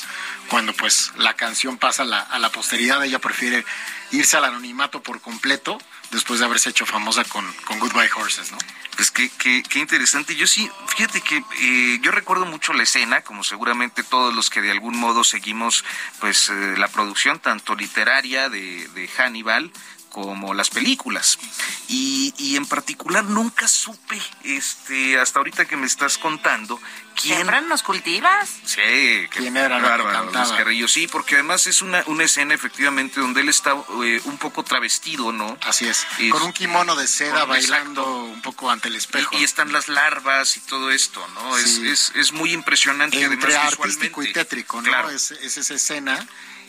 Cuando 0.49 0.73
pues 0.75 1.13
la 1.17 1.35
canción 1.35 1.79
pasa 1.79 2.03
a 2.03 2.07
la, 2.07 2.21
a 2.21 2.39
la 2.39 2.51
posteridad, 2.51 3.03
ella 3.05 3.19
prefiere 3.19 3.65
irse 4.13 4.37
al 4.37 4.45
anonimato 4.45 5.03
por 5.03 5.21
completo 5.21 5.79
después 6.11 6.39
de 6.39 6.47
haberse 6.47 6.71
hecho 6.71 6.87
famosa 6.87 7.25
con, 7.25 7.51
con 7.65 7.79
Goodbye 7.79 8.11
Horses, 8.17 8.53
¿no? 8.53 8.59
Pues 8.97 9.11
qué, 9.11 9.29
qué, 9.39 9.63
qué 9.69 9.81
interesante. 9.81 10.37
Yo 10.37 10.47
sí, 10.47 10.71
fíjate 10.87 11.21
que 11.21 11.43
eh, 11.61 11.99
yo 12.01 12.13
recuerdo 12.13 12.47
mucho 12.47 12.73
la 12.73 12.85
escena, 12.85 13.23
como 13.23 13.43
seguramente 13.43 14.05
todos 14.05 14.33
los 14.33 14.51
que 14.51 14.61
de 14.61 14.71
algún 14.71 14.97
modo 14.97 15.25
seguimos 15.25 15.85
pues 16.21 16.49
eh, 16.49 16.75
la 16.79 16.89
producción 16.89 17.41
tanto 17.41 17.75
literaria 17.75 18.49
de, 18.49 18.87
de 18.89 19.09
Hannibal, 19.09 19.73
como 20.15 20.55
las 20.55 20.71
películas. 20.71 21.41
Y, 21.89 22.33
y, 22.39 22.55
en 22.55 22.67
particular 22.67 23.25
nunca 23.25 23.67
supe, 23.67 24.23
este, 24.45 25.19
hasta 25.19 25.41
ahorita 25.41 25.65
que 25.65 25.77
me 25.77 25.87
estás 25.87 26.19
contando, 26.19 26.81
quién... 27.21 27.39
¿Siempre 27.39 27.61
nos 27.63 27.83
cultivas? 27.83 28.49
Sí, 28.65 29.27
¿Quién 29.31 29.57
era 29.57 29.81
bárbaro, 29.81 30.31
Luis 30.31 30.51
Carrillo. 30.51 30.87
Sí, 30.87 31.09
porque 31.09 31.35
además 31.35 31.67
es 31.67 31.83
una, 31.83 32.05
una 32.07 32.23
escena 32.23 32.55
efectivamente 32.55 33.19
donde 33.19 33.41
él 33.41 33.49
está 33.49 33.73
eh, 34.05 34.21
un 34.27 34.39
poco 34.39 34.63
travestido, 34.63 35.33
¿no? 35.33 35.59
Así 35.67 35.89
es, 35.89 36.07
con 36.31 36.43
un 36.43 36.53
kimono 36.53 36.95
de 36.95 37.09
seda 37.09 37.45
bailando 37.45 38.03
exacto. 38.03 38.25
un 38.25 38.43
poco 38.43 38.71
ante 38.71 38.87
el 38.87 38.95
espejo. 38.95 39.37
Y, 39.37 39.41
y, 39.41 39.45
están 39.45 39.73
las 39.73 39.89
larvas 39.89 40.57
y 40.57 40.61
todo 40.61 40.93
esto, 40.93 41.27
¿no? 41.35 41.59
Sí. 41.59 41.89
Es, 41.89 42.11
es, 42.11 42.13
es, 42.15 42.33
muy 42.33 42.53
impresionante. 42.53 43.21
Entre 43.21 43.53
además, 43.53 43.73
artístico 43.81 44.23
y 44.23 44.33
tétrico, 44.33 44.81
¿no? 44.81 44.89
Claro. 44.89 45.11
Es, 45.11 45.33
es 45.33 45.59
esa 45.59 45.75
escena 45.75 46.25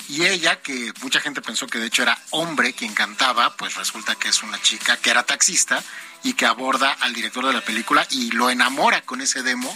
y 0.08 0.26
ella, 0.26 0.62
que 0.62 0.94
mucha 1.02 1.20
gente 1.20 1.42
pensó 1.42 1.68
que 1.68 1.80
de 1.80 1.88
hecho 1.88 2.04
era 2.04 2.18
hombre 2.32 2.74
quien 2.74 2.94
cantaba, 2.94 3.56
pues 3.56 3.76
resulta 3.76 4.16
que 4.16 4.30
es 4.30 4.44
una 4.44 4.62
chica 4.62 4.98
que 4.98 5.10
era 5.10 5.24
taxista 5.24 5.84
y 6.24 6.34
que 6.34 6.46
aborda 6.46 6.92
al 7.02 7.14
director 7.14 7.46
de 7.46 7.54
la 7.54 7.62
película 7.62 8.06
y 8.10 8.32
lo 8.32 8.50
enamora 8.50 9.02
con 9.02 9.22
ese 9.22 9.44
demo 9.44 9.76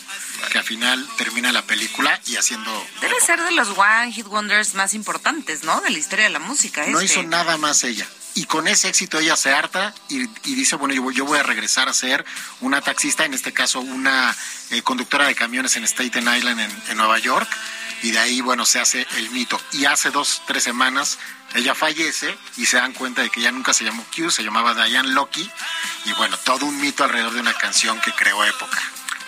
que 0.52 0.58
al 0.58 0.64
final 0.64 1.08
termina 1.18 1.52
la 1.52 1.62
película 1.62 2.20
y 2.26 2.38
haciendo... 2.38 2.72
Debe 3.02 3.14
época. 3.14 3.26
ser 3.26 3.44
de 3.44 3.52
los 3.52 3.70
One 3.78 4.12
Hit 4.12 4.26
Wonders 4.26 4.74
más 4.74 4.94
importantes, 4.94 5.64
¿no? 5.64 5.80
De 5.82 5.92
la 5.92 5.98
historia 5.98 6.26
de 6.26 6.32
la 6.32 6.40
música. 6.40 6.86
No 6.88 7.00
este. 7.00 7.20
hizo 7.20 7.28
nada 7.28 7.58
más 7.58 7.84
ella. 7.84 8.08
Y 8.34 8.46
con 8.46 8.68
ese 8.68 8.90
éxito 8.90 9.20
ella 9.20 9.36
se 9.36 9.54
harta 9.54 9.94
y, 10.08 10.22
y 10.22 10.56
dice, 10.56 10.76
bueno, 10.76 10.94
yo, 10.94 11.12
yo, 11.12 11.26
voy 11.26 11.40
a 11.40 11.44
regresar 11.44 11.90
a 11.90 11.94
ser 11.94 12.26
una 12.62 12.82
taxista, 12.82 13.26
en 13.26 13.34
este 13.34 13.54
caso 13.54 13.82
una 13.82 14.36
eh, 14.72 14.82
conductora 14.82 15.28
de 15.28 15.36
camiones 15.36 15.76
en 15.76 15.84
Staten 15.84 16.36
Island, 16.36 16.60
en, 16.60 16.84
en 16.90 16.98
Nueva 16.98 17.20
York 17.20 17.50
y 18.02 18.12
de 18.12 18.20
ahí, 18.20 18.42
bueno, 18.42 18.66
se 18.66 18.80
hace 18.80 19.06
el 19.18 19.30
mito. 19.32 19.60
Y 19.74 19.86
hace 19.86 20.12
dos, 20.12 20.42
tres 20.46 20.64
semanas 20.64 21.18
ella 21.56 21.74
fallece 21.74 22.38
y 22.58 22.66
se 22.66 22.78
dan 22.78 22.94
cuenta 22.94 23.22
de 23.22 23.30
que 23.30 23.40
ella 23.40 23.52
nunca 23.52 23.74
se 23.74 23.84
llamó 23.84 24.06
Q, 24.16 24.30
se 24.30 24.44
llamaba 24.44 24.74
Diane 24.74 25.10
Loki 25.10 25.50
y 26.06 26.14
bueno, 26.14 26.38
todo 26.38 26.66
un 26.66 26.80
mito 26.80 27.04
alrededor 27.04 27.34
de 27.34 27.42
una 27.42 27.54
canción 27.54 28.00
que 28.02 28.12
creó 28.14 28.44
época. 28.46 28.80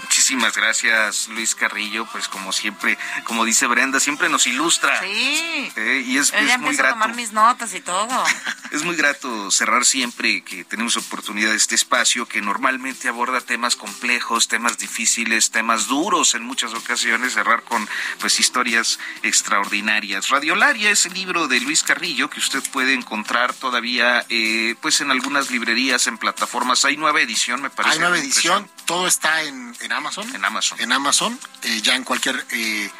Muchísimas 0.01 0.55
gracias, 0.55 1.27
Luis 1.29 1.55
Carrillo. 1.55 2.05
Pues 2.11 2.27
como 2.27 2.51
siempre, 2.51 2.97
como 3.23 3.45
dice 3.45 3.67
Brenda, 3.67 3.99
siempre 3.99 4.29
nos 4.29 4.47
ilustra. 4.47 4.99
Sí. 4.99 5.71
Eh, 5.75 6.03
y 6.05 6.17
es, 6.17 6.33
muy 6.59 6.75
grato. 6.75 6.89
a 6.89 6.99
tomar 6.99 7.15
mis 7.15 7.31
notas 7.31 7.73
y 7.73 7.81
todo. 7.81 8.23
es 8.71 8.83
muy 8.83 8.95
grato 8.95 9.51
cerrar 9.51 9.85
siempre 9.85 10.43
que 10.43 10.63
tenemos 10.63 10.97
oportunidad 10.97 11.51
de 11.51 11.57
este 11.57 11.75
espacio 11.75 12.27
que 12.27 12.41
normalmente 12.41 13.07
aborda 13.07 13.41
temas 13.41 13.75
complejos, 13.75 14.47
temas 14.47 14.77
difíciles, 14.77 15.51
temas 15.51 15.87
duros 15.87 16.35
en 16.35 16.43
muchas 16.43 16.73
ocasiones, 16.73 17.33
cerrar 17.33 17.63
con 17.63 17.87
pues 18.19 18.39
historias 18.39 18.99
extraordinarias. 19.23 20.29
Radiolaria 20.29 20.91
es 20.91 21.05
el 21.05 21.13
libro 21.13 21.47
de 21.47 21.59
Luis 21.59 21.83
Carrillo 21.83 22.29
que 22.29 22.39
usted 22.39 22.63
puede 22.71 22.93
encontrar 22.93 23.53
todavía 23.53 24.25
eh, 24.29 24.75
pues 24.81 25.01
en 25.01 25.11
algunas 25.11 25.51
librerías, 25.51 26.07
en 26.07 26.17
plataformas. 26.17 26.85
Hay 26.85 26.97
nueva 26.97 27.21
edición, 27.21 27.61
me 27.61 27.69
parece. 27.69 27.93
Hay 27.95 27.99
nueva 27.99 28.17
edición, 28.17 28.69
todo 28.91 29.07
está 29.07 29.43
en, 29.43 29.73
en 29.79 29.93
Amazon. 29.93 30.35
En 30.35 30.43
Amazon. 30.43 30.77
En 30.81 30.91
Amazon, 30.91 31.39
eh, 31.61 31.81
ya 31.81 31.95
en 31.95 32.03
cualquier 32.03 32.45
eh, 32.49 32.91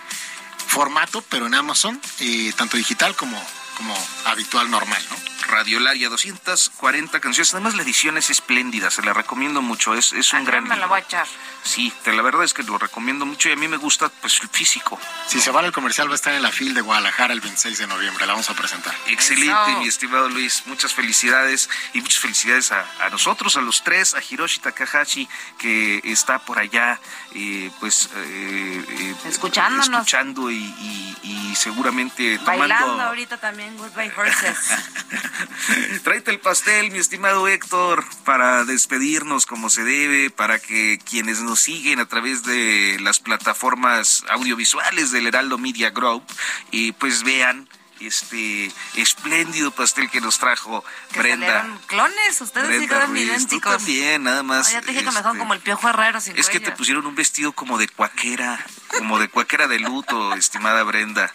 formato, 0.67 1.21
pero 1.23 1.47
en 1.47 1.53
Amazon, 1.53 1.99
eh, 2.21 2.53
tanto 2.55 2.77
digital 2.77 3.13
como, 3.13 3.37
como 3.75 3.93
habitual, 4.23 4.71
normal, 4.71 5.05
¿no? 5.09 5.30
Radiolaria, 5.47 6.09
240 6.09 7.19
canciones. 7.19 7.53
Además, 7.53 7.75
la 7.75 7.83
edición 7.83 8.17
es 8.17 8.29
espléndida, 8.29 8.89
se 8.91 9.01
la 9.01 9.13
recomiendo 9.13 9.61
mucho. 9.61 9.93
Es, 9.95 10.13
es 10.13 10.33
un 10.33 10.39
Ay, 10.39 10.45
gran. 10.45 10.63
Me 10.67 10.77
la 10.77 10.87
voy 10.87 10.99
a 10.99 11.03
echar. 11.03 11.27
Sí, 11.63 11.93
te, 12.03 12.11
la 12.13 12.21
verdad 12.21 12.43
es 12.43 12.53
que 12.53 12.63
lo 12.63 12.77
recomiendo 12.77 13.25
mucho 13.25 13.49
y 13.49 13.51
a 13.51 13.55
mí 13.55 13.67
me 13.67 13.77
gusta 13.77 14.09
pues 14.09 14.39
el 14.41 14.49
físico. 14.49 14.99
Si 15.27 15.39
se 15.39 15.51
va 15.51 15.59
al 15.61 15.71
comercial, 15.71 16.07
va 16.07 16.13
a 16.13 16.15
estar 16.15 16.33
en 16.33 16.41
la 16.41 16.51
FIL 16.51 16.73
de 16.73 16.81
Guadalajara 16.81 17.33
el 17.33 17.41
26 17.41 17.77
de 17.77 17.87
noviembre. 17.87 18.25
La 18.25 18.33
vamos 18.33 18.49
a 18.49 18.53
presentar. 18.55 18.95
Excelente, 19.07 19.71
Eso. 19.71 19.79
mi 19.79 19.87
estimado 19.87 20.29
Luis. 20.29 20.63
Muchas 20.65 20.93
felicidades 20.93 21.69
y 21.93 22.01
muchas 22.01 22.19
felicidades 22.19 22.71
a, 22.71 22.85
a, 23.01 23.09
nosotros, 23.09 23.55
a 23.57 23.61
los 23.61 23.83
tres, 23.83 24.13
a 24.15 24.21
Hiroshi 24.27 24.59
Takahashi, 24.59 25.27
que 25.57 26.01
está 26.05 26.39
por 26.39 26.57
allá, 26.59 26.99
eh, 27.35 27.69
pues. 27.79 28.09
Eh, 28.15 29.15
Escuchándonos. 29.25 29.87
Escuchando 29.89 30.49
y, 30.51 30.55
y, 30.57 31.17
y 31.51 31.55
seguramente 31.55 32.37
Bailando 32.39 32.75
tomando. 32.85 33.03
ahorita 33.03 33.37
también 33.37 33.77
Goodbye 33.77 34.11
Horses. 34.17 34.57
Tráete 36.03 36.31
el 36.31 36.39
pastel, 36.39 36.91
mi 36.91 36.99
estimado 36.99 37.47
Héctor, 37.47 38.05
para 38.25 38.63
despedirnos 38.65 39.45
como 39.45 39.69
se 39.69 39.83
debe, 39.83 40.29
para 40.29 40.59
que 40.59 40.99
quienes 41.09 41.41
nos 41.41 41.59
siguen 41.59 41.99
a 41.99 42.05
través 42.07 42.43
de 42.43 42.97
las 43.01 43.19
plataformas 43.19 44.23
audiovisuales 44.29 45.11
del 45.11 45.27
Heraldo 45.27 45.57
Media 45.57 45.89
Group, 45.91 46.23
y 46.71 46.91
pues 46.93 47.23
vean 47.23 47.67
este 47.99 48.71
espléndido 48.95 49.71
pastel 49.71 50.09
que 50.09 50.21
nos 50.21 50.39
trajo 50.39 50.83
que 51.11 51.19
Brenda. 51.19 51.67
clones, 51.85 52.41
ustedes 52.41 52.67
Brenda 52.67 52.83
sí 52.83 52.87
quedan 52.89 53.09
Ruiz, 53.11 53.23
idénticos. 53.27 53.71
Tú 53.73 53.77
también, 53.77 54.23
nada 54.23 54.43
más. 54.43 54.69
Oh, 54.69 54.71
ya 54.71 54.81
te 54.81 54.87
dije 54.87 55.03
que 55.03 55.11
me 55.11 55.17
dejaron 55.17 55.37
como 55.37 55.53
el 55.53 55.59
piojo 55.59 55.87
herrero 55.87 56.19
sin 56.19 56.35
Es 56.37 56.47
cuello. 56.47 56.59
que 56.59 56.71
te 56.71 56.75
pusieron 56.75 57.05
un 57.05 57.15
vestido 57.15 57.51
como 57.53 57.77
de 57.77 57.87
cuaquera, 57.87 58.65
como 58.97 59.19
de 59.19 59.29
cuaquera 59.29 59.67
de 59.67 59.79
luto, 59.79 60.33
estimada 60.35 60.83
Brenda. 60.83 61.31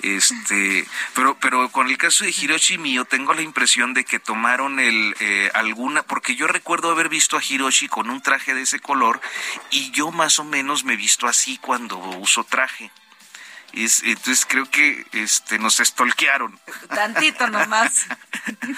Este, 0.00 0.86
pero, 1.14 1.36
pero 1.40 1.68
con 1.70 1.88
el 1.88 1.98
caso 1.98 2.24
de 2.24 2.30
Hiroshi 2.30 2.78
mío, 2.78 3.04
tengo 3.04 3.34
la 3.34 3.42
impresión 3.42 3.94
de 3.94 4.04
que 4.04 4.20
tomaron 4.20 4.78
el 4.78 5.14
eh, 5.18 5.50
alguna, 5.54 6.02
porque 6.02 6.36
yo 6.36 6.46
recuerdo 6.46 6.90
haber 6.90 7.08
visto 7.08 7.36
a 7.36 7.42
Hiroshi 7.42 7.88
con 7.88 8.08
un 8.08 8.22
traje 8.22 8.54
de 8.54 8.62
ese 8.62 8.78
color 8.78 9.20
y 9.70 9.90
yo 9.90 10.12
más 10.12 10.38
o 10.38 10.44
menos 10.44 10.84
me 10.84 10.94
he 10.94 10.96
visto 10.96 11.26
así 11.26 11.58
cuando 11.58 11.98
uso 11.98 12.44
traje. 12.44 12.92
Es, 13.72 14.02
entonces 14.02 14.46
creo 14.48 14.70
que 14.70 15.04
este 15.12 15.58
nos 15.58 15.78
estolquearon. 15.80 16.58
Tantito 16.88 17.48
nomás. 17.48 18.06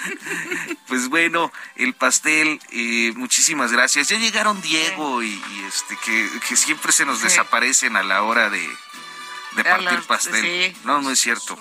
pues 0.87 1.07
bueno, 1.07 1.51
el 1.77 1.93
pastel, 1.93 2.59
eh, 2.71 3.13
muchísimas 3.15 3.71
gracias. 3.71 4.09
Ya 4.09 4.17
llegaron 4.17 4.61
Diego 4.61 5.23
y, 5.23 5.29
y 5.29 5.63
este 5.67 5.97
que, 6.03 6.29
que, 6.47 6.55
siempre 6.57 6.91
se 6.91 7.05
nos 7.05 7.19
sí. 7.19 7.25
desaparecen 7.25 7.95
a 7.95 8.03
la 8.03 8.23
hora 8.23 8.49
de, 8.49 8.67
de 9.55 9.63
partir 9.63 9.91
los, 9.91 10.05
pastel. 10.05 10.41
Sí. 10.41 10.77
No, 10.83 11.01
no 11.01 11.11
es 11.11 11.19
cierto. 11.19 11.57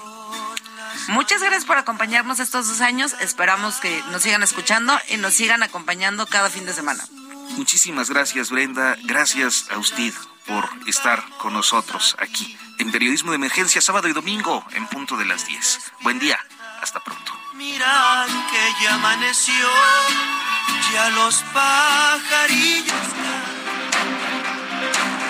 Muchas 1.09 1.41
gracias 1.41 1.65
por 1.65 1.79
acompañarnos 1.79 2.41
estos 2.41 2.69
dos 2.69 2.81
años. 2.81 3.15
Esperamos 3.21 3.77
que 3.77 4.03
nos 4.11 4.23
sigan 4.23 4.43
escuchando 4.43 4.99
y 5.09 5.17
nos 5.17 5.35
sigan 5.35 5.63
acompañando 5.63 6.27
cada 6.27 6.51
fin 6.51 6.67
de 6.67 6.73
semana. 6.73 7.05
Muchísimas 7.57 8.11
gracias, 8.11 8.51
Brenda. 8.51 8.97
Gracias 9.03 9.67
a 9.71 9.79
usted 9.79 10.13
por 10.47 10.69
estar 10.87 11.23
con 11.39 11.53
nosotros 11.53 12.17
aquí 12.19 12.57
en 12.79 12.91
Periodismo 12.91 13.31
de 13.31 13.37
Emergencia, 13.37 13.81
sábado 13.81 14.09
y 14.09 14.13
domingo, 14.13 14.65
en 14.73 14.87
punto 14.87 15.17
de 15.17 15.27
las 15.27 15.47
10. 15.47 15.93
Buen 16.01 16.19
día. 16.19 16.39
Hasta 16.81 17.01
pronto. 17.01 17.33
Mira 17.55 18.27
que 18.51 18.85
ya 18.85 18.95
amaneció, 18.95 19.69
ya 20.93 21.11
los 21.11 21.43
pajarillos. 21.53 23.30